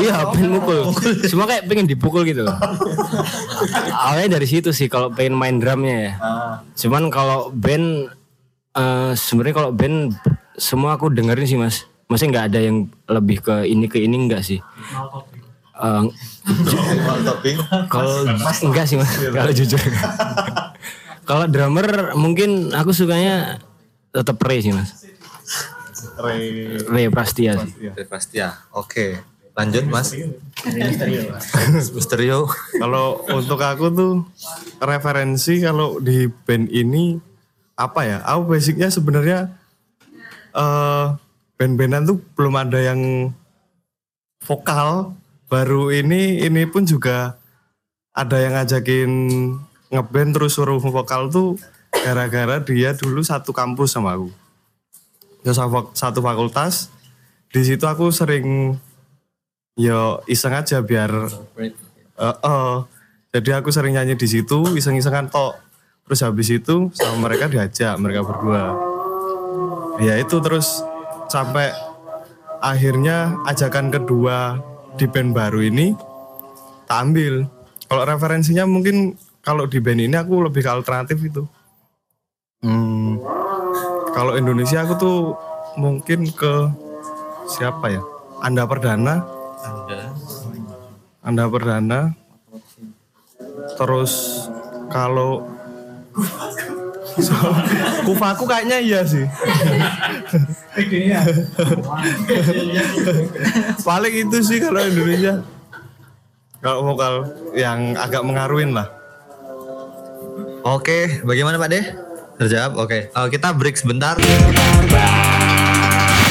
Iya 0.00 0.30
pengen 0.30 0.50
mukul. 0.56 0.94
Semua 1.26 1.50
kayak 1.50 1.66
pengen 1.66 1.90
dipukul 1.90 2.22
gitu. 2.22 2.46
loh. 2.46 2.54
Awalnya 4.06 4.38
dari 4.38 4.46
situ 4.46 4.70
sih 4.70 4.86
kalau 4.86 5.10
pengen 5.10 5.34
main 5.34 5.58
drumnya 5.58 5.96
ya. 5.98 6.12
Cuman 6.78 7.10
kalau 7.10 7.50
band 7.50 8.14
eh, 8.78 9.12
sebenarnya 9.18 9.54
kalau 9.58 9.70
band 9.74 10.14
semua 10.54 10.94
aku 10.94 11.10
dengerin 11.10 11.46
sih 11.48 11.58
mas. 11.58 11.84
Maksudnya 12.06 12.30
nggak 12.30 12.46
ada 12.54 12.60
yang 12.62 12.76
lebih 13.06 13.38
ke 13.42 13.66
ini 13.66 13.86
ke 13.86 13.98
ini 14.02 14.16
enggak 14.16 14.42
sih. 14.46 14.58
Eh, 15.80 16.02
kalau 17.88 18.28
enggak 18.62 18.84
sih 18.84 18.96
mas, 19.00 19.10
kalau 19.16 19.52
jujur. 19.54 19.80
kalau 21.28 21.44
drummer 21.48 22.12
mungkin 22.18 22.74
aku 22.74 22.92
sukanya 22.92 23.62
tetap 24.12 24.36
Ray 24.42 24.60
sih 24.60 24.74
mas. 24.74 25.09
Ray. 26.18 26.78
Ray 26.86 27.06
Prastia 27.08 27.58
sih. 27.64 27.92
Dari 27.92 28.06
Prastia. 28.06 28.56
Oke. 28.72 29.20
Lanjut 29.56 29.84
Mas. 29.90 30.14
Misterio. 31.92 32.48
Kalau 32.78 33.26
untuk 33.28 33.60
aku 33.60 33.86
tuh 33.92 34.12
referensi 34.80 35.60
kalau 35.60 35.98
di 36.00 36.30
band 36.30 36.70
ini 36.70 37.18
apa 37.76 38.00
ya? 38.06 38.18
Aku 38.24 38.50
basicnya 38.50 38.88
sebenarnya 38.88 39.52
eh 40.56 41.06
band-bandan 41.60 42.08
tuh 42.08 42.18
belum 42.38 42.54
ada 42.56 42.78
yang 42.80 43.30
vokal. 44.44 45.12
Baru 45.50 45.90
ini 45.90 46.46
ini 46.46 46.62
pun 46.70 46.86
juga 46.86 47.34
ada 48.14 48.38
yang 48.38 48.54
ngajakin 48.54 49.10
ngeband 49.90 50.30
terus 50.38 50.54
suruh 50.54 50.78
vokal 50.78 51.26
tuh 51.26 51.58
gara-gara 51.90 52.62
dia 52.62 52.94
dulu 52.94 53.18
satu 53.22 53.50
kampus 53.50 53.98
sama 53.98 54.14
aku 54.14 54.30
ya 55.42 55.52
satu- 55.52 56.22
fakultas. 56.22 56.88
Di 57.50 57.66
situ 57.66 57.82
aku 57.84 58.14
sering 58.14 58.78
yo 59.74 60.20
iseng 60.26 60.54
aja 60.54 60.78
biar 60.80 61.10
Eh, 62.20 62.36
eh. 62.36 62.74
jadi 63.32 63.58
aku 63.58 63.72
sering 63.72 63.96
nyanyi 63.96 64.12
di 64.14 64.28
situ 64.28 64.76
iseng-isengan 64.76 65.32
tok. 65.32 65.56
Terus 66.04 66.20
habis 66.20 66.48
itu 66.50 66.92
sama 66.92 67.30
mereka 67.30 67.48
diajak 67.48 67.96
mereka 67.96 68.20
berdua. 68.22 68.76
Ya 70.04 70.20
itu 70.20 70.36
terus 70.44 70.84
sampai 71.32 71.72
akhirnya 72.60 73.40
ajakan 73.48 73.88
kedua 73.88 74.60
di 75.00 75.08
band 75.08 75.32
baru 75.32 75.64
ini 75.64 75.96
tak 76.84 77.08
ambil. 77.08 77.48
Kalau 77.88 78.02
referensinya 78.04 78.68
mungkin 78.68 79.16
kalau 79.40 79.64
di 79.64 79.80
band 79.80 80.04
ini 80.04 80.14
aku 80.14 80.44
lebih 80.44 80.60
ke 80.60 80.70
alternatif 80.70 81.16
itu. 81.24 81.48
Hmm, 82.60 83.16
kalau 84.10 84.34
Indonesia 84.34 84.82
aku 84.82 84.94
tuh 84.98 85.18
mungkin 85.78 86.26
ke 86.34 86.68
siapa 87.46 87.90
ya? 87.90 88.02
Anda 88.40 88.64
Perdana. 88.66 89.22
Anda. 91.20 91.44
Perdana. 91.46 92.16
Terus 93.76 94.44
kalau 94.88 95.44
so, 97.26 97.36
kufaku 98.08 98.44
kayaknya 98.48 98.78
iya 98.80 99.00
sih. 99.04 99.24
Paling 103.88 104.14
itu 104.26 104.38
sih 104.42 104.58
kalau 104.58 104.80
Indonesia. 104.80 105.44
Kalau 106.60 106.84
vokal 106.92 107.24
yang 107.56 107.96
agak 107.96 108.20
mengaruhin 108.20 108.76
lah. 108.76 108.88
Oke, 110.60 111.24
bagaimana 111.24 111.56
Pak 111.56 111.70
De? 111.72 112.09
Terjawab. 112.40 112.72
Oke. 112.80 113.12
Eh, 113.12 113.28
kita 113.28 113.52
break 113.52 113.76
sebentar. 113.76 114.16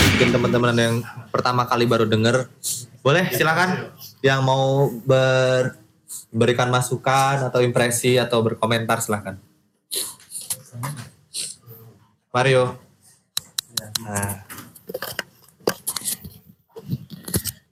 Mungkin 0.10 0.30
teman-teman 0.34 0.74
yang 0.74 0.96
pertama 1.30 1.70
kali 1.70 1.86
baru 1.86 2.10
denger, 2.10 2.50
boleh 3.06 3.30
silakan 3.30 3.94
yang 4.26 4.42
mau 4.42 4.90
ber 5.06 5.78
berikan 6.34 6.74
masukan 6.74 7.46
atau 7.46 7.62
impresi 7.62 8.18
atau 8.18 8.42
berkomentar 8.42 8.98
silakan. 9.06 9.38
Mario. 12.34 12.74
Nah, 14.02 14.50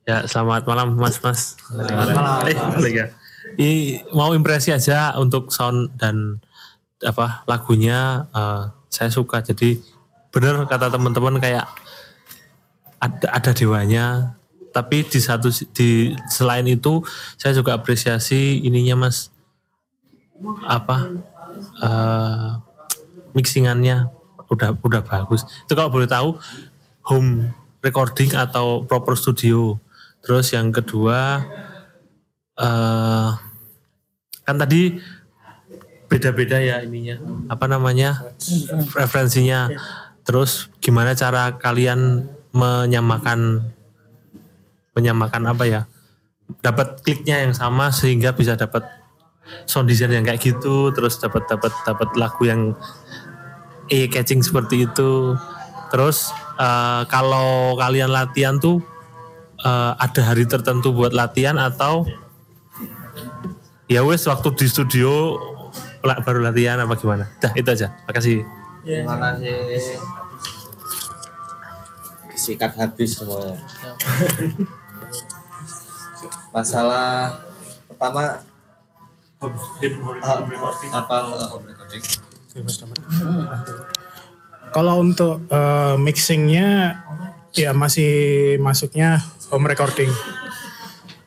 Ya, 0.08 0.24
selamat 0.24 0.64
malam 0.64 0.96
Mas 0.96 1.20
Mas. 1.20 1.60
Selamat 1.68 2.16
malam. 2.16 2.48
Eh, 2.48 2.56
ya. 2.96 3.12
Ini 3.60 4.08
mau 4.16 4.32
impresi 4.32 4.72
aja 4.72 5.12
untuk 5.20 5.52
sound 5.52 5.92
dan 6.00 6.40
apa 7.04 7.46
lagunya 7.46 8.26
eh, 8.34 8.64
saya 8.90 9.10
suka. 9.14 9.44
Jadi 9.46 9.78
bener 10.34 10.66
kata 10.66 10.90
teman-teman 10.90 11.38
kayak 11.38 11.68
ada 12.98 13.28
ada 13.30 13.52
dewanya. 13.54 14.34
Tapi 14.74 15.02
di 15.10 15.18
satu 15.18 15.50
di 15.74 16.14
selain 16.30 16.66
itu 16.70 17.02
saya 17.40 17.58
juga 17.58 17.74
apresiasi 17.74 18.62
ininya 18.62 19.08
Mas 19.08 19.34
apa 20.70 21.10
eh 21.82 22.50
mixingannya 23.34 24.10
udah 24.50 24.78
udah 24.82 25.02
bagus. 25.02 25.46
Itu 25.66 25.74
kalau 25.74 25.90
boleh 25.90 26.10
tahu 26.10 26.38
home 27.10 27.54
recording 27.82 28.34
atau 28.38 28.86
proper 28.86 29.18
studio. 29.18 29.78
Terus 30.22 30.54
yang 30.54 30.70
kedua 30.70 31.42
eh 32.58 33.30
kan 34.48 34.56
tadi 34.56 34.96
beda-beda 36.08 36.58
ya 36.58 36.80
ininya 36.82 37.20
apa 37.52 37.68
namanya 37.68 38.32
referensinya. 38.96 39.72
Terus 40.24 40.68
gimana 40.84 41.16
cara 41.16 41.56
kalian 41.56 42.28
menyamakan 42.52 43.64
menyamakan 44.96 45.44
apa 45.48 45.64
ya? 45.68 45.82
Dapat 46.64 47.04
kliknya 47.04 47.44
yang 47.44 47.52
sama 47.56 47.92
sehingga 47.92 48.32
bisa 48.36 48.56
dapat 48.56 48.88
sound 49.68 49.88
design 49.88 50.16
yang 50.16 50.28
kayak 50.28 50.44
gitu, 50.44 50.92
terus 50.92 51.20
dapat 51.20 51.48
dapat 51.48 51.72
dapat 51.84 52.10
lagu 52.20 52.44
yang 52.44 52.76
eh 53.88 54.08
catching 54.12 54.44
seperti 54.44 54.88
itu. 54.88 55.36
Terus 55.92 56.32
eh, 56.60 57.04
kalau 57.08 57.80
kalian 57.80 58.12
latihan 58.12 58.60
tuh 58.60 58.84
eh, 59.64 59.92
ada 59.96 60.22
hari 60.24 60.48
tertentu 60.48 60.92
buat 60.92 61.16
latihan 61.16 61.56
atau 61.56 62.08
ya 63.88 64.04
wes 64.04 64.28
waktu 64.28 64.52
di 64.60 64.68
studio 64.68 65.40
baru 66.24 66.40
latihan 66.40 66.80
apa 66.80 66.96
gimana? 66.96 67.28
Dah 67.44 67.52
itu 67.54 67.68
aja. 67.68 67.92
Makasih. 68.08 68.48
terima 68.88 69.16
kasih. 69.20 70.00
Sikat 72.38 72.72
habis 72.80 73.20
semuanya. 73.20 73.60
Masalah 76.56 77.36
pertama 77.92 78.40
apa 79.38 81.16
home 81.52 81.68
recording? 81.68 82.04
Kalau 84.74 84.96
untuk 85.02 85.44
eh, 85.50 85.96
mixingnya 86.00 87.02
ya 87.54 87.74
masih 87.74 88.12
masuknya 88.62 89.22
home 89.50 89.68
recording. 89.68 90.10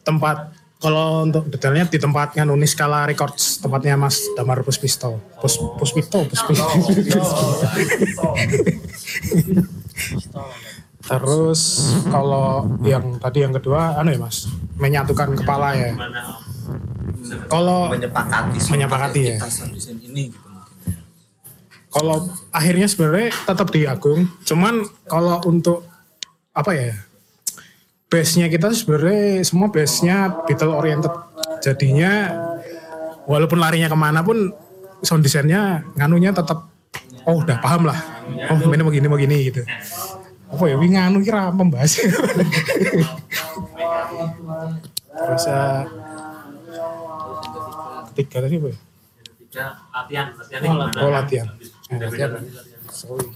Tempat 0.07 0.60
kalau 0.81 1.28
untuk 1.28 1.45
detailnya 1.53 1.85
di 1.93 2.01
tempat 2.01 2.33
nganu 2.33 2.57
Skala 2.64 3.05
Records 3.05 3.61
tempatnya 3.61 4.01
Mas 4.01 4.16
Damar 4.33 4.64
Puspisto. 4.64 5.20
Pus 5.37 5.61
Puspito, 5.76 6.24
Puspito. 6.24 6.64
Terus 11.11 11.61
kalau 12.09 12.64
yang 12.81 13.20
tadi 13.20 13.45
yang 13.45 13.53
kedua 13.53 14.01
anu 14.01 14.16
ya 14.16 14.20
Mas, 14.24 14.49
menyatukan 14.81 15.37
kepala 15.37 15.76
ya. 15.76 15.93
Kalau 17.53 17.93
Menyepakati 17.93 18.59
menyepakati 18.72 19.20
ya. 19.20 19.37
ini 19.85 20.33
gitu. 20.33 20.49
Kalau 21.91 22.24
akhirnya 22.55 22.87
sebenarnya 22.89 23.35
tetap 23.45 23.68
di 23.74 23.85
Agung, 23.85 24.31
cuman 24.47 24.87
kalau 25.11 25.43
untuk 25.45 25.85
apa 26.55 26.72
ya 26.72 26.95
base-nya 28.11 28.51
kita 28.51 28.75
sebenarnya 28.75 29.47
semua 29.47 29.71
base-nya 29.71 30.43
Beatle 30.45 30.75
oriented. 30.75 31.15
Jadinya 31.63 32.35
walaupun 33.31 33.63
larinya 33.63 33.87
ke 33.87 33.95
mana 33.95 34.27
pun 34.27 34.51
sound 35.01 35.23
design-nya 35.23 35.87
nganunya 35.95 36.35
tetap 36.35 36.67
oh 37.25 37.39
udah 37.39 37.63
paham 37.63 37.87
lah. 37.87 37.97
Oh 38.51 38.59
mainnya 38.67 38.83
begini 38.83 39.07
begini 39.07 39.37
gitu. 39.49 39.63
Apa 40.51 40.67
ya, 40.67 40.75
wih 40.75 40.91
nganu 40.91 41.23
kira 41.23 41.55
membahas. 41.55 41.95
Terus 45.15 45.45
ketiga 48.11 48.43
tadi 48.43 48.59
apa 48.59 48.69
ya? 48.75 48.79
latihan, 49.95 50.27
Oh 50.99 51.11
latihan. 51.11 51.47
Eh, 51.91 51.99
latihan. 52.03 52.31
Sorry. 52.91 53.31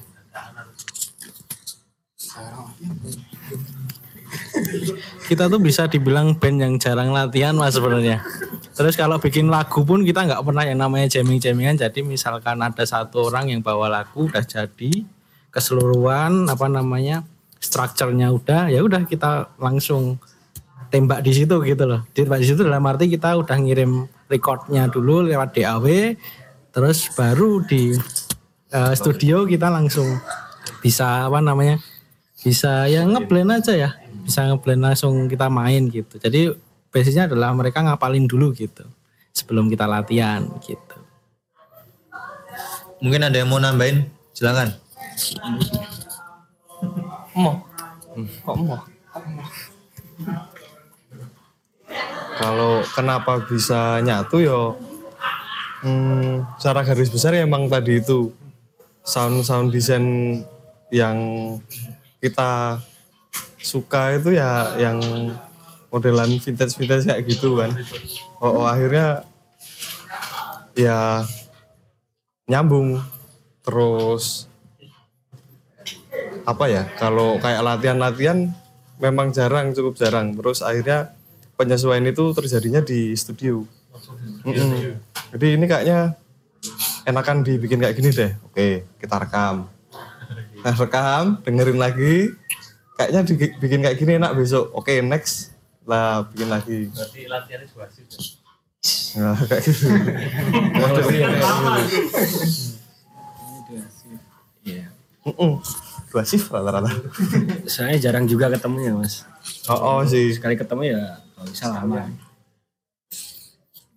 Kita 5.26 5.48
tuh 5.48 5.60
bisa 5.60 5.88
dibilang 5.88 6.36
band 6.36 6.58
yang 6.60 6.74
jarang 6.76 7.10
latihan 7.10 7.54
mas 7.56 7.74
sebenarnya. 7.74 8.20
Terus 8.74 8.98
kalau 8.98 9.22
bikin 9.22 9.46
lagu 9.48 9.86
pun 9.86 10.02
kita 10.02 10.26
nggak 10.26 10.42
pernah 10.42 10.64
yang 10.66 10.78
namanya 10.82 11.06
jamming-jammingan. 11.18 11.78
Jadi 11.78 12.02
misalkan 12.02 12.58
ada 12.58 12.82
satu 12.82 13.30
orang 13.30 13.54
yang 13.54 13.60
bawa 13.62 13.86
lagu 13.88 14.26
udah 14.26 14.42
jadi 14.42 15.06
keseluruhan 15.54 16.50
apa 16.50 16.66
namanya 16.66 17.22
strukturnya 17.62 18.34
udah 18.34 18.68
ya 18.68 18.82
udah 18.82 19.06
kita 19.06 19.54
langsung 19.56 20.18
tembak 20.90 21.22
di 21.22 21.32
situ 21.32 21.56
gitu 21.62 21.84
loh. 21.86 22.02
Tembak 22.10 22.42
di 22.42 22.46
situ 22.50 22.60
dalam 22.66 22.82
arti 22.84 23.06
kita 23.06 23.38
udah 23.38 23.56
ngirim 23.56 24.06
recordnya 24.26 24.90
dulu 24.90 25.22
lewat 25.24 25.54
DAW, 25.54 25.86
terus 26.74 27.10
baru 27.14 27.62
di 27.62 27.94
eh, 28.74 28.94
studio 28.98 29.46
kita 29.46 29.70
langsung 29.70 30.18
bisa 30.84 31.30
apa 31.30 31.40
namanya 31.40 31.80
bisa 32.44 32.84
ya 32.92 33.08
ngeblend 33.08 33.56
aja 33.56 33.72
ya 33.72 33.90
bisa 34.24 34.48
ngeblend 34.48 34.82
langsung 34.82 35.28
kita 35.28 35.52
main 35.52 35.86
gitu 35.92 36.16
jadi 36.18 36.56
basisnya 36.88 37.28
adalah 37.28 37.52
mereka 37.52 37.84
ngapalin 37.84 38.24
dulu 38.24 38.50
gitu 38.56 38.82
sebelum 39.36 39.68
kita 39.68 39.84
latihan 39.84 40.48
gitu 40.64 41.04
Mungkin 43.04 43.20
ada 43.20 43.36
yang 43.36 43.52
mau 43.52 43.60
nambahin? 43.60 44.08
Silakan. 44.32 44.72
Mau. 47.36 47.60
Kok 48.40 48.56
mau? 48.64 48.80
Kalau 52.40 52.80
kenapa 52.96 53.44
bisa 53.44 54.00
nyatu 54.00 54.40
yo 54.40 54.60
hmm, 55.84 56.56
secara 56.56 56.80
garis 56.80 57.12
besar 57.12 57.36
ya 57.36 57.44
emang 57.44 57.68
tadi 57.68 58.00
itu 58.00 58.32
sound 59.04 59.44
sound 59.44 59.68
design 59.68 60.40
yang 60.88 61.18
kita 62.24 62.80
suka 63.64 64.20
itu 64.20 64.36
ya 64.36 64.76
yang 64.76 65.00
modelan 65.88 66.28
vintage 66.36 66.76
vintage 66.76 67.08
kayak 67.08 67.24
gitu 67.24 67.56
kan. 67.56 67.72
Oh, 68.44 68.60
oh, 68.62 68.66
akhirnya 68.68 69.24
ya 70.76 71.24
nyambung. 72.44 73.00
Terus 73.64 74.44
apa 76.44 76.68
ya 76.68 76.84
kalau 77.00 77.40
kayak 77.40 77.64
latihan-latihan 77.64 78.52
memang 79.00 79.32
jarang 79.32 79.72
cukup 79.72 79.96
jarang. 79.96 80.36
Terus 80.36 80.60
akhirnya 80.60 81.16
penyesuaian 81.56 82.04
itu 82.04 82.36
terjadinya 82.36 82.84
di 82.84 83.16
studio. 83.16 83.64
Mm-mm. 84.44 85.00
jadi 85.32 85.46
ini 85.56 85.64
kayaknya 85.70 86.18
enakan 87.08 87.40
dibikin 87.40 87.80
kayak 87.80 87.96
gini 87.96 88.12
deh. 88.12 88.36
Oke 88.44 88.84
kita 89.00 89.16
rekam. 89.16 89.72
Nah, 90.64 90.74
rekam 90.76 91.40
dengerin 91.40 91.80
lagi 91.80 92.32
kayaknya 92.94 93.20
dibikin 93.26 93.80
kayak 93.82 93.96
gini 93.98 94.12
enak 94.16 94.32
besok 94.34 94.70
oke 94.72 94.90
next 95.02 95.50
lah 95.84 96.24
bikin 96.26 96.48
lagi 96.48 96.78
Berarti 96.88 97.20
latihannya 97.26 97.66
dua 97.68 97.86
sih. 97.90 98.04
nah, 99.16 99.36
kayak 99.48 99.62
gitu 99.62 99.86
Mm-mm. 105.24 105.52
dua 106.12 106.22
shift 106.22 106.52
rata-rata 106.52 106.92
Soalnya 107.64 107.96
jarang 107.98 108.28
juga 108.28 108.52
ketemu 108.52 108.76
ya 108.80 108.92
mas. 108.94 109.24
oh, 109.66 109.76
oh 109.76 110.00
sih 110.04 110.30
Sekali 110.30 110.54
ketemu 110.54 110.92
ya 110.92 111.02
kalau 111.34 111.48
bisa 111.48 111.66
lama. 111.68 112.02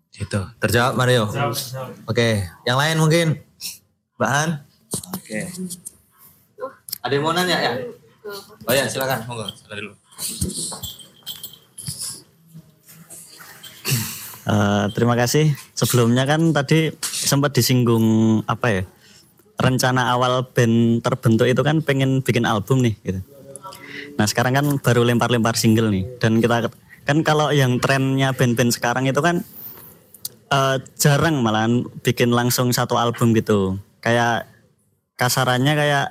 Gitu. 0.10 0.42
Terjawab 0.58 0.98
Mario. 0.98 1.30
Oke, 2.10 2.42
yang 2.66 2.82
lain 2.82 2.98
mungkin. 2.98 3.28
Bahan? 4.18 4.66
Oke. 5.14 5.46
Ada 7.06 7.14
yang 7.14 7.22
mau 7.22 7.32
nanya 7.32 7.58
ya? 7.62 7.74
Oh 8.68 8.74
ya, 8.76 8.86
silakan. 8.92 9.24
Monggo, 9.24 9.48
silakan 9.56 9.78
dulu. 9.80 9.96
Eh, 14.48 14.86
terima 14.96 15.20
kasih. 15.20 15.52
Sebelumnya 15.76 16.24
kan 16.24 16.56
tadi 16.56 16.96
sempat 17.04 17.52
disinggung 17.52 18.40
apa 18.48 18.80
ya? 18.80 18.84
Rencana 19.60 20.16
awal 20.16 20.48
band 20.56 21.04
terbentuk 21.04 21.52
itu 21.52 21.60
kan 21.66 21.84
pengen 21.84 22.24
bikin 22.24 22.48
album 22.48 22.80
nih 22.80 22.96
gitu. 23.04 23.20
Nah, 24.16 24.24
sekarang 24.24 24.56
kan 24.56 24.66
baru 24.80 25.04
lempar-lempar 25.04 25.60
single 25.60 25.92
nih 25.92 26.08
dan 26.24 26.40
kita 26.40 26.72
kan 27.04 27.18
kalau 27.28 27.52
yang 27.52 27.76
trennya 27.84 28.32
band-band 28.32 28.72
sekarang 28.72 29.04
itu 29.10 29.20
kan 29.20 29.44
eh, 30.48 30.76
jarang 30.96 31.44
malahan 31.44 31.84
bikin 32.06 32.32
langsung 32.32 32.72
satu 32.72 32.96
album 32.96 33.36
gitu. 33.36 33.76
Kayak 34.00 34.48
kasarannya 35.20 35.74
kayak 35.76 36.08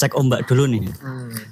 cek 0.00 0.16
ombak 0.16 0.48
dulu 0.48 0.64
nih. 0.64 0.88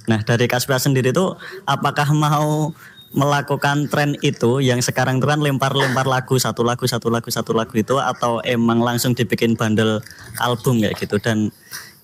Nah, 0.09 0.25
dari 0.25 0.49
Kaspia 0.49 0.81
sendiri 0.81 1.13
tuh 1.13 1.37
apakah 1.69 2.09
mau 2.17 2.73
melakukan 3.13 3.89
tren 3.89 4.21
itu 4.21 4.61
yang 4.61 4.85
sekarang 4.85 5.17
itu 5.17 5.25
kan 5.25 5.41
lempar-lempar 5.41 6.05
lagu 6.05 6.37
satu 6.37 6.61
lagu 6.61 6.85
satu 6.85 7.09
lagu 7.09 7.33
satu 7.33 7.57
lagu 7.57 7.73
itu 7.73 7.97
atau 7.97 8.45
emang 8.45 8.85
langsung 8.85 9.17
dibikin 9.17 9.57
bandel 9.57 10.01
album 10.41 10.81
kayak 10.81 10.97
gitu? 10.97 11.21
Dan 11.21 11.53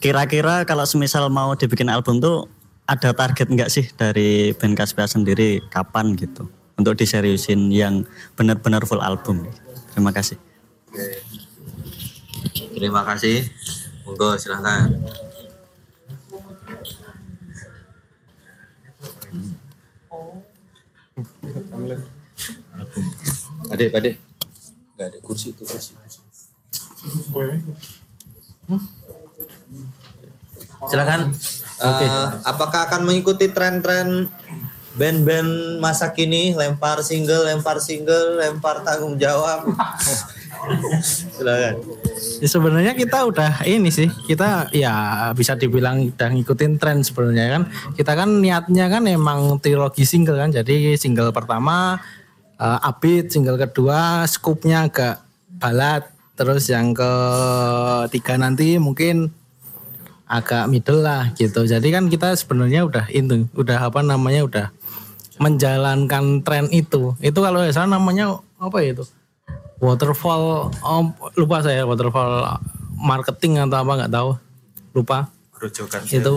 kira-kira 0.01 0.69
kalau 0.69 0.85
semisal 0.85 1.29
mau 1.33 1.57
dibikin 1.57 1.89
album 1.89 2.21
tuh 2.21 2.49
ada 2.85 3.17
target 3.17 3.49
nggak 3.49 3.73
sih 3.73 3.89
dari 3.97 4.53
band 4.57 4.77
Kaspia 4.77 5.09
sendiri? 5.09 5.65
Kapan 5.73 6.17
gitu? 6.17 6.49
Untuk 6.77 6.99
diseriusin 6.99 7.71
yang 7.73 8.05
benar-benar 8.37 8.85
full 8.85 9.01
album. 9.01 9.47
Terima 9.95 10.11
kasih. 10.11 10.37
Terima 12.75 13.07
kasih. 13.07 13.47
Monggo 14.05 14.37
silahkan. 14.37 14.91
Pade, 23.71 23.85
pade. 23.91 24.11
Gak 24.99 25.07
ada 25.11 25.19
kursi 25.23 25.55
itu 25.55 25.63
kursi. 25.63 25.95
Silakan. 30.91 31.31
Eh, 31.85 32.27
apakah 32.47 32.91
akan 32.91 33.07
mengikuti 33.07 33.51
tren-tren 33.51 34.31
band-band 34.95 35.83
masa 35.83 36.15
kini 36.15 36.55
lempar 36.55 37.03
single, 37.03 37.51
lempar 37.51 37.83
single, 37.83 38.39
lempar 38.39 38.83
tanggung 38.87 39.19
jawab? 39.19 39.67
Silakan. 41.03 41.75
Ya, 42.41 42.49
sebenarnya 42.49 42.93
kita 42.97 43.25
udah 43.29 43.65
ini 43.69 43.91
sih 43.93 44.09
kita 44.29 44.73
ya 44.73 44.93
bisa 45.37 45.57
dibilang 45.59 46.13
udah 46.15 46.29
ngikutin 46.33 46.81
tren 46.81 47.05
sebenarnya 47.05 47.61
kan. 47.61 47.63
Kita 47.97 48.13
kan 48.17 48.41
niatnya 48.41 48.87
kan 48.89 49.05
emang 49.09 49.61
trilogi 49.61 50.09
single 50.09 50.41
kan 50.41 50.51
jadi 50.53 50.97
single 50.97 51.31
pertama 51.31 52.01
uh, 52.59 52.79
upbeat 52.83 53.31
single 53.31 53.61
kedua 53.61 54.25
scoopnya 54.25 54.89
agak 54.89 55.25
balat 55.61 56.09
terus 56.35 56.67
yang 56.67 56.91
ketiga 56.91 58.35
nanti 58.35 58.77
mungkin 58.83 59.31
agak 60.27 60.67
middle 60.67 61.05
lah 61.05 61.31
gitu. 61.37 61.63
Jadi 61.69 61.89
kan 61.95 62.11
kita 62.11 62.35
sebenarnya 62.35 62.89
udah 62.89 63.07
itu 63.13 63.47
udah 63.55 63.79
apa 63.93 64.01
namanya 64.03 64.43
udah 64.49 64.67
menjalankan 65.39 66.43
tren 66.43 66.67
itu. 66.75 67.15
Itu 67.23 67.39
kalau 67.43 67.63
salah 67.71 67.99
namanya 67.99 68.39
apa 68.59 68.81
ya 68.83 68.99
itu 68.99 69.05
waterfall 69.79 70.71
oh, 70.71 71.03
lupa 71.39 71.63
saya 71.63 71.87
waterfall 71.87 72.59
marketing 72.95 73.63
atau 73.63 73.83
apa 73.83 73.93
nggak 74.05 74.13
tahu 74.13 74.31
lupa 74.95 75.31
Rujukan 75.55 76.03
itu 76.07 76.35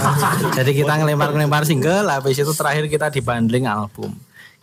jadi 0.58 0.70
kita 0.70 0.92
ngelempar 1.02 1.34
ngelempar 1.34 1.62
single 1.66 2.08
habis 2.08 2.38
itu 2.38 2.52
terakhir 2.54 2.86
kita 2.88 3.10
dibanding 3.10 3.66
album 3.68 4.14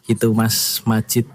gitu 0.07 0.33
Mas 0.33 0.81
Majid 0.87 1.27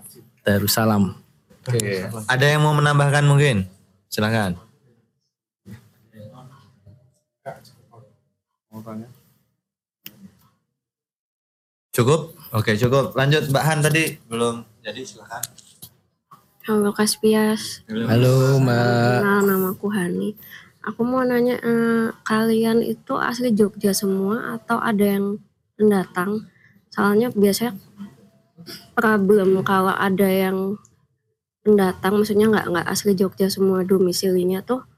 Darussalam 0.42 1.24
Oke. 1.64 2.04
Ada 2.28 2.44
yang 2.44 2.60
mau 2.60 2.76
menambahkan 2.76 3.24
mungkin? 3.24 3.64
Silakan. 4.12 4.60
Cukup? 11.94 12.34
Oke 12.52 12.74
cukup. 12.76 13.14
Lanjut 13.16 13.48
Mbak 13.48 13.64
Han 13.64 13.78
tadi 13.80 14.18
belum. 14.28 14.66
Jadi 14.84 15.00
silakan. 15.06 15.42
Halo 16.64 16.96
Kaspias. 16.96 17.84
halo 17.92 18.56
Mbak 18.56 19.20
Kenal 19.20 19.40
namaku 19.44 19.92
Hani. 19.92 20.32
Aku 20.80 21.04
mau 21.04 21.20
nanya 21.20 21.60
eh, 21.60 22.08
kalian 22.24 22.80
itu 22.80 23.20
asli 23.20 23.52
Jogja 23.52 23.92
semua 23.92 24.56
atau 24.56 24.80
ada 24.80 25.04
yang 25.04 25.36
pendatang? 25.76 26.48
Soalnya 26.88 27.28
biasanya 27.36 27.76
problem 28.96 29.60
kalau 29.60 29.92
ada 29.92 30.24
yang 30.24 30.80
pendatang, 31.60 32.16
maksudnya 32.16 32.48
nggak 32.48 32.66
nggak 32.72 32.88
asli 32.88 33.12
Jogja 33.12 33.52
semua 33.52 33.84
domisilinya 33.84 34.64
tuh 34.64 34.88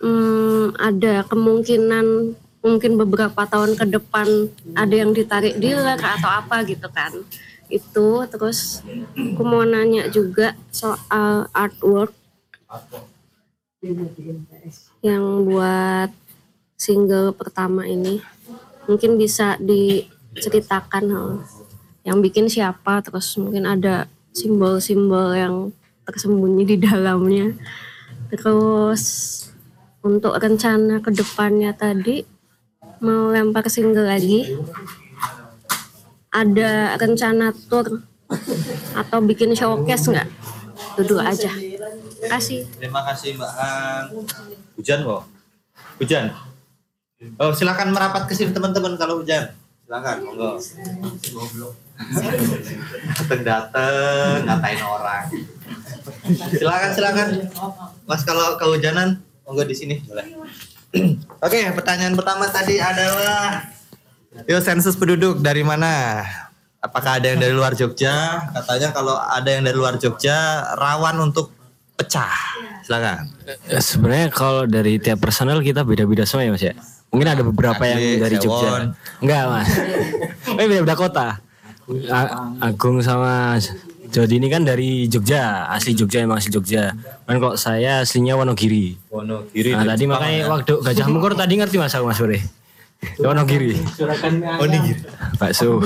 hmm, 0.00 0.80
ada 0.80 1.20
kemungkinan 1.28 2.32
mungkin 2.64 2.96
beberapa 2.96 3.44
tahun 3.44 3.76
ke 3.76 3.84
depan 3.92 4.26
ada 4.72 4.94
yang 4.94 5.12
ditarik 5.12 5.60
dealer 5.60 6.00
atau 6.00 6.32
apa 6.32 6.64
gitu 6.64 6.88
kan 6.90 7.12
itu 7.68 8.08
terus 8.32 8.80
aku 9.14 9.42
mau 9.44 9.64
nanya 9.64 10.08
juga 10.08 10.56
soal 10.72 11.48
artwork 11.52 12.16
yang 15.04 15.46
buat 15.46 16.10
single 16.74 17.36
pertama 17.36 17.86
ini. 17.86 18.18
Mungkin 18.88 19.20
bisa 19.20 19.60
diceritakan 19.60 21.04
yang 22.02 22.18
bikin 22.24 22.48
siapa 22.48 23.04
terus 23.04 23.36
mungkin 23.36 23.68
ada 23.68 24.08
simbol-simbol 24.32 25.36
yang 25.36 25.56
tersembunyi 26.08 26.64
di 26.64 26.76
dalamnya. 26.80 27.52
Terus 28.32 29.02
untuk 30.00 30.40
rencana 30.40 31.04
ke 31.04 31.10
depannya 31.12 31.76
tadi 31.76 32.24
mau 33.04 33.30
lempar 33.30 33.68
single 33.70 34.08
lagi 34.08 34.56
ada 36.28 36.94
rencana 37.00 37.52
tour 37.68 38.04
atau 38.92 39.18
bikin 39.24 39.56
showcase 39.56 40.12
nggak 40.12 40.28
duduk 41.00 41.24
aja 41.24 41.48
kasih 42.26 42.66
Terima 42.76 43.00
kasih 43.06 43.38
Mbak 43.38 43.52
Han. 43.54 44.04
Hujan 44.74 44.98
kok. 45.06 45.22
Hujan. 46.02 46.24
Oh 47.38 47.50
silakan 47.54 47.90
merapat 47.94 48.30
ke 48.30 48.34
sini 48.34 48.50
teman-teman 48.50 48.98
kalau 48.98 49.22
hujan. 49.22 49.54
Silakan, 49.86 50.16
monggo. 50.26 50.58
Dateng 53.18 53.42
dateng 53.42 54.46
ngatain 54.46 54.80
orang. 54.82 55.24
Silakan 56.54 56.90
silakan. 56.94 57.28
Mas 58.06 58.22
kalau 58.22 58.54
kehujanan 58.58 59.22
monggo 59.46 59.62
di 59.66 59.74
sini 59.74 59.98
boleh. 60.06 60.26
Oke, 61.44 61.58
pertanyaan 61.74 62.14
pertama 62.16 62.46
tadi 62.50 62.80
adalah 62.80 63.60
Yuk 64.46 64.60
sensus 64.60 64.94
penduduk 64.94 65.40
dari 65.40 65.60
mana? 65.60 66.22
Apakah 66.78 67.18
ada 67.18 67.26
yang 67.26 67.42
dari 67.42 67.50
luar 67.50 67.74
Jogja? 67.74 68.38
Katanya 68.54 68.94
kalau 68.94 69.18
ada 69.18 69.48
yang 69.48 69.66
dari 69.66 69.74
luar 69.74 69.98
Jogja 69.98 70.36
rawan 70.74 71.18
untuk 71.20 71.50
pecah. 71.94 72.30
Silakan. 72.86 73.26
Ya, 73.66 73.82
Sebenarnya 73.82 74.28
kalau 74.30 74.62
dari 74.64 74.96
tiap 74.96 75.18
personel 75.18 75.58
kita 75.58 75.82
beda-beda 75.82 76.22
semua 76.22 76.46
ya 76.46 76.54
mas 76.54 76.62
ya. 76.62 76.74
Mungkin 77.10 77.26
ada 77.26 77.42
beberapa 77.42 77.82
yang 77.82 77.98
Adli, 77.98 78.20
dari 78.20 78.36
Sewon. 78.36 78.46
Jogja. 78.46 78.70
Enggak 79.18 79.42
mas. 79.48 79.68
Eh 80.54 80.66
beda-beda 80.66 80.94
kota. 81.02 81.28
A- 82.06 82.32
Agung 82.62 83.00
sama 83.00 83.58
Jody 84.08 84.38
ini 84.38 84.48
kan 84.48 84.62
dari 84.62 85.04
Jogja, 85.04 85.68
asli 85.68 85.92
Jogja 85.92 86.22
emang 86.22 86.38
asli 86.38 86.48
Jogja. 86.48 86.94
Kan 87.26 87.36
kalau 87.36 87.58
saya 87.58 88.00
aslinya 88.00 88.38
Wonogiri. 88.38 88.96
Wonogiri. 89.10 89.74
Nah, 89.74 89.84
tadi 89.84 90.06
Jepang 90.06 90.16
makanya 90.16 90.38
ya. 90.38 90.46
waktu 90.48 90.72
Gajah 90.78 91.06
Mungkur 91.10 91.32
tadi 91.34 91.52
ngerti 91.58 91.76
Mas 91.76 91.92
aku 91.92 92.06
Mas 92.06 92.16
Bure. 92.16 92.38
Wonogiri. 93.18 93.78
Wonogiri. 94.58 95.00
Bakso. 95.38 95.78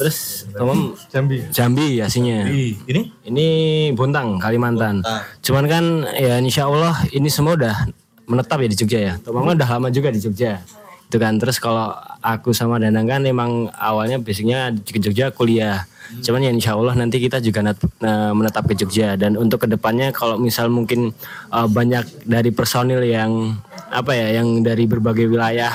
Terus 0.00 0.48
Om 0.56 0.96
Jambi. 1.12 1.36
Jambi 1.52 2.00
aslinya. 2.00 2.48
Ini? 2.48 3.02
Ini 3.28 3.46
Bontang, 3.92 4.40
Kalimantan. 4.40 5.04
Cuman 5.44 5.64
kan 5.68 5.84
ya 6.16 6.40
insya 6.40 6.64
Allah 6.68 6.96
ini 7.12 7.28
semua 7.28 7.60
udah 7.60 7.76
menetap 8.24 8.58
ya 8.64 8.68
di 8.72 8.76
Jogja 8.76 8.98
ya. 9.00 9.12
Tomang 9.20 9.52
udah 9.52 9.68
lama 9.68 9.88
juga 9.92 10.08
di 10.08 10.20
Jogja. 10.20 10.64
Itu 11.06 11.22
kan 11.22 11.38
terus 11.38 11.60
kalau 11.60 11.92
aku 12.24 12.50
sama 12.50 12.80
Danang 12.82 13.06
kan 13.06 13.22
emang 13.28 13.70
awalnya 13.76 14.16
basicnya 14.18 14.72
di 14.72 14.96
Jogja 14.96 15.30
kuliah. 15.30 15.84
Cuman 16.24 16.40
ya 16.40 16.50
insya 16.54 16.72
Allah 16.78 16.94
nanti 16.96 17.18
kita 17.20 17.42
juga 17.42 17.66
eh, 17.68 18.32
menetap 18.32 18.64
ke 18.64 18.74
Jogja 18.78 19.18
dan 19.18 19.36
untuk 19.36 19.66
ke 19.66 19.68
depannya 19.68 20.08
kalau 20.14 20.40
misal 20.40 20.72
mungkin 20.72 21.12
eh, 21.52 21.68
banyak 21.68 22.24
dari 22.24 22.48
personil 22.48 23.04
yang 23.04 23.60
apa 23.86 24.16
ya 24.16 24.42
yang 24.42 24.66
dari 24.66 24.88
berbagai 24.88 25.30
wilayah 25.30 25.70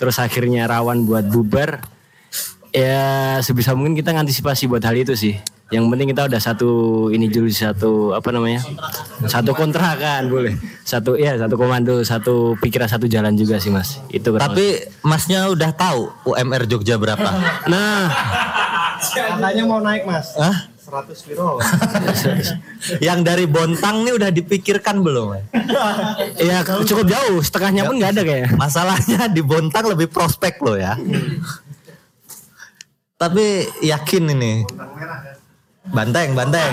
terus 0.00 0.16
akhirnya 0.16 0.64
rawan 0.64 1.04
buat 1.04 1.28
bubar 1.28 1.84
ya 2.72 3.36
sebisa 3.44 3.76
mungkin 3.76 3.92
kita 3.92 4.16
ngantisipasi 4.16 4.64
buat 4.64 4.80
hal 4.80 4.96
itu 4.96 5.12
sih. 5.12 5.36
Yang 5.70 5.86
penting 5.86 6.08
kita 6.10 6.26
udah 6.26 6.40
satu 6.42 6.70
ini 7.14 7.30
dulu 7.30 7.46
satu 7.46 8.10
apa 8.10 8.34
namanya 8.34 8.58
satu 9.22 9.54
kontrakan 9.54 10.26
boleh 10.26 10.58
satu 10.82 11.14
ya 11.14 11.38
satu 11.38 11.54
komando 11.54 12.02
satu 12.02 12.58
pikiran 12.58 12.90
satu 12.90 13.06
jalan 13.06 13.38
juga 13.38 13.62
sih 13.62 13.70
mas 13.70 14.02
itu 14.10 14.34
Tapi 14.34 14.82
masnya 15.06 15.46
udah 15.46 15.70
tahu 15.70 16.10
UMR 16.26 16.66
Jogja 16.66 16.98
berapa? 16.98 17.22
nah 17.70 18.10
Katanya 18.98 19.62
mau 19.62 19.78
naik 19.78 20.02
mas. 20.04 20.34
Hah? 20.34 20.66
100 20.90 21.26
piro. 21.30 21.62
Yang 23.06 23.18
dari 23.22 23.46
Bontang 23.46 24.02
nih 24.02 24.18
udah 24.18 24.30
dipikirkan 24.34 24.98
belum? 25.00 25.38
ya 26.50 26.66
cukup 26.66 27.06
jauh 27.06 27.38
setengahnya 27.38 27.86
pun 27.86 28.02
nggak 28.02 28.12
ada 28.18 28.22
kayak 28.26 28.58
Masalahnya 28.58 29.30
di 29.30 29.40
Bontang 29.46 29.86
lebih 29.86 30.10
prospek 30.10 30.58
loh 30.60 30.74
ya. 30.74 30.98
Tapi 33.14 33.70
yakin 33.86 34.24
ini. 34.34 34.66
Banteng, 35.90 36.34
banteng. 36.34 36.72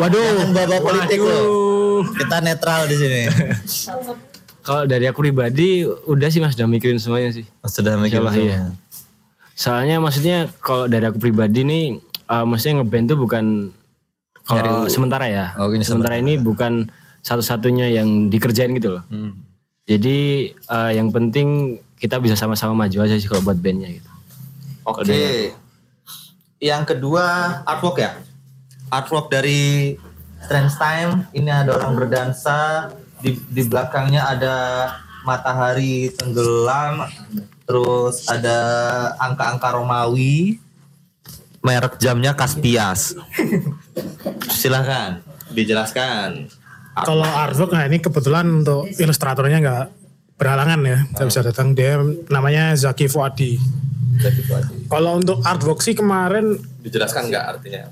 Waduh, 0.00 0.50
bawa 0.50 0.78
politik 0.80 1.20
loh. 1.20 2.02
Kita 2.16 2.40
netral 2.40 2.88
di 2.88 2.96
sini. 2.96 3.22
kalau 4.66 4.84
dari 4.84 5.08
aku 5.08 5.24
pribadi 5.24 5.80
udah 5.88 6.28
sih 6.28 6.44
mas 6.44 6.52
udah 6.52 6.68
mikirin 6.68 7.00
semuanya 7.00 7.32
sih 7.32 7.48
Sudah 7.64 7.96
mikirin 7.96 8.28
iya. 8.36 8.68
semua. 8.68 8.76
Soalnya 9.58 9.96
maksudnya 9.98 10.46
kalau 10.62 10.86
dari 10.86 11.02
aku 11.02 11.18
pribadi 11.18 11.66
nih, 11.66 11.98
uh, 12.28 12.44
maksudnya 12.44 12.84
ngeband 12.84 13.06
tuh 13.10 13.18
bukan 13.18 13.44
kalau 14.48 14.84
Nyari- 14.84 14.92
sementara 14.92 15.26
ya. 15.28 15.52
Oh, 15.60 15.68
ini 15.72 15.84
sementara 15.84 16.16
ini 16.16 16.40
bukan 16.40 16.88
satu-satunya 17.20 17.92
yang 17.92 18.32
dikerjain 18.32 18.72
gitu 18.76 18.96
loh. 18.96 19.04
Hmm. 19.12 19.36
Jadi 19.84 20.52
uh, 20.68 20.92
yang 20.92 21.12
penting 21.12 21.80
kita 22.00 22.20
bisa 22.20 22.36
sama-sama 22.36 22.86
maju 22.86 23.04
aja 23.04 23.16
sih 23.16 23.28
kalau 23.28 23.44
buat 23.44 23.60
bandnya 23.60 23.92
gitu. 23.92 24.10
Oke. 24.88 25.52
Yang 26.60 26.82
kedua 26.96 27.24
artwork 27.68 28.00
ya. 28.00 28.16
Artwork 28.88 29.28
dari 29.28 29.96
Trans 30.48 30.80
Time. 30.80 31.28
Ini 31.36 31.64
ada 31.64 31.76
orang 31.76 31.92
berdansa. 31.96 32.88
Di, 33.18 33.34
di 33.50 33.62
belakangnya 33.66 34.30
ada 34.32 34.56
matahari 35.28 36.08
tenggelam. 36.16 37.04
Terus 37.68 38.24
ada 38.32 38.58
angka-angka 39.20 39.76
Romawi. 39.76 40.56
Merek 41.62 41.98
jamnya 41.98 42.32
Caspias. 42.34 43.18
Silahkan 44.50 45.22
dijelaskan. 45.50 46.48
Kalau 46.98 47.26
artwork 47.26 47.74
nah 47.74 47.86
ini 47.86 48.02
kebetulan 48.02 48.46
untuk 48.62 48.90
ilustratornya 48.98 49.58
nggak 49.62 49.86
berhalangan 50.38 50.80
ya, 50.82 50.98
nggak 51.14 51.26
bisa 51.30 51.40
datang. 51.42 51.74
Dia 51.74 51.98
namanya 52.30 52.74
Zaki 52.74 53.06
Fuadi. 53.06 53.58
Kalau 54.90 55.18
untuk 55.22 55.38
artwork 55.46 55.78
sih 55.78 55.94
kemarin 55.94 56.58
Dijelaskan 56.82 57.30
nggak 57.30 57.44
artinya? 57.54 57.86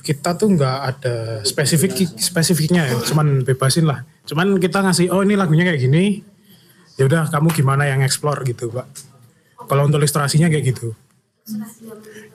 kita 0.00 0.32
tuh 0.32 0.56
nggak 0.56 0.78
ada 0.80 1.14
spesifik 1.44 2.08
spesifiknya 2.16 2.88
ya, 2.88 2.96
cuman 3.04 3.44
bebasin 3.44 3.84
lah. 3.84 4.02
Cuman 4.24 4.56
kita 4.56 4.80
ngasih 4.80 5.12
oh 5.12 5.20
ini 5.20 5.36
lagunya 5.36 5.68
kayak 5.68 5.80
gini, 5.80 6.24
ya 6.96 7.04
udah 7.04 7.28
kamu 7.28 7.52
gimana 7.52 7.84
yang 7.84 8.00
explore 8.00 8.40
gitu 8.48 8.72
pak. 8.72 8.88
Kalau 9.68 9.86
untuk 9.86 10.00
ilustrasinya 10.00 10.48
kayak 10.48 10.72
gitu, 10.72 10.96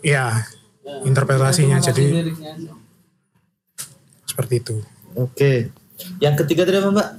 ya 0.05 0.45
interpretasinya 1.05 1.81
jadi 1.81 2.33
seperti 4.29 4.53
itu. 4.59 4.75
Oke. 5.15 5.71
Yang 6.19 6.43
ketiga 6.43 6.67
tadi 6.67 6.77
apa 6.83 6.89
Mbak? 6.91 7.09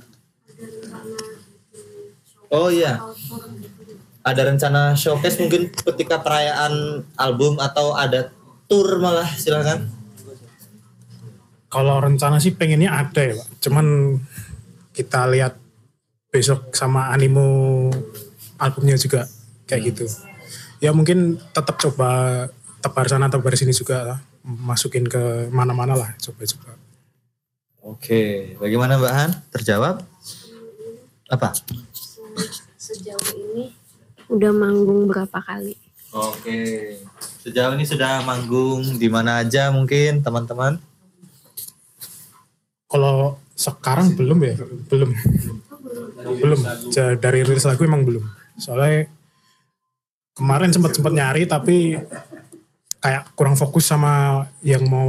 Oh 2.52 2.68
iya. 2.68 3.00
Ada 4.26 4.52
rencana 4.52 4.92
showcase 4.98 5.38
mungkin 5.40 5.70
ketika 5.72 6.20
perayaan 6.20 7.06
album 7.16 7.56
atau 7.62 7.94
ada 7.96 8.34
tour 8.66 8.98
malah 8.98 9.26
silakan. 9.32 9.88
Kalau 11.70 11.98
rencana 12.02 12.38
sih 12.38 12.54
pengennya 12.54 12.94
ada 12.94 13.22
ya 13.22 13.34
pak, 13.36 13.48
cuman 13.58 14.16
kita 14.94 15.26
lihat 15.28 15.58
besok 16.30 16.72
sama 16.72 17.10
animo 17.10 17.90
albumnya 18.56 18.96
juga 18.96 19.26
kayak 19.66 19.94
gitu. 19.94 20.06
Ya 20.80 20.92
mungkin 20.92 21.40
tetap 21.56 21.80
coba 21.80 22.46
tebar 22.84 23.08
sana 23.08 23.32
tebar 23.32 23.56
sini 23.56 23.72
juga 23.72 24.04
lah, 24.04 24.18
masukin 24.44 25.08
ke 25.08 25.48
mana-mana 25.50 25.96
lah 25.96 26.10
coba-coba. 26.20 26.76
Oke, 27.86 28.54
bagaimana 28.58 28.98
Mbak 28.98 29.14
Han? 29.14 29.30
Terjawab? 29.54 30.02
Apa? 31.30 31.54
Sejauh 32.76 33.30
ini 33.34 33.70
udah 34.26 34.50
manggung 34.50 35.06
berapa 35.06 35.38
kali? 35.38 35.78
Oke. 36.10 36.58
Sejauh 37.42 37.74
ini 37.78 37.86
sudah 37.86 38.26
manggung 38.26 38.82
di 38.98 39.06
mana 39.06 39.42
aja 39.42 39.70
mungkin 39.70 40.18
teman-teman? 40.18 40.82
Kalau 42.86 43.38
sekarang 43.54 44.14
belum 44.14 44.38
ya, 44.44 44.54
belum. 44.90 45.10
Belum. 46.42 46.60
Dari 46.94 47.40
rilis 47.46 47.66
lagu 47.66 47.82
emang 47.86 48.02
belum. 48.02 48.22
Soalnya 48.58 49.10
kemarin 50.36 50.68
sempat 50.68 50.92
sempat 50.92 51.16
nyari 51.16 51.48
tapi 51.48 51.96
kayak 53.00 53.32
kurang 53.32 53.56
fokus 53.56 53.88
sama 53.88 54.44
yang 54.60 54.84
mau 54.84 55.08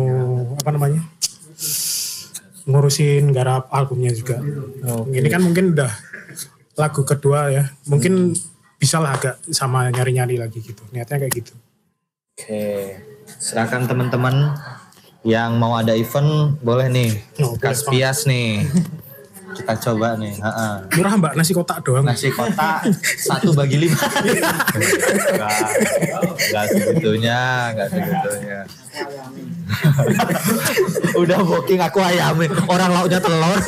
apa 0.55 0.69
namanya 0.71 1.03
ngurusin 2.67 3.31
garap 3.31 3.71
albumnya 3.71 4.11
juga. 4.11 4.39
Ini 5.07 5.27
kan 5.31 5.43
mungkin 5.43 5.75
udah 5.75 5.91
lagu 6.77 7.01
kedua 7.07 7.49
ya, 7.49 7.63
mungkin 7.87 8.35
bisa 8.77 9.01
lah 9.01 9.17
agak 9.17 9.35
sama 9.49 9.89
nyari-nyari 9.89 10.37
lagi 10.37 10.59
gitu. 10.61 10.83
Niatnya 10.91 11.17
kayak 11.25 11.33
gitu. 11.33 11.53
Oke. 12.37 12.67
Silakan 13.39 13.89
teman-teman 13.89 14.53
yang 15.25 15.57
mau 15.57 15.79
ada 15.79 15.95
event 15.97 16.59
boleh 16.61 16.87
nih. 16.91 17.11
Kaspias 17.57 18.27
nih. 18.27 18.63
Kita 19.55 19.73
coba 19.89 20.19
nih. 20.19 20.35
Ha-ha. 20.43 20.83
Murah 20.97 21.13
mbak 21.15 21.33
nasi 21.39 21.55
kotak 21.55 21.79
doang. 21.85 22.03
Nasi 22.03 22.27
kotak 22.33 22.83
satu 23.21 23.55
bagi 23.55 23.79
lima. 23.87 23.95
Enggak, 23.95 25.55
enggak 26.35 26.65
segitunya, 26.67 27.41
enggak 27.71 27.87
segitunya. 27.93 28.59
Udah 31.15 31.39
booking 31.43 31.81
aku 31.81 31.99
ayamnya, 32.03 32.49
orang 32.67 32.91
lauknya 32.91 33.19
telur. 33.23 33.59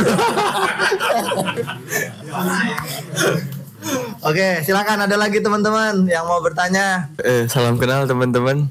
Oke, 4.19 4.59
silakan 4.67 5.07
ada 5.07 5.15
lagi 5.15 5.39
teman-teman 5.39 6.03
yang 6.03 6.27
mau 6.27 6.43
bertanya. 6.43 7.07
Eh, 7.23 7.47
salam 7.47 7.79
kenal 7.79 8.03
teman-teman. 8.03 8.67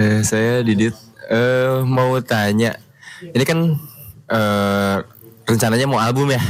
Eh, 0.00 0.24
saya 0.24 0.64
Didit. 0.64 0.96
Eh, 1.30 1.84
mau 1.86 2.18
tanya, 2.24 2.74
ini 3.22 3.44
kan 3.46 3.78
eh, 4.26 4.96
rencananya 5.50 5.86
mau 5.90 5.98
album 5.98 6.30
ya. 6.30 6.42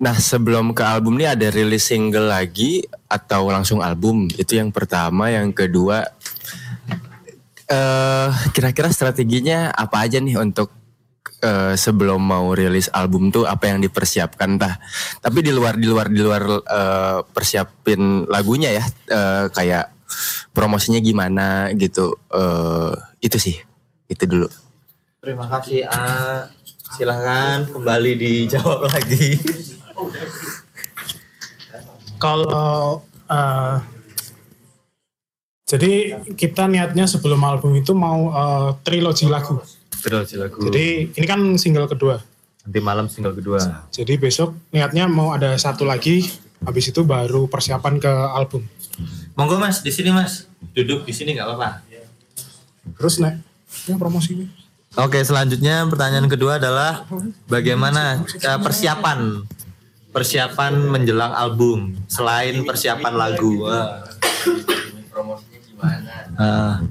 Nah, 0.00 0.16
sebelum 0.16 0.72
ke 0.72 0.80
album 0.80 1.20
ini 1.20 1.28
ada 1.28 1.52
rilis 1.52 1.84
single 1.92 2.32
lagi 2.32 2.80
atau 3.04 3.52
langsung 3.52 3.84
album? 3.84 4.32
Itu 4.32 4.56
yang 4.56 4.72
pertama. 4.72 5.28
Yang 5.28 5.52
kedua, 5.66 6.08
eh 7.68 8.30
kira-kira 8.56 8.88
strateginya 8.88 9.68
apa 9.76 10.08
aja 10.08 10.16
nih 10.16 10.40
untuk 10.40 10.72
eh, 11.44 11.76
sebelum 11.76 12.16
mau 12.16 12.56
rilis 12.56 12.88
album 12.96 13.28
tuh 13.28 13.44
apa 13.44 13.68
yang 13.68 13.84
dipersiapkan 13.84 14.56
tah? 14.56 14.80
Tapi 15.20 15.44
di 15.44 15.52
luar 15.52 15.76
di 15.76 15.84
luar 15.84 16.08
di 16.08 16.20
luar 16.24 16.42
eh, 16.48 17.18
persiapin 17.28 18.24
lagunya 18.24 18.72
ya, 18.72 18.84
eh, 19.12 19.44
kayak 19.52 20.00
promosinya 20.56 20.98
gimana 21.04 21.68
gitu. 21.76 22.16
Eh, 22.32 22.94
itu 23.20 23.36
sih, 23.36 23.60
itu 24.08 24.24
dulu. 24.24 24.48
Terima 25.20 25.44
kasih 25.52 25.84
A. 25.84 26.48
Silahkan 26.96 27.68
kembali 27.68 28.16
dijawab 28.16 28.88
lagi. 28.88 29.36
Kalau 32.16 33.04
eh, 33.28 33.76
jadi 35.68 36.24
kita 36.32 36.72
niatnya 36.72 37.04
sebelum 37.04 37.36
album 37.44 37.76
itu 37.76 37.92
mau 37.92 38.32
eh, 38.32 38.68
trilogi 38.80 39.28
lagu. 39.28 39.60
Trilogi 40.00 40.40
lagu. 40.40 40.56
Jadi 40.56 41.12
ini 41.12 41.26
kan 41.28 41.40
single 41.60 41.84
kedua. 41.84 42.16
nanti 42.64 42.80
malam 42.80 43.04
single 43.12 43.36
kedua. 43.36 43.60
Jadi 43.92 44.16
besok 44.16 44.56
niatnya 44.72 45.04
mau 45.04 45.36
ada 45.36 45.52
satu 45.60 45.84
lagi, 45.84 46.28
habis 46.64 46.88
itu 46.88 47.04
baru 47.04 47.44
persiapan 47.44 48.00
ke 48.00 48.08
album. 48.08 48.64
Monggo 49.36 49.60
Mas, 49.60 49.84
di 49.84 49.92
sini 49.92 50.12
Mas. 50.12 50.48
Duduk 50.72 51.04
di 51.04 51.12
sini 51.12 51.36
nggak 51.36 51.44
apa-apa. 51.44 51.84
Terus 52.96 53.20
nek, 53.20 53.40
ya 53.84 53.96
promosi. 54.00 54.59
Oke, 54.98 55.22
selanjutnya 55.22 55.86
pertanyaan 55.86 56.26
kedua 56.26 56.58
adalah 56.58 57.06
bagaimana 57.46 58.26
persiapan 58.58 59.46
persiapan 60.10 60.74
menjelang 60.90 61.30
album 61.30 61.94
selain 62.10 62.66
persiapan 62.66 63.14
lagu. 63.14 63.70
Wah. 63.70 64.02
Ah. 66.34 66.82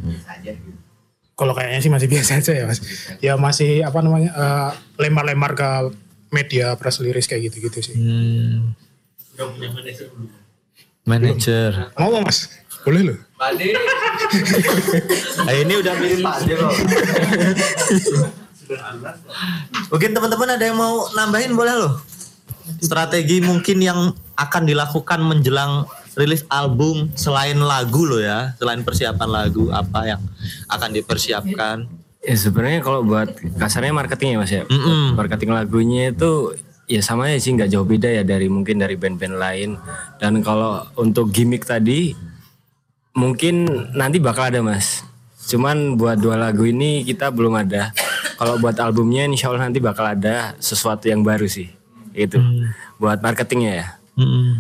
Kalau 1.36 1.52
kayaknya 1.52 1.80
sih 1.84 1.92
masih 1.92 2.08
biasa 2.08 2.40
aja 2.40 2.52
ya 2.56 2.64
mas. 2.72 2.80
Ya 3.20 3.34
masih 3.36 3.84
apa 3.84 4.00
namanya 4.00 4.32
eh, 4.32 4.72
lempar-lempar 5.04 5.52
ke 5.60 5.70
media 6.32 6.80
press 6.80 7.04
liris 7.04 7.28
kayak 7.28 7.52
gitu-gitu 7.52 7.84
sih. 7.84 7.96
Hmm. 8.00 8.80
Manager. 11.04 11.92
Ngomong 12.00 12.24
mas, 12.24 12.48
boleh 12.88 13.12
loh. 13.12 13.20
Nah, 13.40 13.56
ini 15.64 15.74
udah 15.80 15.94
mirip 15.96 16.20
Pak 16.20 16.44
Ade 16.44 16.54
loh. 16.60 16.76
Mungkin 19.96 20.10
teman-teman 20.12 20.50
ada 20.60 20.64
yang 20.68 20.76
mau 20.76 21.08
nambahin 21.16 21.56
boleh 21.56 21.76
loh. 21.80 22.04
Strategi 22.84 23.40
mungkin 23.40 23.80
yang 23.80 24.12
akan 24.36 24.64
dilakukan 24.68 25.24
menjelang 25.24 25.88
rilis 26.20 26.44
album 26.52 27.16
selain 27.16 27.56
lagu 27.56 28.04
loh 28.04 28.20
ya, 28.20 28.60
selain 28.60 28.84
persiapan 28.84 29.30
lagu 29.32 29.72
apa 29.72 30.00
yang 30.04 30.22
akan 30.68 30.90
dipersiapkan. 31.00 31.88
Ya 32.20 32.36
sebenarnya 32.36 32.84
kalau 32.84 33.08
buat 33.08 33.32
kasarnya 33.56 33.96
marketing 33.96 34.36
ya 34.36 34.38
mas 34.44 34.52
ya. 34.52 34.68
Marketing 35.16 35.56
lagunya 35.56 36.12
itu 36.12 36.60
ya 36.92 37.00
sama 37.00 37.32
aja 37.32 37.40
sih 37.40 37.56
nggak 37.56 37.72
jauh 37.72 37.88
beda 37.88 38.12
ya 38.12 38.28
dari 38.28 38.52
mungkin 38.52 38.84
dari 38.84 39.00
band-band 39.00 39.40
lain. 39.40 39.80
Dan 40.20 40.44
kalau 40.44 40.84
untuk 41.00 41.32
gimmick 41.32 41.64
tadi 41.64 42.12
mungkin 43.14 43.66
nanti 43.96 44.22
bakal 44.22 44.50
ada 44.50 44.62
mas. 44.62 45.04
Cuman 45.50 45.98
buat 45.98 46.22
dua 46.22 46.38
lagu 46.38 46.62
ini 46.70 47.02
kita 47.02 47.34
belum 47.34 47.58
ada. 47.58 47.90
Kalau 48.38 48.62
buat 48.62 48.78
albumnya 48.78 49.26
insya 49.26 49.50
Allah 49.50 49.68
nanti 49.68 49.82
bakal 49.82 50.06
ada 50.06 50.54
sesuatu 50.62 51.10
yang 51.10 51.26
baru 51.26 51.50
sih. 51.50 51.74
Itu 52.14 52.38
buat 53.02 53.20
marketingnya 53.20 53.72
ya. 53.74 53.88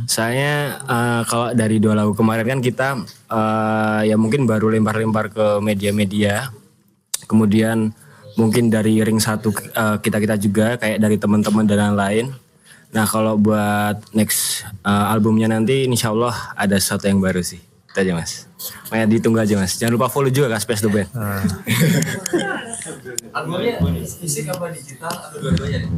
Saya 0.07 0.79
eh, 0.81 1.21
kalau 1.27 1.51
dari 1.53 1.77
dua 1.77 1.93
lagu 1.93 2.15
kemarin 2.17 2.57
kan 2.57 2.59
kita 2.63 2.87
eh, 3.29 4.01
ya 4.09 4.15
mungkin 4.17 4.49
baru 4.49 4.73
lempar-lempar 4.73 5.29
ke 5.29 5.45
media-media. 5.61 6.49
Kemudian 7.29 7.93
mungkin 8.33 8.73
dari 8.73 8.97
ring 9.03 9.21
satu 9.21 9.53
kita 10.01 10.17
kita 10.17 10.35
juga 10.39 10.79
kayak 10.79 10.97
dari 10.97 11.21
teman-teman 11.21 11.67
dan 11.69 11.93
lain-lain. 11.93 12.33
Nah 12.89 13.05
kalau 13.05 13.37
buat 13.37 14.01
next 14.17 14.65
eh, 14.81 15.05
albumnya 15.13 15.51
nanti 15.51 15.85
insya 15.85 16.09
Allah 16.09 16.33
ada 16.57 16.79
sesuatu 16.81 17.05
yang 17.05 17.21
baru 17.21 17.45
sih. 17.45 17.68
Itu 17.89 17.97
aja 18.05 18.13
mas. 18.13 18.45
Makanya 18.89 19.07
ditunggu 19.09 19.39
aja 19.41 19.53
mas. 19.57 19.77
Jangan 19.77 19.93
lupa 19.97 20.07
follow 20.07 20.29
juga 20.29 20.53
kan 20.53 20.61
Space 20.61 20.85
the 20.85 20.89
Band. 20.93 21.09
Albumnya 23.33 23.81
fisik 24.05 24.49
apa 24.49 24.69
digital 24.69 25.09
atau 25.09 25.37
dua-duanya 25.41 25.85
nih? 25.85 25.91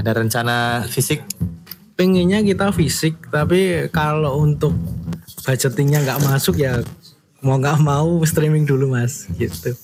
Ada 0.00 0.10
rencana 0.16 0.84
fisik? 0.88 1.24
Pengennya 1.96 2.40
kita 2.40 2.72
fisik, 2.72 3.28
tapi 3.28 3.92
kalau 3.92 4.40
untuk 4.40 4.72
budgetingnya 5.44 6.00
nggak 6.00 6.20
masuk 6.24 6.56
ya 6.56 6.80
mau 7.44 7.60
nggak 7.60 7.80
mau 7.80 8.20
streaming 8.24 8.64
dulu 8.64 8.88
mas, 8.88 9.28
gitu. 9.36 9.76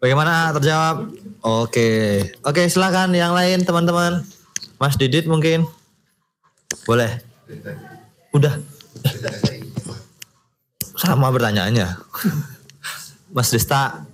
Bagaimana 0.00 0.56
terjawab? 0.56 1.12
Oke. 1.44 2.24
Oke, 2.40 2.64
silakan 2.72 3.12
yang 3.12 3.36
lain 3.36 3.60
teman-teman. 3.60 4.24
Mas 4.80 4.96
Didit 4.96 5.28
mungkin. 5.28 5.68
Boleh. 6.88 7.20
Udah. 8.32 8.56
Sama 10.96 11.32
pertanyaannya. 11.32 11.88
Mas 13.32 13.48
Desta. 13.48 14.04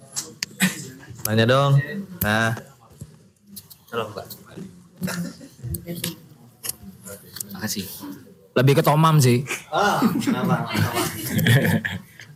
Tanya 1.26 1.45
dong. 1.49 1.80
Nah. 2.22 2.55
Salam, 3.91 4.09
Pak. 4.14 4.26
Makasih. 7.57 7.87
Lebih 8.57 8.80
ke 8.80 8.82
Tomam 8.84 9.20
sih. 9.20 9.45
Ah, 9.68 10.01
kenapa? 10.22 10.64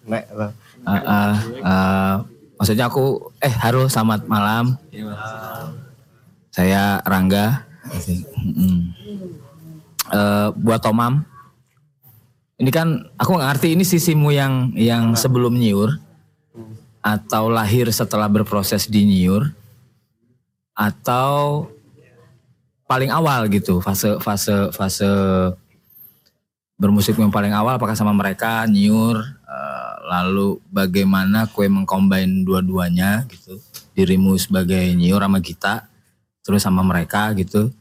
Nek, 0.05 0.25
uh, 0.35 0.53
uh, 0.85 1.35
uh, 1.65 2.15
maksudnya 2.61 2.91
aku 2.91 3.33
eh 3.41 3.55
halo 3.63 3.89
selamat 3.89 4.27
malam. 4.29 4.77
Saya 6.51 6.99
Rangga. 7.07 7.65
Mm. 8.37 8.93
Eh, 10.11 10.49
buat 10.59 10.83
Tomam. 10.83 11.23
Ini 12.61 12.69
kan 12.69 13.09
aku 13.17 13.41
ngerti 13.41 13.73
ini 13.73 13.89
sisimu 13.89 14.29
yang 14.37 14.77
yang 14.77 15.17
sebelum 15.17 15.57
nyiur 15.57 15.97
atau 17.01 17.49
lahir 17.49 17.89
setelah 17.89 18.29
berproses 18.29 18.85
di 18.85 19.01
nyiur 19.09 19.49
atau 20.77 21.65
paling 22.85 23.09
awal 23.09 23.49
gitu 23.49 23.81
fase 23.81 24.21
fase 24.21 24.69
fase 24.77 25.09
bermusik 26.77 27.17
yang 27.17 27.33
paling 27.33 27.57
awal 27.57 27.81
apakah 27.81 27.97
sama 27.97 28.13
mereka 28.13 28.69
nyiur 28.69 29.17
eh, 29.25 29.93
lalu 30.13 30.61
bagaimana 30.69 31.49
kue 31.49 31.65
mengcombine 31.65 32.45
dua-duanya 32.45 33.25
gitu. 33.33 33.57
Dirimu 33.97 34.37
sebagai 34.37 34.85
nyiur 35.01 35.25
sama 35.25 35.41
kita 35.41 35.89
terus 36.45 36.61
sama 36.61 36.85
mereka 36.85 37.33
gitu. 37.41 37.73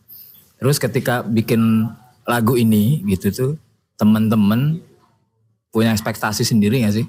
Terus 0.55 0.79
ketika 0.79 1.19
bikin 1.19 1.91
lagu 2.23 2.55
ini 2.55 3.03
gitu 3.03 3.27
tuh 3.35 3.53
teman-teman 3.99 4.79
punya 5.69 5.91
ekspektasi 5.91 6.47
sendiri 6.47 6.87
gak 6.87 7.03
sih 7.03 7.07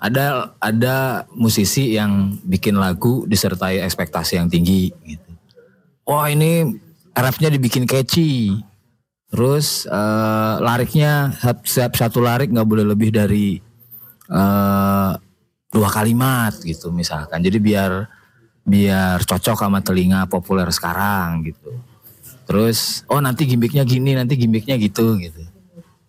ada 0.00 0.56
ada 0.58 1.24
musisi 1.32 1.94
yang 1.94 2.36
bikin 2.42 2.74
lagu 2.74 3.22
disertai 3.30 3.80
ekspektasi 3.86 4.36
yang 4.42 4.50
tinggi 4.50 4.90
gitu 5.06 5.30
wah 6.04 6.26
ini 6.26 6.74
rapnya 7.14 7.48
dibikin 7.54 7.86
catchy 7.86 8.58
Terus 9.30 9.86
eh, 9.86 10.54
lariknya 10.58 11.30
setiap 11.62 11.94
satu 11.94 12.18
larik 12.18 12.50
nggak 12.50 12.66
boleh 12.66 12.82
lebih 12.82 13.14
dari 13.14 13.62
eh, 14.26 15.12
dua 15.70 15.88
kalimat 15.88 16.50
gitu 16.58 16.90
misalkan. 16.90 17.38
Jadi 17.38 17.62
biar 17.62 18.10
biar 18.66 19.22
cocok 19.22 19.62
sama 19.62 19.78
telinga 19.86 20.26
populer 20.26 20.66
sekarang 20.74 21.46
gitu. 21.46 21.70
Terus 22.50 23.06
oh 23.06 23.22
nanti 23.22 23.46
gimmicknya 23.46 23.86
gini, 23.86 24.18
nanti 24.18 24.34
gimmicknya 24.34 24.74
gitu 24.74 25.14
gitu. 25.22 25.38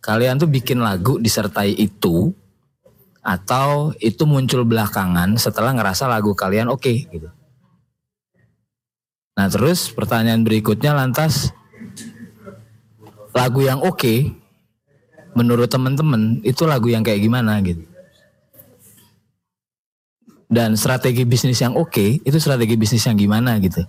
Kalian 0.01 0.41
tuh 0.41 0.49
bikin 0.49 0.81
lagu 0.81 1.21
disertai 1.21 1.77
itu 1.77 2.33
atau 3.21 3.93
itu 4.01 4.25
muncul 4.25 4.65
belakangan 4.65 5.37
setelah 5.37 5.69
ngerasa 5.77 6.09
lagu 6.09 6.33
kalian 6.33 6.73
oke 6.73 6.89
gitu. 7.13 7.29
Nah 9.37 9.45
terus 9.53 9.93
pertanyaan 9.93 10.41
berikutnya 10.41 10.97
lantas 10.97 11.53
lagu 13.37 13.61
yang 13.61 13.77
oke 13.85 14.33
menurut 15.37 15.69
teman-teman 15.69 16.41
itu 16.41 16.65
lagu 16.65 16.89
yang 16.89 17.05
kayak 17.05 17.21
gimana 17.21 17.61
gitu. 17.61 17.85
Dan 20.49 20.73
strategi 20.73 21.21
bisnis 21.21 21.61
yang 21.61 21.77
oke 21.77 22.25
itu 22.25 22.37
strategi 22.41 22.73
bisnis 22.81 23.05
yang 23.05 23.13
gimana 23.13 23.61
gitu. 23.61 23.85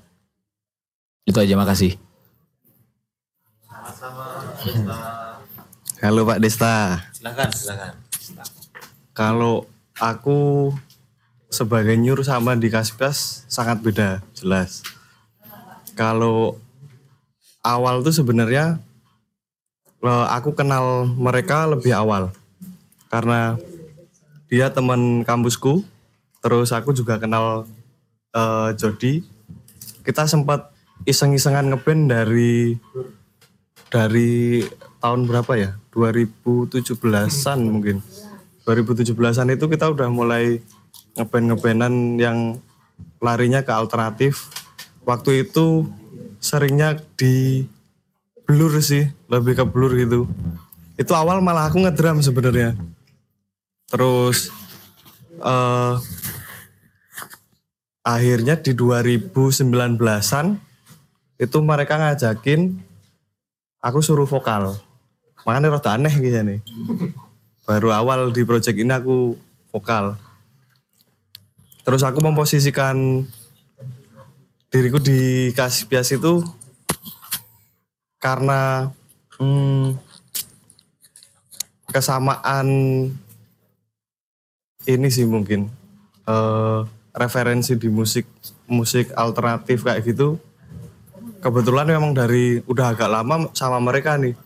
Itu 1.24 1.40
aja 1.40 1.56
makasih. 1.56 2.11
Halo 6.02 6.22
Pak 6.22 6.38
Desta. 6.38 7.02
Silakan, 7.10 7.50
silakan. 7.50 7.92
Kalau 9.10 9.66
aku 9.98 10.70
sebagai 11.50 11.98
nyur 11.98 12.22
sama 12.22 12.54
di 12.54 12.70
Kaskas 12.70 13.42
sangat 13.50 13.82
beda, 13.82 14.22
jelas. 14.38 14.86
Kalau 15.98 16.62
awal 17.66 18.06
tuh 18.06 18.14
sebenarnya 18.14 18.78
eh, 20.02 20.26
aku 20.30 20.54
kenal 20.54 21.10
mereka 21.10 21.66
lebih 21.66 21.92
awal 21.98 22.30
karena 23.10 23.58
dia 24.46 24.70
teman 24.70 25.26
kampusku, 25.26 25.82
terus 26.38 26.70
aku 26.70 26.94
juga 26.94 27.18
kenal 27.18 27.66
eh, 28.30 28.70
Jody. 28.78 29.26
Kita 30.06 30.26
sempat 30.30 30.70
iseng-isengan 31.02 31.66
ngeband 31.74 32.02
dari 32.10 32.78
dari 33.92 34.64
tahun 35.04 35.28
berapa 35.28 35.52
ya? 35.60 35.70
2017-an 35.92 37.58
mungkin. 37.68 38.00
2017-an 38.64 39.52
itu 39.52 39.68
kita 39.68 39.92
udah 39.92 40.08
mulai 40.08 40.64
ngeband-ngebandan 41.20 42.16
yang 42.16 42.56
larinya 43.20 43.60
ke 43.60 43.68
alternatif. 43.68 44.48
Waktu 45.04 45.44
itu 45.44 45.92
seringnya 46.40 46.96
di 47.20 47.68
blur 48.48 48.80
sih, 48.80 49.12
lebih 49.28 49.60
ke 49.60 49.64
blur 49.68 49.92
gitu. 50.00 50.24
Itu 50.96 51.12
awal 51.12 51.44
malah 51.44 51.68
aku 51.68 51.84
ngedrum 51.84 52.24
sebenarnya. 52.24 52.72
Terus 53.92 54.48
eh 55.42 55.96
akhirnya 58.02 58.58
di 58.58 58.74
2019-an 58.74 60.46
itu 61.38 61.58
mereka 61.62 61.94
ngajakin 61.98 62.91
aku 63.82 63.98
suruh 63.98 64.24
vokal. 64.30 64.78
Makanya 65.42 65.74
rada 65.74 65.98
aneh 65.98 66.14
gitu 66.22 66.38
nih. 66.38 66.62
Baru 67.66 67.90
awal 67.90 68.30
di 68.30 68.46
project 68.46 68.78
ini 68.78 68.94
aku 68.94 69.34
vokal. 69.74 70.14
Terus 71.82 72.06
aku 72.06 72.22
memposisikan 72.22 73.26
diriku 74.70 75.02
di 75.02 75.50
Kaspias 75.52 76.14
itu 76.14 76.46
karena 78.22 78.88
hmm, 79.42 79.98
kesamaan 81.90 82.66
ini 84.86 85.08
sih 85.10 85.26
mungkin 85.26 85.66
eh, 86.24 86.80
referensi 87.12 87.74
di 87.76 87.90
musik 87.90 88.24
musik 88.70 89.10
alternatif 89.12 89.84
kayak 89.84 90.06
gitu 90.06 90.40
kebetulan 91.42 91.90
memang 91.90 92.14
dari 92.14 92.62
udah 92.70 92.94
agak 92.94 93.10
lama 93.10 93.50
sama 93.52 93.82
mereka 93.82 94.14
nih. 94.14 94.38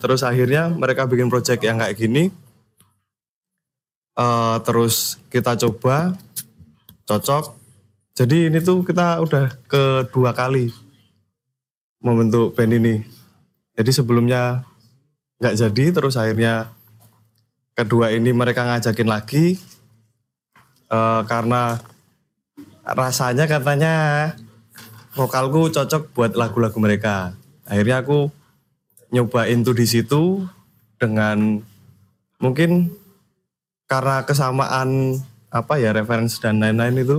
Terus 0.00 0.24
akhirnya 0.24 0.72
mereka 0.72 1.04
bikin 1.04 1.28
project 1.28 1.60
yang 1.60 1.76
kayak 1.76 2.00
gini. 2.00 2.32
Eh, 4.18 4.56
terus 4.64 5.20
kita 5.28 5.54
coba 5.60 6.16
cocok. 7.04 7.54
Jadi 8.16 8.50
ini 8.50 8.58
tuh 8.58 8.82
kita 8.82 9.22
udah 9.22 9.46
kedua 9.68 10.34
kali 10.34 10.72
membentuk 12.02 12.56
band 12.56 12.74
ini. 12.74 13.04
Jadi 13.78 13.90
sebelumnya 13.94 14.66
nggak 15.38 15.54
jadi 15.54 15.84
terus 15.94 16.18
akhirnya 16.18 16.72
kedua 17.78 18.10
ini 18.10 18.34
mereka 18.34 18.66
ngajakin 18.66 19.06
lagi. 19.06 19.60
Eh, 20.88 21.22
karena 21.28 21.78
rasanya 22.88 23.44
katanya 23.44 23.94
vokalku 25.18 25.66
cocok 25.74 26.14
buat 26.14 26.32
lagu-lagu 26.38 26.78
mereka. 26.78 27.34
Akhirnya 27.66 28.06
aku 28.06 28.30
nyobain 29.10 29.66
tuh 29.66 29.74
di 29.74 29.82
situ 29.90 30.46
dengan 31.02 31.58
mungkin 32.38 32.94
karena 33.90 34.22
kesamaan 34.22 35.18
apa 35.50 35.80
ya 35.82 35.90
referensi 35.90 36.38
dan 36.38 36.62
lain-lain 36.62 37.02
itu 37.02 37.18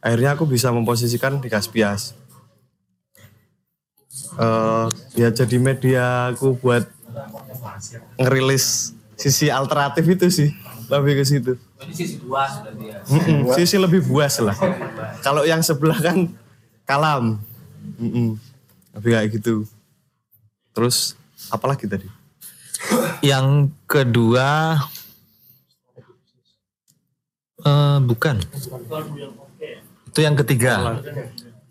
akhirnya 0.00 0.34
aku 0.34 0.48
bisa 0.48 0.72
memposisikan 0.72 1.36
di 1.38 1.52
Kaspias 1.52 2.16
eh 4.40 4.86
ya 5.20 5.28
jadi 5.28 5.60
media 5.60 6.32
aku 6.32 6.56
buat 6.56 6.88
ngerilis 8.16 8.96
sisi 9.20 9.52
alternatif 9.52 10.04
itu 10.08 10.26
sih 10.32 10.50
lebih 10.92 11.14
ke 11.20 11.24
situ. 11.24 11.52
Ini 11.56 11.94
sisi 11.96 12.16
buas 12.20 12.52
berarti 12.60 12.84
ya. 12.84 12.98
Mm-mm, 13.08 13.40
sisi 13.56 13.76
lebih 13.80 14.04
buas 14.04 14.36
lah. 14.44 14.56
Kalau 15.24 15.42
yang 15.48 15.64
sebelah 15.64 15.96
kan 15.96 16.28
kalam 16.92 17.40
Mm-mm, 17.96 18.36
lebih 19.00 19.10
kayak 19.16 19.28
gitu 19.40 19.64
terus 20.76 21.16
apalagi 21.48 21.88
tadi 21.88 22.06
Yang 23.22 23.70
kedua 23.86 24.74
eh 27.62 27.98
bukan. 28.02 28.42
Itu 30.10 30.18
yang 30.20 30.34
ketiga. 30.34 30.98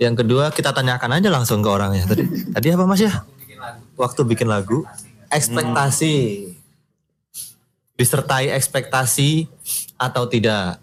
Yang 0.02 0.26
kedua 0.26 0.49
kita 0.49 0.72
tanyakan 0.73 1.19
aja 1.19 1.30
langsung 1.30 1.60
ke 1.61 1.69
orangnya. 1.69 2.07
Tadi 2.07 2.23
tadi 2.56 2.68
apa 2.72 2.88
Mas 2.88 3.03
ya? 3.03 3.27
Waktu 3.99 4.26
bikin 4.26 4.48
lagu, 4.49 4.88
ekspektasi. 5.30 6.48
Disertai 7.99 8.49
ekspektasi 8.56 9.45
atau 9.99 10.26
tidak? 10.26 10.81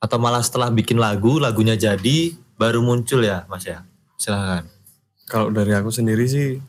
Atau 0.00 0.16
malah 0.16 0.40
setelah 0.40 0.72
bikin 0.72 0.96
lagu, 0.96 1.36
lagunya 1.36 1.76
jadi 1.76 2.34
baru 2.60 2.84
muncul 2.84 3.24
ya, 3.24 3.48
Mas 3.48 3.64
ya? 3.64 3.80
Silakan. 4.20 4.68
Kalau 5.24 5.48
dari 5.48 5.72
aku 5.72 5.88
sendiri 5.88 6.28
sih, 6.28 6.60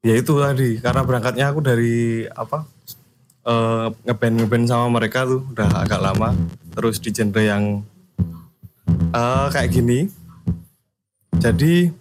ya 0.00 0.16
itu 0.16 0.32
tadi 0.40 0.80
karena 0.80 1.04
berangkatnya 1.04 1.52
aku 1.52 1.60
dari 1.60 2.24
apa 2.32 2.64
eh 3.44 3.92
ngeband 4.08 4.40
ngeband 4.40 4.64
sama 4.64 4.88
mereka 4.88 5.28
tuh 5.28 5.44
udah 5.52 5.84
agak 5.84 6.00
lama, 6.00 6.32
terus 6.72 6.96
di 6.96 7.12
genre 7.12 7.42
yang 7.44 7.84
eh 9.12 9.46
kayak 9.52 9.68
gini. 9.68 10.08
Jadi 11.36 11.92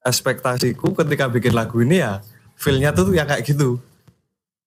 ekspektasiku 0.00 0.96
ketika 0.96 1.28
bikin 1.28 1.52
lagu 1.52 1.84
ini 1.84 2.00
ya 2.00 2.24
feel-nya 2.56 2.96
tuh 2.96 3.12
yang 3.12 3.28
kayak 3.28 3.44
gitu. 3.44 3.76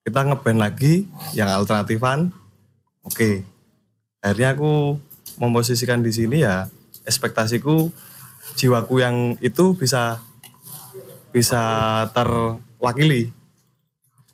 Kita 0.05 0.21
ngeband 0.21 0.61
lagi 0.61 1.09
yang 1.33 1.49
alternatifan, 1.49 2.29
oke. 3.01 3.41
Akhirnya 4.21 4.53
aku 4.53 5.01
memposisikan 5.41 6.05
di 6.05 6.13
sini 6.13 6.45
ya 6.45 6.69
ekspektasiku 7.05 7.93
jiwaku 8.57 9.01
yang 9.01 9.37
itu 9.41 9.73
bisa 9.73 10.19
bisa 11.29 11.61
terwakili. 12.15 13.33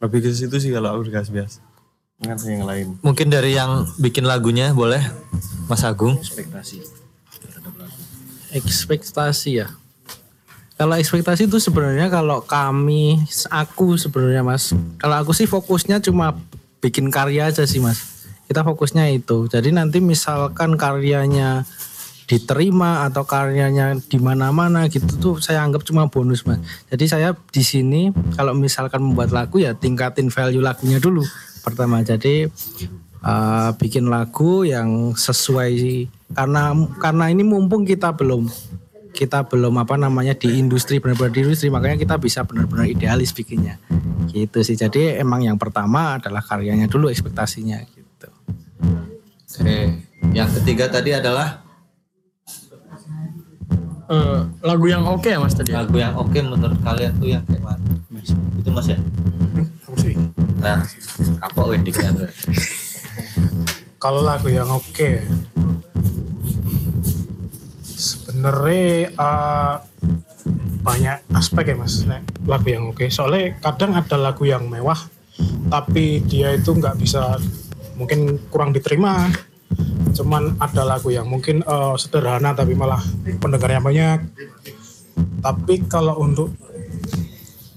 Lebih 0.01 0.19
ke 0.25 0.29
situ 0.33 0.57
sih 0.57 0.73
kalau 0.73 0.97
aku 0.97 1.09
dikasih 1.09 1.33
bias. 1.33 1.53
Ngerti 2.21 2.53
yang 2.53 2.65
lain. 2.65 2.87
Mungkin 3.01 3.33
dari 3.33 3.57
yang 3.57 3.89
bikin 3.97 4.25
lagunya 4.29 4.73
boleh 4.73 5.01
Mas 5.65 5.81
Agung. 5.81 6.17
Ekspektasi. 6.21 7.01
ekspektasi 8.51 9.63
ya. 9.63 9.71
Kalau 10.75 10.99
ekspektasi 10.99 11.47
itu 11.47 11.55
sebenarnya 11.61 12.11
kalau 12.11 12.43
kami, 12.43 13.23
aku 13.47 13.95
sebenarnya 13.95 14.43
mas, 14.43 14.75
kalau 14.99 15.23
aku 15.23 15.31
sih 15.31 15.47
fokusnya 15.47 16.03
cuma 16.03 16.35
bikin 16.83 17.07
karya 17.07 17.47
aja 17.47 17.63
sih 17.63 17.79
mas. 17.79 18.27
Kita 18.49 18.65
fokusnya 18.67 19.07
itu. 19.15 19.47
Jadi 19.47 19.71
nanti 19.71 20.03
misalkan 20.03 20.75
karyanya 20.75 21.63
diterima 22.31 23.03
atau 23.03 23.27
karyanya 23.27 23.99
di 23.99 24.15
mana-mana 24.15 24.87
gitu 24.87 25.11
tuh 25.19 25.35
saya 25.43 25.67
anggap 25.67 25.83
cuma 25.83 26.07
bonus 26.07 26.47
mas. 26.47 26.63
Jadi 26.87 27.11
saya 27.11 27.35
di 27.35 27.59
sini 27.59 28.07
kalau 28.39 28.55
misalkan 28.55 29.03
membuat 29.03 29.35
lagu 29.35 29.59
ya 29.59 29.75
tingkatin 29.75 30.31
value 30.31 30.63
lagunya 30.63 31.03
dulu 31.03 31.27
pertama. 31.59 31.99
Jadi 31.99 32.47
uh, 33.19 33.75
bikin 33.75 34.07
lagu 34.07 34.63
yang 34.63 35.11
sesuai 35.11 36.07
karena 36.31 36.71
karena 37.03 37.25
ini 37.27 37.43
mumpung 37.43 37.83
kita 37.83 38.15
belum 38.15 38.47
kita 39.11 39.51
belum 39.51 39.75
apa 39.75 39.99
namanya 39.99 40.31
di 40.31 40.55
industri 40.55 41.03
benar-benar 41.03 41.35
di 41.35 41.43
industri 41.43 41.67
makanya 41.67 41.99
kita 41.99 42.15
bisa 42.15 42.47
benar-benar 42.47 42.87
idealis 42.87 43.35
bikinnya 43.35 43.75
gitu 44.31 44.63
sih 44.63 44.79
jadi 44.79 45.19
emang 45.19 45.43
yang 45.43 45.59
pertama 45.59 46.15
adalah 46.15 46.39
karyanya 46.39 46.87
dulu 46.87 47.11
ekspektasinya 47.11 47.83
gitu 47.91 48.31
Oke. 49.51 49.99
Yang 50.31 50.63
ketiga 50.63 50.87
tadi 50.87 51.11
adalah 51.11 51.59
Eh, 54.11 54.41
lagu 54.59 54.85
yang 54.91 55.07
oke 55.07 55.23
ya 55.23 55.39
mas 55.39 55.55
tadi? 55.55 55.71
lagu 55.71 55.95
yang 55.95 56.11
oke 56.19 56.35
menurut 56.35 56.75
kalian 56.83 57.15
tuh 57.15 57.31
yang 57.31 57.43
kayak 57.47 57.63
mana? 57.63 57.79
Itu 58.59 58.69
Mas 58.75 58.91
ya? 58.91 58.99
Aku 59.87 59.95
sih. 59.95 60.19
Nah, 60.59 60.83
apa 61.39 61.61
wendiknya? 61.63 62.11
Kalau 64.03 64.19
lagu 64.19 64.51
yang 64.51 64.67
oke, 64.67 65.23
sebenarnya 67.87 69.15
eh, 69.15 69.75
banyak 70.83 71.17
aspek 71.31 71.71
ya 71.71 71.75
mas. 71.79 72.03
Nek, 72.03 72.27
lagu 72.43 72.67
yang 72.67 72.91
oke. 72.91 73.07
Soalnya 73.07 73.55
kadang 73.63 73.95
ada 73.95 74.19
lagu 74.19 74.43
yang 74.43 74.67
mewah, 74.67 74.97
tapi 75.71 76.19
dia 76.27 76.59
itu 76.59 76.75
nggak 76.75 76.99
bisa, 76.99 77.39
mungkin 77.95 78.43
kurang 78.51 78.75
diterima. 78.75 79.31
Cuman 80.11 80.57
ada 80.59 80.83
lagu 80.83 81.09
yang 81.09 81.27
mungkin 81.29 81.63
eh, 81.63 81.95
sederhana 81.97 82.53
tapi 82.53 82.73
malah 82.73 83.01
pendengarnya 83.39 83.81
banyak. 83.81 84.19
Tapi 85.41 85.85
kalau 85.89 86.21
untuk 86.21 86.53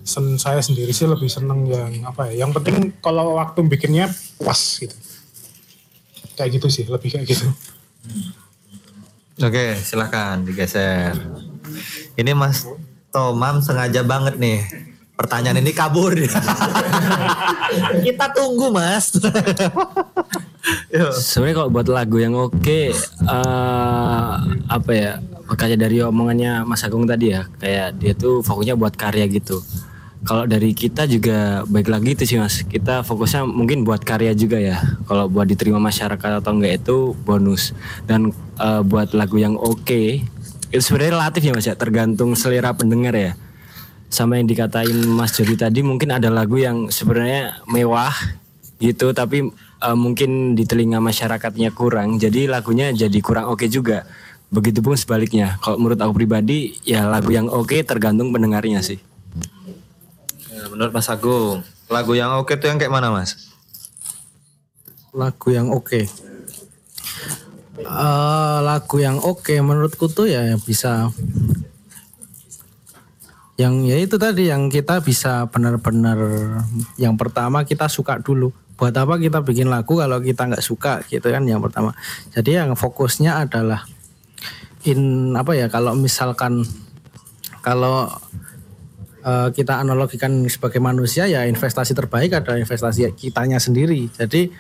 sen 0.05 0.37
saya 0.37 0.61
sendiri 0.61 0.93
sih 0.93 1.09
lebih 1.09 1.29
seneng 1.33 1.65
yang 1.69 2.05
apa 2.05 2.29
ya? 2.31 2.45
Yang 2.45 2.61
penting 2.61 2.77
kalau 3.01 3.41
waktu 3.41 3.65
bikinnya 3.65 4.13
puas 4.37 4.79
gitu 4.81 4.95
kayak 6.35 6.59
gitu 6.59 6.69
sih 6.71 6.85
lebih 6.91 7.15
kayak 7.15 7.27
gitu 7.31 7.47
Oke, 9.43 9.75
silahkan 9.83 10.39
digeser. 10.47 11.11
Ini 12.15 12.39
Mas 12.39 12.71
Tomam 13.11 13.59
sengaja 13.59 14.07
banget 14.07 14.39
nih. 14.39 14.63
Pertanyaan 15.19 15.59
ini 15.59 15.75
kabur. 15.75 16.15
Kita 18.07 18.31
tunggu 18.31 18.71
Mas. 18.71 19.11
Sebenarnya 21.13 21.57
kalau 21.61 21.71
buat 21.71 21.89
lagu 21.93 22.17
yang 22.21 22.35
oke, 22.37 22.81
eh, 22.93 24.33
apa 24.69 24.91
ya? 24.93 25.21
Kayak 25.45 25.87
dari 25.87 26.01
omongannya 26.01 26.65
Mas 26.65 26.83
Agung 26.89 27.05
tadi 27.05 27.37
ya, 27.37 27.45
kayak 27.61 28.01
dia 28.01 28.17
tuh 28.17 28.41
fokusnya 28.41 28.75
buat 28.81 28.97
karya 28.97 29.29
gitu. 29.29 29.61
Kalau 30.25 30.49
dari 30.49 30.73
kita 30.73 31.05
juga 31.05 31.69
baik 31.69 31.93
lagi 31.93 32.17
itu 32.17 32.25
sih 32.25 32.41
mas, 32.41 32.65
kita 32.65 33.05
fokusnya 33.05 33.45
mungkin 33.45 33.85
buat 33.85 34.01
karya 34.01 34.33
juga 34.33 34.57
ya. 34.57 34.81
Kalau 35.05 35.29
buat 35.29 35.45
diterima 35.45 35.77
masyarakat 35.77 36.41
atau 36.41 36.49
enggak 36.57 36.81
itu 36.81 37.13
bonus. 37.29 37.77
Dan 38.09 38.33
eh, 38.57 38.81
buat 38.81 39.13
lagu 39.13 39.37
yang 39.37 39.61
oke, 39.61 40.25
itu 40.73 40.81
sebenarnya 40.81 41.21
relatif 41.21 41.45
ya 41.45 41.53
mas 41.53 41.69
ya, 41.69 41.77
tergantung 41.77 42.33
selera 42.33 42.73
pendengar 42.73 43.13
ya. 43.13 43.37
Sama 44.09 44.41
yang 44.41 44.49
dikatain 44.49 44.97
Mas 45.11 45.37
Jody 45.37 45.61
tadi 45.61 45.85
mungkin 45.85 46.15
ada 46.15 46.31
lagu 46.33 46.57
yang 46.57 46.89
sebenarnya 46.89 47.61
mewah 47.69 48.15
gitu, 48.81 49.13
tapi 49.13 49.51
eh, 49.85 49.97
mungkin 49.97 50.57
di 50.57 50.65
telinga 50.65 50.99
masyarakatnya 51.05 51.77
kurang, 51.77 52.17
jadi 52.17 52.49
lagunya 52.49 52.89
jadi 52.91 53.19
kurang 53.21 53.53
oke 53.53 53.69
juga. 53.69 54.09
Begitupun 54.49 54.95
sebaliknya. 54.95 55.59
Kalau 55.61 55.77
menurut 55.83 55.99
aku 55.99 56.15
pribadi, 56.15 56.79
ya 56.87 57.11
lagu 57.11 57.35
yang 57.35 57.51
oke 57.51 57.75
tergantung 57.85 58.31
pendengarnya 58.31 58.81
sih. 58.81 59.03
Ya, 60.49 60.71
menurut 60.71 60.95
Mas 60.95 61.11
Agung, 61.11 61.67
lagu 61.91 62.15
yang 62.15 62.33
oke 62.39 62.55
tuh 62.55 62.71
yang 62.71 62.79
kayak 62.79 62.95
mana 62.95 63.11
Mas? 63.11 63.55
lagu 65.15 65.55
yang 65.55 65.71
oke. 65.71 66.03
Eh, 67.79 68.59
lagu 68.63 68.97
yang 68.99 69.23
oke 69.23 69.55
menurutku 69.63 70.11
tuh 70.11 70.27
ya 70.27 70.59
bisa 70.59 71.11
yang 73.55 73.87
ya 73.87 74.03
itu 74.03 74.19
tadi 74.19 74.51
yang 74.51 74.67
kita 74.67 74.99
bisa 74.99 75.47
benar-benar 75.47 76.19
yang 76.99 77.15
pertama 77.15 77.63
kita 77.63 77.87
suka 77.87 78.19
dulu 78.19 78.51
buat 78.75 78.95
apa 78.95 79.19
kita 79.23 79.43
bikin 79.47 79.71
lagu 79.71 79.99
kalau 80.03 80.19
kita 80.19 80.51
nggak 80.51 80.65
suka 80.65 81.03
gitu 81.07 81.31
kan 81.31 81.47
yang 81.47 81.63
pertama. 81.63 81.95
Jadi 82.35 82.59
yang 82.59 82.75
fokusnya 82.75 83.47
adalah 83.47 83.87
in 84.85 85.33
apa 85.39 85.55
ya 85.55 85.71
kalau 85.71 85.95
misalkan 85.95 86.67
kalau 87.63 88.11
eh, 89.23 89.49
kita 89.55 89.81
analogikan 89.81 90.45
sebagai 90.51 90.83
manusia 90.83 91.25
ya 91.31 91.47
investasi 91.47 91.95
terbaik 91.95 92.35
adalah 92.35 92.59
investasi 92.59 93.15
kitanya 93.15 93.63
sendiri. 93.63 94.11
Jadi 94.11 94.51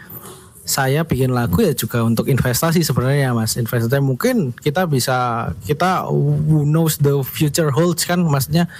saya 0.64 1.04
bikin 1.04 1.36
lagu 1.36 1.60
ya 1.60 1.76
juga 1.76 2.00
untuk 2.00 2.30
investasi 2.32 2.80
sebenarnya 2.80 3.36
mas. 3.36 3.58
Investasi 3.60 4.00
mungkin 4.00 4.56
kita 4.56 4.88
bisa 4.88 5.50
kita 5.68 6.08
who 6.08 6.64
knows 6.64 6.96
the 6.96 7.20
future 7.20 7.68
holds 7.68 8.08
kan? 8.08 8.24
Maksudnya 8.24 8.70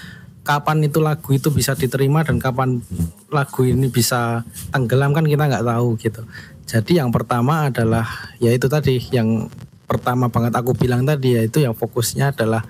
kapan 0.44 0.84
itu 0.84 1.00
lagu 1.00 1.32
itu 1.32 1.48
bisa 1.48 1.72
diterima 1.72 2.20
dan 2.20 2.36
kapan 2.36 2.84
lagu 3.32 3.64
ini 3.64 3.88
bisa 3.88 4.44
tenggelam 4.68 5.16
kan 5.16 5.24
kita 5.24 5.48
nggak 5.48 5.64
tahu 5.64 5.96
gitu. 5.96 6.22
Jadi 6.68 7.00
yang 7.00 7.08
pertama 7.08 7.72
adalah 7.72 8.04
ya 8.38 8.52
itu 8.52 8.68
tadi 8.68 9.00
yang 9.08 9.48
pertama 9.88 10.28
banget 10.28 10.52
aku 10.52 10.76
bilang 10.76 11.08
tadi 11.08 11.40
yaitu 11.40 11.64
yang 11.64 11.72
fokusnya 11.72 12.36
adalah 12.36 12.60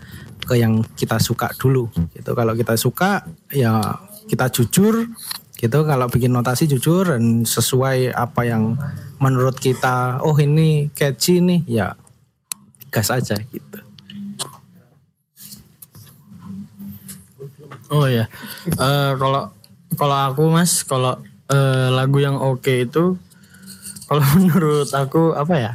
ke 0.47 0.55
yang 0.55 0.87
kita 0.95 1.19
suka 1.19 1.51
dulu 1.59 1.91
gitu. 2.15 2.31
Kalau 2.31 2.55
kita 2.55 2.79
suka 2.79 3.27
ya 3.51 3.99
kita 4.31 4.49
jujur 4.55 5.11
gitu. 5.59 5.79
Kalau 5.83 6.07
bikin 6.07 6.31
notasi 6.31 6.71
jujur 6.71 7.11
dan 7.11 7.43
sesuai 7.43 8.15
apa 8.15 8.47
yang 8.47 8.79
menurut 9.19 9.59
kita 9.59 10.23
oh 10.23 10.39
ini 10.39 10.95
catchy 10.95 11.43
nih 11.43 11.61
ya 11.67 11.99
gas 12.95 13.11
aja 13.11 13.35
gitu 13.51 13.84
Oh 17.95 18.11
ya, 18.11 18.27
Eh, 18.67 19.13
kalau 19.15 19.55
kalau 19.95 20.17
aku 20.27 20.43
mas, 20.51 20.83
kalau 20.83 21.15
eh, 21.47 21.89
lagu 21.95 22.19
yang 22.19 22.35
oke 22.35 22.75
itu, 22.83 23.15
kalau 24.11 24.25
menurut 24.35 24.91
aku 24.91 25.31
apa 25.33 25.55
ya? 25.55 25.73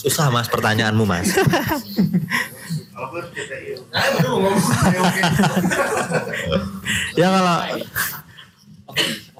Susah 0.00 0.32
Mas 0.32 0.48
pertanyaanmu 0.48 1.04
Mas. 1.04 1.28
ya 7.14 7.28
kalau 7.28 7.56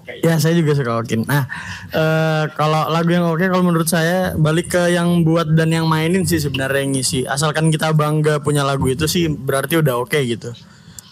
ya 0.04 0.36
saya 0.36 0.54
juga 0.56 0.76
suka 0.76 1.00
Okin. 1.00 1.24
Nah 1.24 1.48
eh, 1.92 2.44
kalau 2.54 2.88
lagu 2.92 3.10
yang 3.12 3.24
oke 3.28 3.44
kalau 3.44 3.64
menurut 3.64 3.88
saya 3.88 4.36
balik 4.36 4.76
ke 4.76 4.92
yang 4.92 5.24
buat 5.24 5.48
dan 5.56 5.72
yang 5.72 5.88
mainin 5.88 6.28
sih 6.28 6.40
sebenarnya 6.40 6.84
yang 6.84 6.92
ngisi. 6.96 7.24
Asalkan 7.24 7.72
kita 7.72 7.92
bangga 7.96 8.40
punya 8.44 8.62
lagu 8.62 8.84
itu 8.88 9.08
sih 9.08 9.28
berarti 9.32 9.80
udah 9.80 10.00
oke 10.00 10.18
gitu. 10.20 10.52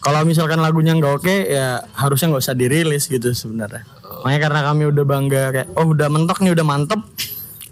Kalau 0.03 0.27
misalkan 0.27 0.59
lagunya 0.59 0.93
nggak 0.99 1.15
oke 1.23 1.35
ya 1.47 1.79
harusnya 1.95 2.35
nggak 2.35 2.43
usah 2.43 2.57
dirilis 2.59 3.07
gitu 3.07 3.33
sebenarnya. 3.33 3.87
Makanya 4.23 4.41
karena 4.51 4.61
kami 4.67 4.83
udah 4.91 5.05
bangga 5.07 5.43
kayak 5.55 5.69
oh 5.79 5.87
udah 5.95 6.09
mentok 6.11 6.39
nih 6.43 6.53
udah 6.53 6.67
mantep 6.67 7.01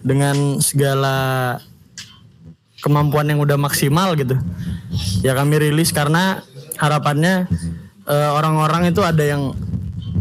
dengan 0.01 0.63
segala 0.63 1.17
kemampuan 2.81 3.29
yang 3.29 3.43
udah 3.43 3.61
maksimal 3.61 4.17
gitu. 4.17 4.39
Ya 5.21 5.37
kami 5.37 5.61
rilis 5.61 5.93
karena 5.93 6.41
harapannya 6.81 7.45
eh, 8.09 8.31
orang-orang 8.33 8.89
itu 8.89 9.05
ada 9.05 9.21
yang 9.21 9.53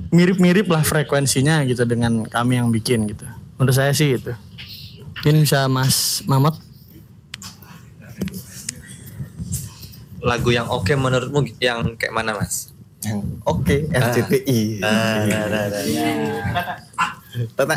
mirip-mirip 0.10 0.65
lah 0.69 0.81
frekuensinya 0.81 1.61
gitu 1.69 1.86
dengan 1.86 2.26
kami 2.26 2.57
yang 2.57 2.73
bikin 2.73 3.06
gitu. 3.10 3.26
Menurut 3.57 3.76
saya 3.76 3.94
sih 3.94 4.18
itu. 4.18 4.34
Mungkin 5.19 5.44
bisa 5.44 5.68
Mas 5.68 6.26
Mamat. 6.26 6.57
Lagu 10.19 10.49
yang 10.52 10.68
oke 10.68 10.91
menurutmu 10.95 11.48
yang 11.64 11.95
kayak 11.95 12.11
mana 12.11 12.36
Mas? 12.36 12.73
Yang 13.03 13.19
oke 13.48 13.76
RCTI. 13.91 14.84
Ah, 14.84 15.23
nah, 15.27 15.44
nah, 15.48 15.65
nah. 15.72 15.84
Tata. 17.56 17.76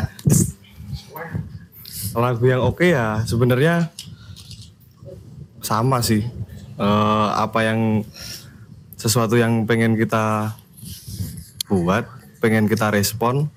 Lagu 2.13 2.45
yang 2.45 2.61
oke 2.63 2.85
ya 2.87 3.23
sebenarnya 3.23 3.91
sama 5.63 6.03
sih. 6.03 6.25
Eh, 6.73 7.27
apa 7.37 7.63
yang 7.63 8.01
sesuatu 8.97 9.37
yang 9.37 9.67
pengen 9.69 9.93
kita 9.93 10.55
buat, 11.69 12.07
pengen 12.43 12.67
kita 12.67 12.91
respon, 12.91 13.47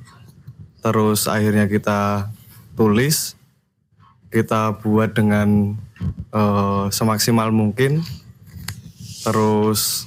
terus 0.78 1.26
akhirnya 1.26 1.66
kita 1.66 2.30
tulis, 2.78 3.34
kita 4.30 4.78
buat 4.78 5.10
dengan 5.10 5.74
eh, 6.30 6.86
semaksimal 6.94 7.50
mungkin, 7.50 8.06
terus 9.26 10.06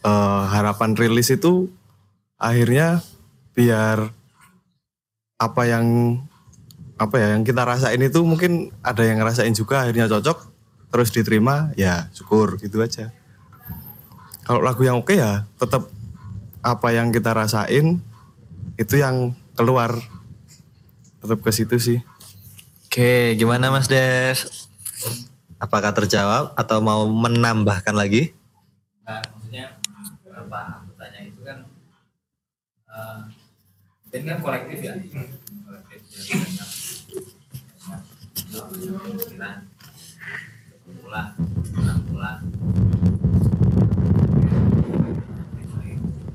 eh, 0.00 0.42
harapan 0.48 0.96
rilis 0.96 1.28
itu 1.28 1.68
akhirnya 2.40 3.04
biar 3.52 4.16
apa 5.36 5.62
yang 5.68 6.16
apa 6.96 7.20
ya 7.20 7.36
yang 7.36 7.44
kita 7.44 7.60
rasain 7.68 8.00
itu 8.00 8.24
mungkin 8.24 8.72
ada 8.80 9.04
yang 9.04 9.20
ngerasain 9.20 9.52
juga 9.52 9.84
akhirnya 9.84 10.08
cocok 10.08 10.48
terus 10.88 11.12
diterima 11.12 11.76
ya 11.76 12.08
syukur 12.16 12.56
gitu 12.56 12.80
aja. 12.80 13.12
Kalau 14.48 14.64
lagu 14.64 14.80
yang 14.80 15.04
oke 15.04 15.12
ya 15.12 15.44
tetap 15.60 15.92
apa 16.66 16.90
yang 16.90 17.14
kita 17.14 17.30
rasain 17.30 18.02
itu 18.74 18.94
yang 18.98 19.38
keluar. 19.54 19.94
Tetap 21.22 21.38
ke 21.38 21.54
situ 21.54 21.78
sih. 21.78 21.98
Oke, 22.90 23.38
gimana 23.38 23.70
Mas 23.70 23.86
Des? 23.86 24.66
Apakah 25.62 25.94
terjawab 25.94 26.58
atau 26.58 26.82
mau 26.82 27.06
menambahkan 27.06 27.94
lagi? 27.94 28.34
Nah, 29.06 29.22
maksudnya 29.22 29.78
beberapa 30.26 30.82
anggotanya 30.82 31.20
itu 31.22 31.40
kan 31.46 31.58
eh 32.90 33.18
band 34.10 34.24
kan 34.26 34.38
kolektif 34.42 34.78
ya? 34.82 34.92
Kolektif 35.64 35.98
jadi 36.10 36.32
banyak 36.42 36.68
banyak 38.56 39.16
pikiran 39.16 39.56
pula 41.06 41.22
pulang 41.72 42.00
pula 42.08 42.32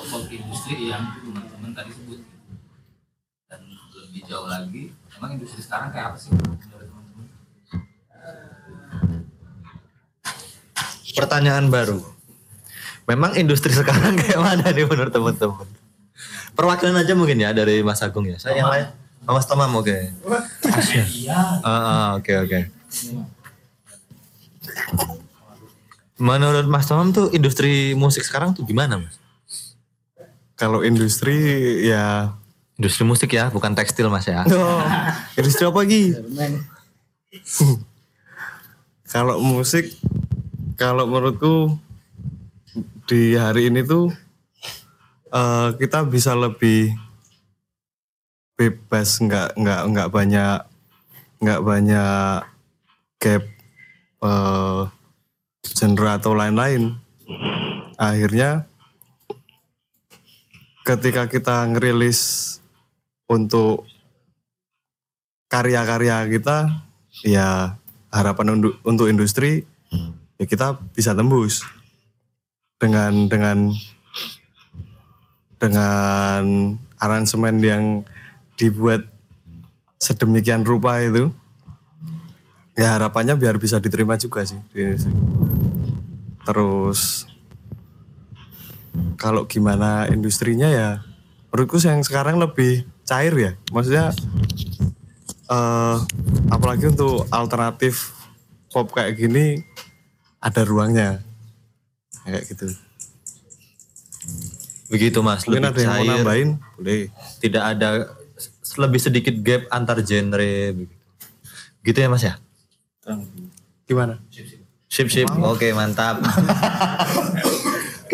pokok 0.00 0.32
industri 0.32 0.88
yang 0.88 1.04
teman-teman 1.20 1.76
tadi 1.76 1.92
sebut 1.92 2.20
dan 3.52 3.60
lebih 3.92 4.24
jauh 4.24 4.48
lagi 4.48 4.96
emang 5.20 5.36
industri 5.36 5.60
sekarang 5.60 5.92
kayak 5.92 6.14
apa 6.14 6.16
sih 6.16 6.32
menurut 6.32 6.56
teman-teman 6.64 7.26
Pertanyaan 11.10 11.68
baru. 11.68 12.00
Memang 13.04 13.36
industri 13.36 13.74
sekarang 13.82 14.16
kayak 14.16 14.40
mana 14.40 14.72
nih 14.72 14.88
menurut 14.88 15.12
teman-teman? 15.12 15.68
Perwakilan 16.56 16.96
aja 16.96 17.12
mungkin 17.12 17.36
ya 17.36 17.52
dari 17.52 17.84
Mas 17.84 18.00
Agung 18.00 18.24
ya. 18.24 18.40
Saya 18.40 18.64
yang 18.64 18.72
lain. 18.72 18.88
Oh, 19.28 19.36
Mas 19.36 19.44
Tomam 19.44 19.68
oke. 19.76 19.92
Ah, 21.28 21.60
ah, 21.60 22.08
Oke 22.16 22.32
oke. 22.40 22.60
Menurut 26.16 26.64
Mas 26.72 26.88
Tomam 26.88 27.12
tuh 27.12 27.28
industri 27.36 27.92
musik 27.92 28.24
sekarang 28.24 28.56
tuh 28.56 28.64
gimana 28.64 28.96
Mas? 28.96 29.19
Kalau 30.60 30.84
industri 30.84 31.40
ya 31.88 32.36
industri 32.76 33.08
musik 33.08 33.32
ya, 33.32 33.48
bukan 33.48 33.72
tekstil 33.72 34.12
Mas 34.12 34.28
ya. 34.28 34.44
Oh, 34.44 34.84
industri 35.40 35.64
apa 35.64 35.80
lagi? 35.80 36.12
Kalau 39.10 39.42
musik, 39.42 39.90
kalau 40.78 41.02
menurutku 41.02 41.74
di 43.10 43.34
hari 43.34 43.66
ini 43.66 43.82
tuh 43.82 44.14
eh, 45.34 45.68
kita 45.74 46.06
bisa 46.06 46.38
lebih 46.38 46.94
bebas 48.54 49.18
nggak 49.18 49.58
nggak 49.58 49.82
nggak 49.90 50.08
banyak 50.14 50.62
nggak 51.42 51.60
banyak 51.66 52.38
gap 53.18 53.42
eh, 54.22 54.80
genre 55.74 56.10
atau 56.14 56.32
lain-lain 56.38 56.94
akhirnya 57.98 58.69
ketika 60.90 61.30
kita 61.30 61.70
ngerilis 61.70 62.58
untuk 63.30 63.86
karya-karya 65.46 66.26
kita 66.26 66.82
ya 67.22 67.78
harapan 68.10 68.74
untuk, 68.82 69.06
industri 69.06 69.62
ya 70.34 70.44
kita 70.50 70.82
bisa 70.90 71.14
tembus 71.14 71.62
dengan 72.82 73.30
dengan 73.30 73.70
dengan 75.62 76.42
aransemen 76.98 77.62
yang 77.62 77.84
dibuat 78.58 79.06
sedemikian 80.02 80.66
rupa 80.66 80.98
itu 80.98 81.30
ya 82.74 82.98
harapannya 82.98 83.38
biar 83.38 83.62
bisa 83.62 83.78
diterima 83.78 84.18
juga 84.18 84.42
sih 84.42 84.58
terus 86.42 87.29
kalau 89.20 89.44
gimana 89.44 90.08
industrinya 90.08 90.68
ya 90.70 90.88
menurutku 91.50 91.82
yang 91.82 92.00
sekarang 92.00 92.38
lebih 92.38 92.86
cair 93.04 93.34
ya 93.34 93.52
maksudnya 93.74 94.14
eh 95.50 95.96
apalagi 96.50 96.94
untuk 96.94 97.26
alternatif 97.28 98.14
pop 98.70 98.94
kayak 98.94 99.18
gini 99.18 99.66
ada 100.38 100.62
ruangnya 100.62 101.20
kayak 102.24 102.46
gitu 102.48 102.70
Begitu 104.90 105.22
Mas, 105.22 105.46
Mungkin 105.46 105.70
lebih 105.70 105.70
ada 105.70 105.80
yang 105.86 105.94
mau 105.94 106.06
nambahin? 106.18 106.48
Boleh. 106.74 107.14
Tidak 107.38 107.62
ada 107.62 108.10
lebih 108.74 108.98
sedikit 108.98 109.34
gap 109.38 109.70
antar 109.70 110.02
genre 110.02 110.74
begitu. 110.74 110.94
Gitu 111.86 111.98
ya 112.02 112.10
Mas 112.10 112.26
ya? 112.26 112.34
gimana 113.90 114.22
Sip 114.90 115.06
sip. 115.06 115.30
Oke, 115.46 115.70
mantap. 115.70 116.18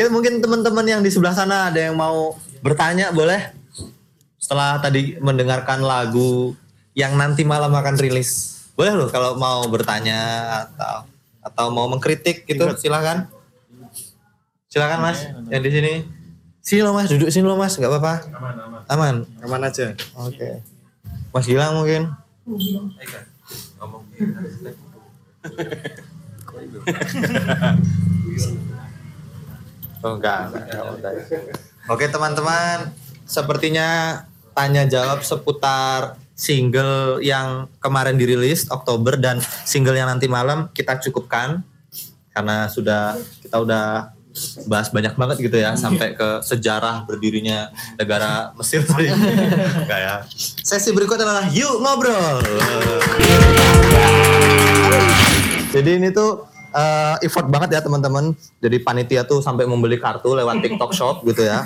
Oke, 0.06 0.14
mungkin 0.14 0.38
teman-teman 0.38 0.86
yang 0.86 1.02
di 1.02 1.10
sebelah 1.10 1.34
sana 1.34 1.66
ada 1.66 1.82
yang 1.82 1.98
mau 1.98 2.38
bertanya 2.62 3.10
boleh? 3.10 3.50
Setelah 4.38 4.78
tadi 4.78 5.18
mendengarkan 5.18 5.82
lagu 5.82 6.54
yang 6.94 7.18
nanti 7.18 7.42
malam 7.42 7.74
akan 7.74 7.98
rilis. 7.98 8.62
Boleh 8.78 8.94
loh 8.94 9.10
kalau 9.10 9.34
mau 9.34 9.66
bertanya 9.66 10.46
atau 10.62 11.10
atau 11.42 11.74
mau 11.74 11.90
mengkritik 11.90 12.46
gitu 12.46 12.70
silakan. 12.78 13.26
Silakan 14.70 15.10
Mas 15.10 15.26
yang 15.50 15.66
di 15.66 15.74
sini. 15.74 16.06
Sini 16.62 16.86
loh 16.86 16.94
Mas, 16.94 17.10
duduk 17.10 17.26
sini 17.26 17.42
loh 17.42 17.58
Mas, 17.58 17.74
nggak 17.74 17.90
apa-apa. 17.90 18.30
Aman. 18.86 19.26
aman 19.42 19.62
aja 19.66 19.90
Oke. 20.22 20.62
Mas 21.34 21.50
Gilang 21.50 21.82
mungkin. 21.82 22.14
Oh 30.06 30.14
enggak, 30.14 30.54
enggak, 30.54 30.62
enggak, 30.70 30.84
enggak. 31.02 31.12
Oke 31.90 32.06
teman-teman, 32.06 32.94
sepertinya 33.26 34.22
tanya 34.54 34.86
jawab 34.86 35.26
seputar 35.26 36.14
single 36.38 37.18
yang 37.26 37.66
kemarin 37.82 38.14
dirilis 38.14 38.70
Oktober 38.70 39.18
dan 39.18 39.42
single 39.66 39.98
yang 39.98 40.06
nanti 40.06 40.30
malam 40.30 40.70
kita 40.70 41.02
cukupkan 41.02 41.66
karena 42.30 42.70
sudah 42.70 43.18
kita 43.42 43.58
udah 43.58 44.14
bahas 44.70 44.94
banyak 44.94 45.16
banget 45.18 45.36
gitu 45.42 45.58
ya 45.58 45.74
sampai 45.74 46.14
ke 46.14 46.44
sejarah 46.46 47.02
berdirinya 47.02 47.74
negara 47.98 48.54
Mesir 48.54 48.86
tadi. 48.86 49.10
Enggak 49.82 50.00
ya. 50.06 50.14
Sesi 50.62 50.94
berikut 50.94 51.18
adalah 51.18 51.50
yuk 51.50 51.82
ngobrol. 51.82 52.46
Jadi 55.74 55.90
ini 55.98 56.14
tuh 56.14 56.55
eh, 56.76 57.16
effort 57.24 57.48
banget 57.48 57.76
ya 57.76 57.80
teman-teman. 57.80 58.36
Jadi 58.60 58.76
panitia 58.84 59.24
tuh 59.24 59.40
sampai 59.40 59.64
membeli 59.64 59.96
kartu 59.96 60.36
lewat 60.36 60.60
TikTok 60.60 60.92
Shop 60.98 61.24
gitu 61.24 61.42
ya. 61.42 61.64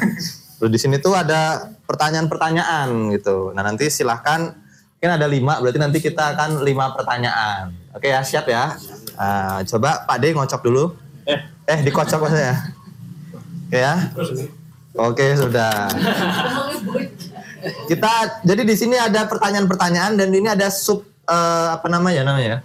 Terus 0.62 0.70
di 0.70 0.78
sini 0.78 0.96
tuh 1.02 1.18
ada 1.18 1.72
pertanyaan-pertanyaan 1.88 3.10
gitu. 3.16 3.50
Nah 3.56 3.66
nanti 3.66 3.90
silahkan, 3.90 4.54
mungkin 5.00 5.10
ada 5.10 5.26
lima, 5.26 5.58
berarti 5.58 5.78
nanti 5.80 5.98
kita 5.98 6.36
akan 6.36 6.62
lima 6.62 6.92
pertanyaan. 6.94 7.72
Oke 7.96 8.12
ya, 8.12 8.22
siap 8.22 8.46
ya. 8.46 8.76
Nah, 9.16 9.60
coba 9.66 10.06
Pak 10.06 10.16
D 10.20 10.32
ngocok 10.32 10.60
dulu. 10.62 10.94
Eh, 11.26 11.40
eh 11.68 11.78
dikocok 11.84 12.20
maksudnya. 12.22 12.56
Oke 13.66 13.78
ya. 13.80 13.94
Oke 14.96 15.26
sudah. 15.34 15.88
Kita 17.88 18.40
jadi 18.44 18.62
di 18.64 18.74
sini 18.76 18.96
ada 18.96 19.28
pertanyaan-pertanyaan 19.28 20.16
dan 20.16 20.28
ini 20.32 20.48
ada 20.48 20.68
sub 20.68 21.04
eh, 21.24 21.68
apa 21.72 21.88
namanya 21.88 22.24
namanya? 22.24 22.60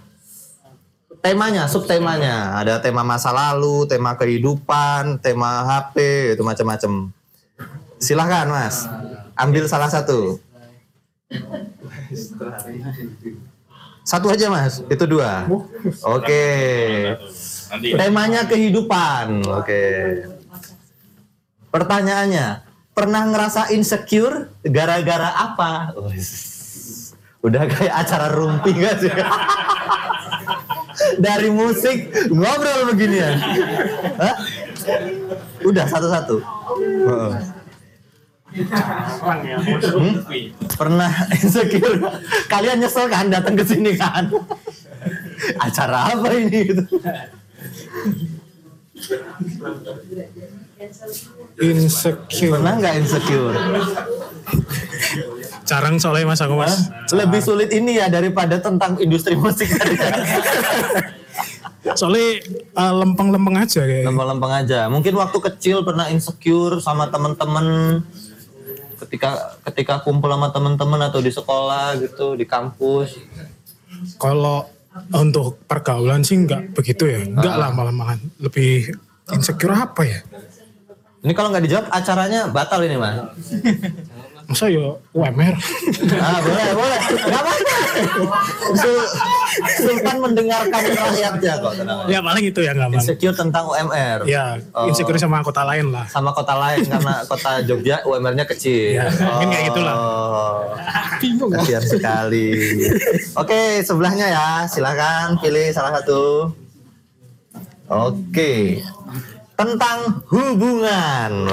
Temanya, 1.26 1.66
sub 1.66 1.90
temanya. 1.90 2.54
Ada 2.54 2.78
tema 2.78 3.02
masa 3.02 3.34
lalu, 3.34 3.82
tema 3.90 4.14
kehidupan, 4.14 5.18
tema 5.18 5.66
HP, 5.66 5.96
itu 6.38 6.42
macam-macam. 6.46 7.10
Silahkan 7.98 8.46
Mas, 8.46 8.86
ambil 9.34 9.66
salah 9.66 9.90
satu. 9.90 10.38
Satu 14.06 14.30
aja 14.30 14.46
Mas, 14.54 14.86
itu 14.86 15.02
dua. 15.02 15.50
Oke. 16.06 16.46
Temanya 17.74 18.46
kehidupan. 18.46 19.50
Oke. 19.50 19.82
Pertanyaannya, 21.74 22.62
pernah 22.94 23.26
ngerasa 23.26 23.74
insecure 23.74 24.54
gara-gara 24.62 25.34
apa? 25.42 25.90
Udah 27.42 27.66
kayak 27.66 27.94
acara 28.06 28.30
rumpi 28.30 28.78
gak 28.78 29.02
sih? 29.02 29.10
Dari 31.20 31.48
musik 31.52 32.12
ngobrol 32.32 32.92
begini 32.92 33.16
ya. 33.20 33.32
Udah 35.64 35.84
satu-satu. 35.88 36.36
Hmm? 38.56 40.16
Pernah 40.72 41.12
insecure? 41.36 42.00
Kalian 42.48 42.80
nyesel 42.80 43.06
kan 43.12 43.28
datang 43.28 43.54
ke 43.58 43.64
sini 43.66 43.92
kan? 43.98 44.32
Acara 45.60 46.16
apa 46.16 46.28
ini? 46.32 46.58
Gitu. 46.72 46.82
Insecure. 51.56 52.52
Pernah 52.52 52.72
nggak 52.76 52.94
insecure? 53.00 53.56
Jarang 55.68 55.96
soalnya 55.98 56.30
mas 56.30 56.40
aku 56.44 56.54
mas. 56.54 56.92
Lebih 57.10 57.40
sulit 57.42 57.72
ini 57.72 57.98
ya 57.98 58.06
daripada 58.06 58.60
tentang 58.60 59.00
industri 59.00 59.34
musik 59.34 59.66
tadi. 59.72 59.96
Soalnya 61.86 62.42
eh, 62.58 62.94
lempeng-lempeng 62.98 63.56
aja 63.62 63.86
kayak. 63.86 64.10
Lempeng-lempeng 64.10 64.52
aja. 64.52 64.90
Mungkin 64.90 65.14
waktu 65.16 65.38
kecil 65.38 65.86
pernah 65.86 66.10
insecure 66.10 66.82
sama 66.82 67.06
teman-teman 67.08 67.98
ketika 69.06 69.54
ketika 69.70 70.02
kumpul 70.02 70.28
sama 70.28 70.50
teman-teman 70.50 70.98
atau 71.06 71.22
di 71.22 71.30
sekolah 71.30 71.94
gitu, 72.02 72.34
di 72.34 72.42
kampus. 72.42 73.14
Kalau 74.18 74.66
untuk 75.14 75.62
pergaulan 75.70 76.26
sih 76.26 76.42
nggak 76.42 76.74
begitu 76.74 77.06
ya. 77.06 77.22
Enggak 77.22 77.54
Ah. 77.54 77.60
lah 77.66 77.70
malah-malahan. 77.70 78.18
Lebih 78.42 78.90
insecure 79.30 79.74
apa 79.74 80.02
ya? 80.02 80.20
Ini 81.26 81.34
kalau 81.34 81.50
nggak 81.50 81.64
dijawab 81.66 81.86
acaranya 81.90 82.46
batal 82.46 82.78
ini 82.80 82.94
mas. 82.94 83.18
Masa 84.46 84.70
ya 84.70 84.94
UMR? 85.10 85.58
Ah 86.16 86.38
boleh 86.38 86.70
boleh. 86.70 87.00
Apa-apa. 87.26 87.52
Sul- 88.78 89.10
Sultan 89.76 90.16
mendengarkan 90.20 90.70
rakyatnya 90.86 91.52
kok. 91.58 91.72
ya 92.06 92.22
paling 92.22 92.44
itu 92.46 92.60
ya 92.60 92.70
nggak 92.70 92.88
Bang. 92.88 93.02
Insecure 93.02 93.34
tentang 93.34 93.66
UMR. 93.66 94.22
Ya, 94.22 94.54
Oh. 94.70 94.86
insecure 94.86 95.18
sama 95.18 95.42
kota 95.42 95.66
lain 95.66 95.90
lah. 95.90 96.06
Sama 96.06 96.30
kota 96.30 96.54
lain 96.54 96.86
karena 96.86 97.26
kota 97.26 97.58
Jogja 97.64 98.06
UMR-nya 98.06 98.46
kecil. 98.46 98.94
Ya, 98.94 99.10
mungkin 99.10 99.50
kayak 99.50 99.64
gitulah. 99.66 99.94
Oh. 99.96 100.62
Bingung. 101.18 101.50
Kasihan 101.50 101.82
sekali. 101.82 102.48
Oke, 103.34 103.82
sebelahnya 103.82 104.30
ya. 104.30 104.46
Silakan 104.64 105.42
pilih 105.42 105.74
salah 105.74 105.90
satu. 105.90 106.54
Oke. 107.88 108.78
Tentang 109.56 110.20
hubungan. 110.28 111.48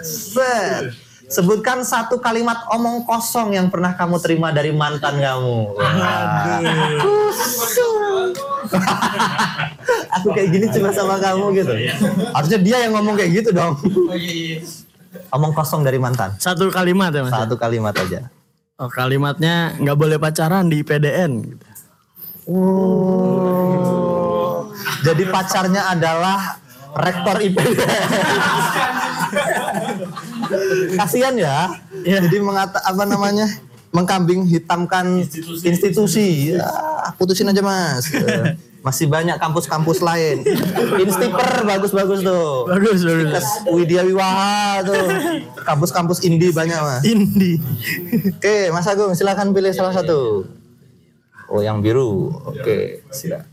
Set. 0.00 0.94
Sebutkan 1.30 1.86
satu 1.86 2.18
kalimat 2.18 2.66
omong 2.74 3.06
kosong 3.06 3.54
yang 3.54 3.70
pernah 3.70 3.94
kamu 3.94 4.18
terima 4.18 4.50
dari 4.50 4.74
mantan 4.74 5.14
kamu. 5.14 5.78
Aku 10.18 10.34
kayak 10.34 10.48
gini 10.50 10.66
cuma 10.74 10.90
sama 10.90 11.22
kamu 11.22 11.54
gitu. 11.54 11.70
Harusnya 12.34 12.58
dia 12.58 12.82
yang 12.82 12.98
ngomong 12.98 13.14
kayak 13.14 13.30
gitu 13.42 13.54
dong. 13.54 13.78
Omong 15.30 15.54
kosong 15.54 15.86
dari 15.86 16.02
mantan. 16.02 16.34
Satu 16.42 16.66
kalimat 16.74 17.14
ya 17.14 17.22
mas. 17.22 17.30
Satu 17.30 17.54
kalimat 17.54 17.94
aja. 17.94 18.26
Oh 18.74 18.90
kalimatnya 18.90 19.78
nggak 19.78 19.98
boleh 19.98 20.18
pacaran 20.18 20.66
di 20.66 20.82
PDN. 20.82 21.46
gitu. 21.46 21.66
Oh. 22.50 23.70
Jadi 25.06 25.30
pacarnya 25.30 25.94
adalah 25.94 26.58
rektor 26.96 27.36
IPB. 27.38 27.76
Kasihan 30.98 31.34
ya. 31.38 31.70
Jadi 32.02 32.36
mengata 32.42 32.82
apa 32.82 33.04
namanya? 33.06 33.46
Mengkambing 33.90 34.46
hitamkan 34.46 35.26
institusi. 35.66 36.54
Ya, 36.54 36.70
putusin 37.18 37.50
aja 37.50 37.58
Mas. 37.58 38.06
Masih 38.86 39.12
banyak 39.12 39.36
kampus-kampus 39.36 40.00
lain. 40.00 40.40
Instiper 40.96 41.68
bagus-bagus 41.68 42.24
tuh. 42.24 42.64
Bagus, 42.64 43.04
bagus. 43.04 43.44
Widya 43.68 44.08
Wiwaha 44.08 44.80
tuh. 44.86 45.06
Kampus-kampus 45.68 46.24
indie 46.24 46.48
banyak 46.48 46.80
Mas. 46.80 47.02
Indie. 47.04 47.60
Oke, 48.30 48.72
Mas 48.72 48.88
Agung 48.88 49.12
silakan 49.12 49.52
pilih 49.52 49.74
salah 49.76 49.92
satu. 49.92 50.48
Oh, 51.52 51.60
yang 51.60 51.84
biru. 51.84 52.32
Oke, 52.46 53.04
silakan. 53.12 53.49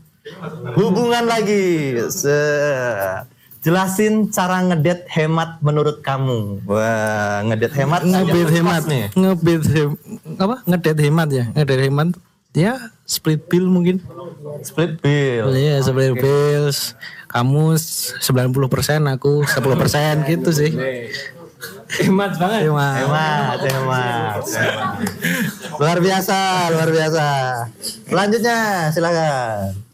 Hubungan 0.74 1.24
lagi. 1.24 1.96
Se- 2.08 3.24
Jelasin 3.58 4.30
cara 4.30 4.62
ngedet 4.62 5.04
hemat 5.10 5.58
menurut 5.60 5.98
kamu. 6.00 6.62
Wah, 6.64 7.42
ngedet 7.44 7.74
hemat. 7.74 8.00
ngebet 8.00 8.48
hemat 8.48 8.82
nih. 8.86 9.04
ngebet 9.12 9.64
hem- 9.66 9.98
apa 10.38 10.56
ngedet 10.64 10.98
hemat 10.98 11.28
ya 11.28 11.44
ngedet 11.52 11.80
hemat 11.82 12.08
ya 12.54 12.78
split 13.04 13.44
bill 13.46 13.66
mungkin 13.66 13.98
split 14.62 14.96
bill 14.98 15.52
iya 15.52 15.78
split 15.78 16.16
bill 16.16 16.70
kamu 17.26 17.76
90% 17.76 18.22
aku 19.10 19.42
10% 19.42 19.50
gitu 20.30 20.50
sih 20.50 20.72
Hemat 21.88 22.38
banget. 22.38 22.70
hemat 22.70 22.94
Hemat, 23.00 23.58
hemat. 23.66 24.42
Luar 25.74 25.98
biasa, 25.98 26.38
luar 26.70 26.88
biasa. 26.88 27.26
Selanjutnya 28.06 28.56
silakan. 28.92 29.87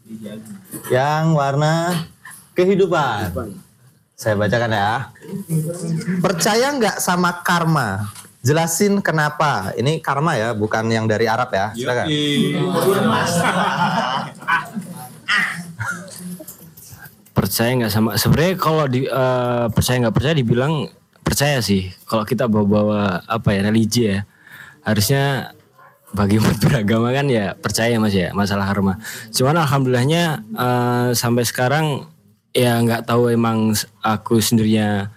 Yang 0.91 1.25
warna 1.33 1.73
kehidupan. 2.55 3.55
Saya 4.15 4.39
bacakan 4.39 4.71
ya. 4.71 5.11
Percaya 6.23 6.67
nggak 6.71 6.97
sama 7.03 7.43
karma? 7.43 8.09
Jelasin 8.45 9.01
kenapa. 9.03 9.73
Ini 9.75 9.99
karma 9.99 10.37
ya, 10.37 10.53
bukan 10.55 10.87
yang 10.87 11.09
dari 11.09 11.25
Arab 11.27 11.51
ya. 11.51 11.73
Silakan. 11.75 12.05
percaya 17.35 17.71
nggak 17.75 17.91
sama 17.91 18.09
sebenarnya 18.15 18.55
kalau 18.55 18.87
di 18.87 19.03
eh, 19.03 19.65
percaya 19.69 20.07
nggak 20.07 20.15
percaya 20.15 20.35
dibilang 20.39 20.87
percaya 21.19 21.59
sih 21.59 21.91
kalau 22.07 22.23
kita 22.23 22.47
bawa-bawa 22.47 23.27
apa 23.27 23.51
ya 23.51 23.59
religi 23.67 24.07
ya 24.07 24.23
harusnya 24.87 25.51
bagi 26.15 26.39
umat 26.39 26.57
beragama 26.63 27.11
kan 27.11 27.27
ya 27.27 27.53
percaya 27.53 27.99
mas 27.99 28.15
ya 28.15 28.31
masalah 28.31 28.65
karma 28.71 28.97
cuman 29.35 29.61
alhamdulillahnya 29.61 30.23
eh, 30.55 31.09
sampai 31.11 31.43
sekarang 31.43 32.07
ya 32.55 32.79
nggak 32.79 33.05
tahu 33.05 33.29
emang 33.29 33.75
aku 33.99 34.39
sendirinya 34.39 35.11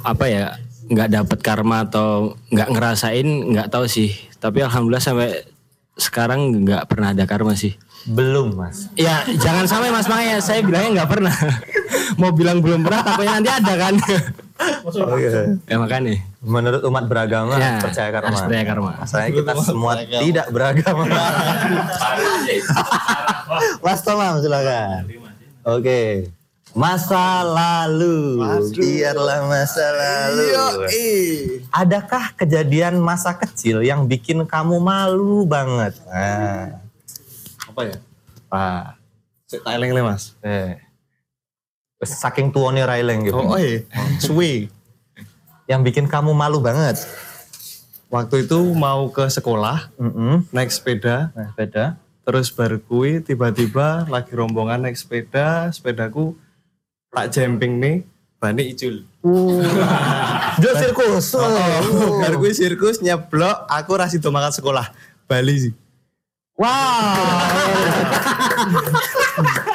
apa 0.00 0.24
ya 0.24 0.44
nggak 0.88 1.12
dapat 1.12 1.38
karma 1.44 1.84
atau 1.84 2.38
nggak 2.48 2.72
ngerasain 2.72 3.28
nggak 3.52 3.68
tahu 3.68 3.84
sih 3.84 4.16
tapi 4.40 4.64
alhamdulillah 4.64 5.04
sampai 5.04 5.44
sekarang 6.00 6.64
nggak 6.64 6.88
pernah 6.88 7.12
ada 7.12 7.28
karma 7.28 7.52
sih 7.52 7.76
Belum, 8.06 8.54
Mas. 8.54 8.86
Ya 8.94 9.26
jangan 9.34 9.66
sampai 9.66 9.90
mas 9.90 10.06
makanya 10.06 10.38
saya 10.38 10.62
bilangnya 10.62 11.02
nggak 11.02 11.10
pernah. 11.10 11.34
Mau 12.22 12.30
bilang 12.30 12.62
belum 12.62 12.86
pernah 12.86 13.02
takutnya 13.02 13.42
nanti 13.42 13.50
ada 13.50 13.74
kan. 13.74 13.94
Oke. 14.86 15.58
ya 15.66 15.76
makanya. 15.82 16.14
Menurut 16.46 16.78
umat 16.86 17.10
beragama 17.10 17.58
Ya, 17.58 17.82
percaya 17.82 18.14
karma. 18.14 18.30
harus 18.30 18.40
percaya 18.46 18.64
karma. 18.64 18.90
Masalahnya 19.02 19.32
kita 19.34 19.52
semua 19.58 19.92
tidak 19.98 20.46
beragama. 20.54 21.04
Mas 23.84 24.00
Tomam 24.06 24.38
silakan. 24.38 25.10
Oke. 25.66 26.30
Masa 26.76 27.40
lalu, 27.40 28.44
biarlah 28.76 29.48
masa 29.48 29.86
lalu. 29.96 30.44
Adakah 31.72 32.36
kejadian 32.36 33.00
masa 33.00 33.32
kecil 33.32 33.80
yang 33.80 34.04
bikin 34.04 34.44
kamu 34.44 34.76
malu 34.76 35.48
banget? 35.48 35.96
Nah, 36.04 36.76
Apa 37.72 37.80
ya? 37.80 37.96
Pak. 38.52 38.84
Tak 39.48 39.72
eling 39.72 39.96
Mas. 40.04 40.36
Eh. 40.44 40.76
Saking 42.04 42.52
tuone 42.52 42.84
Raileng 42.84 43.24
gitu. 43.24 43.40
Oh, 43.40 43.56
oh 43.56 43.58
iya. 43.58 43.80
Suwe. 44.20 44.68
Yang 45.66 45.80
bikin 45.90 46.06
kamu 46.06 46.30
malu 46.30 46.62
banget. 46.62 47.02
Waktu 48.06 48.46
itu 48.46 48.58
mau 48.74 49.10
ke 49.10 49.26
sekolah, 49.26 49.90
naik 50.54 50.70
sepeda. 50.70 51.34
Naik 51.34 51.58
sepeda. 51.58 51.98
Terus 52.26 52.50
baru 52.54 52.78
kui 52.82 53.22
tiba-tiba 53.22 54.06
lagi 54.06 54.30
rombongan 54.34 54.82
naik 54.86 54.96
sepeda, 54.98 55.70
sepedaku 55.74 56.34
tak 57.10 57.34
jemping 57.34 57.82
nih, 57.82 58.06
bani 58.38 58.62
icul. 58.70 59.02
Dia 60.62 60.72
sirkus. 60.78 61.34
Oh, 61.34 61.42
oh. 61.42 62.22
Baru 62.22 62.38
kui 62.42 62.54
sirkus 62.54 63.02
nyeblok, 63.02 63.66
aku 63.66 63.98
makan 64.30 64.52
sekolah. 64.54 64.86
Bali 65.26 65.70
sih. 65.70 65.74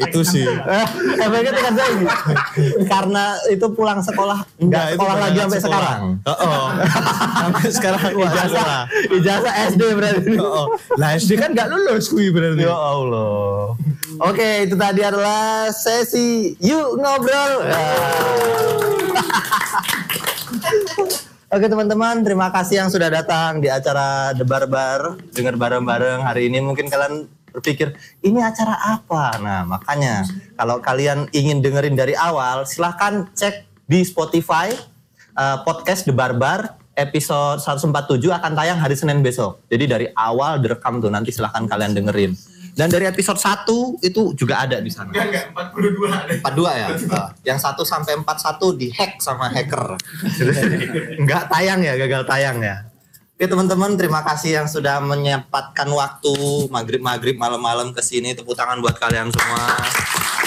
itu 0.00 0.20
sih. 0.24 0.48
Efeknya 1.20 1.52
tingkat 1.52 1.74
saya. 1.76 1.92
Karena 2.88 3.24
itu 3.52 3.66
pulang 3.76 4.00
sekolah 4.00 4.40
enggak 4.56 4.96
sekolah 4.96 5.16
lagi 5.20 5.38
sampai 5.42 5.60
sekolah. 5.60 5.80
sekarang. 5.80 6.00
Oh, 6.24 6.66
sampai 7.36 7.68
sekarang 7.68 8.00
Ijazah, 8.22 8.88
ijazah 9.12 9.54
SD 9.74 9.82
berarti. 9.92 10.32
Oh, 10.40 10.72
lah 10.96 11.18
SD 11.18 11.36
kan 11.36 11.52
nggak 11.52 11.68
lulus 11.68 12.08
kui 12.08 12.32
berarti. 12.32 12.64
Ya 12.64 12.72
Allah. 12.72 13.76
Oke, 14.22 14.68
itu 14.68 14.76
tadi 14.78 15.02
adalah 15.02 15.72
sesi 15.74 16.54
yuk 16.62 16.94
ngobrol. 17.00 17.52
Ya. 17.66 17.82
Oke 21.52 21.68
teman-teman, 21.68 22.24
terima 22.24 22.48
kasih 22.48 22.80
yang 22.80 22.88
sudah 22.88 23.12
datang 23.12 23.60
di 23.60 23.68
acara 23.68 24.32
Debar 24.32 24.64
Bar. 24.72 25.20
Dengar 25.36 25.60
bareng-bareng 25.60 26.24
hari 26.24 26.48
ini 26.48 26.64
mungkin 26.64 26.88
kalian 26.88 27.28
berpikir, 27.52 27.94
ini 28.24 28.40
acara 28.40 28.74
apa? 28.96 29.36
Nah 29.38 29.62
makanya 29.68 30.24
kalau 30.56 30.80
kalian 30.80 31.28
ingin 31.36 31.60
dengerin 31.60 31.94
dari 31.94 32.16
awal, 32.16 32.64
silahkan 32.64 33.28
cek 33.36 33.68
di 33.86 34.02
Spotify 34.02 34.72
eh, 35.36 35.58
podcast 35.62 36.08
Debar 36.08 36.34
Bar 36.34 36.80
episode 36.96 37.60
147 37.60 38.20
akan 38.28 38.52
tayang 38.52 38.78
hari 38.80 38.96
Senin 38.96 39.24
besok. 39.24 39.64
Jadi 39.68 39.84
dari 39.88 40.06
awal 40.12 40.60
direkam 40.60 41.00
tuh 41.00 41.08
nanti 41.08 41.32
silahkan 41.32 41.64
kalian 41.64 41.96
dengerin. 41.96 42.32
Dan 42.72 42.88
dari 42.88 43.04
episode 43.04 43.36
1 43.36 44.00
itu 44.00 44.32
juga 44.32 44.64
ada 44.64 44.80
di 44.80 44.88
sana. 44.88 45.12
Enggak, 45.12 45.28
enggak, 45.28 45.44
42 45.52 46.08
ada. 46.08 46.32
42 46.40 46.80
ya. 46.80 46.88
Ah, 47.12 47.28
yang 47.44 47.60
1 47.60 47.84
sampai 47.84 48.12
41 48.16 48.80
dihack 48.80 49.12
sama 49.20 49.52
hacker. 49.52 50.00
Enggak 51.20 51.52
tayang 51.52 51.84
ya, 51.84 52.00
gagal 52.00 52.24
tayang 52.24 52.64
ya. 52.64 52.91
Oke 53.42 53.50
teman-teman, 53.50 53.98
terima 53.98 54.22
kasih 54.22 54.62
yang 54.62 54.70
sudah 54.70 55.02
menyempatkan 55.02 55.90
waktu 55.90 56.30
maghrib-maghrib 56.70 57.34
malam-malam 57.34 57.90
ke 57.90 57.98
sini. 57.98 58.38
Tepuk 58.38 58.54
tangan 58.54 58.78
buat 58.78 58.94
kalian 59.02 59.34
semua. 59.34 59.82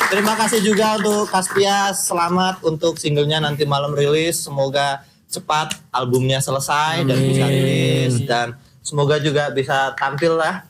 Terima 0.08 0.32
kasih 0.40 0.64
juga 0.64 0.96
untuk 0.96 1.28
Kaspias. 1.28 2.08
Selamat 2.08 2.64
untuk 2.64 2.96
singlenya 2.96 3.44
nanti 3.44 3.68
malam 3.68 3.92
rilis. 3.92 4.48
Semoga 4.48 5.04
cepat 5.28 5.76
albumnya 5.92 6.40
selesai 6.40 7.04
dan 7.04 7.20
bisa 7.20 7.44
rilis 7.52 8.16
dan 8.24 8.56
semoga 8.80 9.20
juga 9.20 9.52
bisa 9.52 9.92
tampil 10.00 10.40
lah 10.40 10.64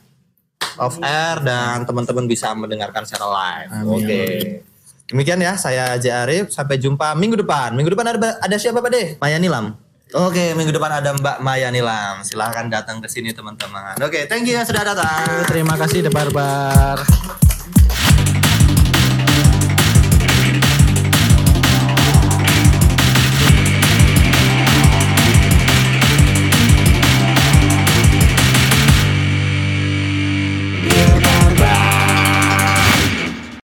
off 0.82 0.98
air 1.06 1.38
dan 1.46 1.86
teman-teman 1.86 2.26
bisa 2.26 2.50
mendengarkan 2.58 3.06
secara 3.06 3.30
live. 3.30 3.70
Oke. 3.86 4.22
Demikian 5.06 5.38
ya, 5.38 5.54
saya 5.54 5.94
J 5.94 6.26
Arif. 6.26 6.50
Sampai 6.50 6.82
jumpa 6.82 7.14
minggu 7.14 7.38
depan. 7.38 7.70
Minggu 7.78 7.94
depan 7.94 8.18
ada 8.18 8.34
ada 8.42 8.56
siapa 8.58 8.82
Pak 8.82 8.90
De? 8.90 9.14
Maya 9.22 9.38
Nilam. 9.38 9.85
Oke, 10.14 10.54
minggu 10.54 10.70
depan 10.70 11.02
ada 11.02 11.10
Mbak 11.18 11.42
Maya 11.42 11.66
Nilam. 11.74 12.22
Silahkan 12.22 12.70
datang 12.70 13.02
ke 13.02 13.10
sini 13.10 13.34
teman-teman. 13.34 13.98
Oke, 13.98 14.30
thank 14.30 14.46
you 14.46 14.54
ya 14.54 14.62
sudah 14.62 14.86
datang. 14.86 15.42
terima 15.50 15.74
kasih 15.74 16.06
The 16.06 16.12
Barbar 16.14 17.02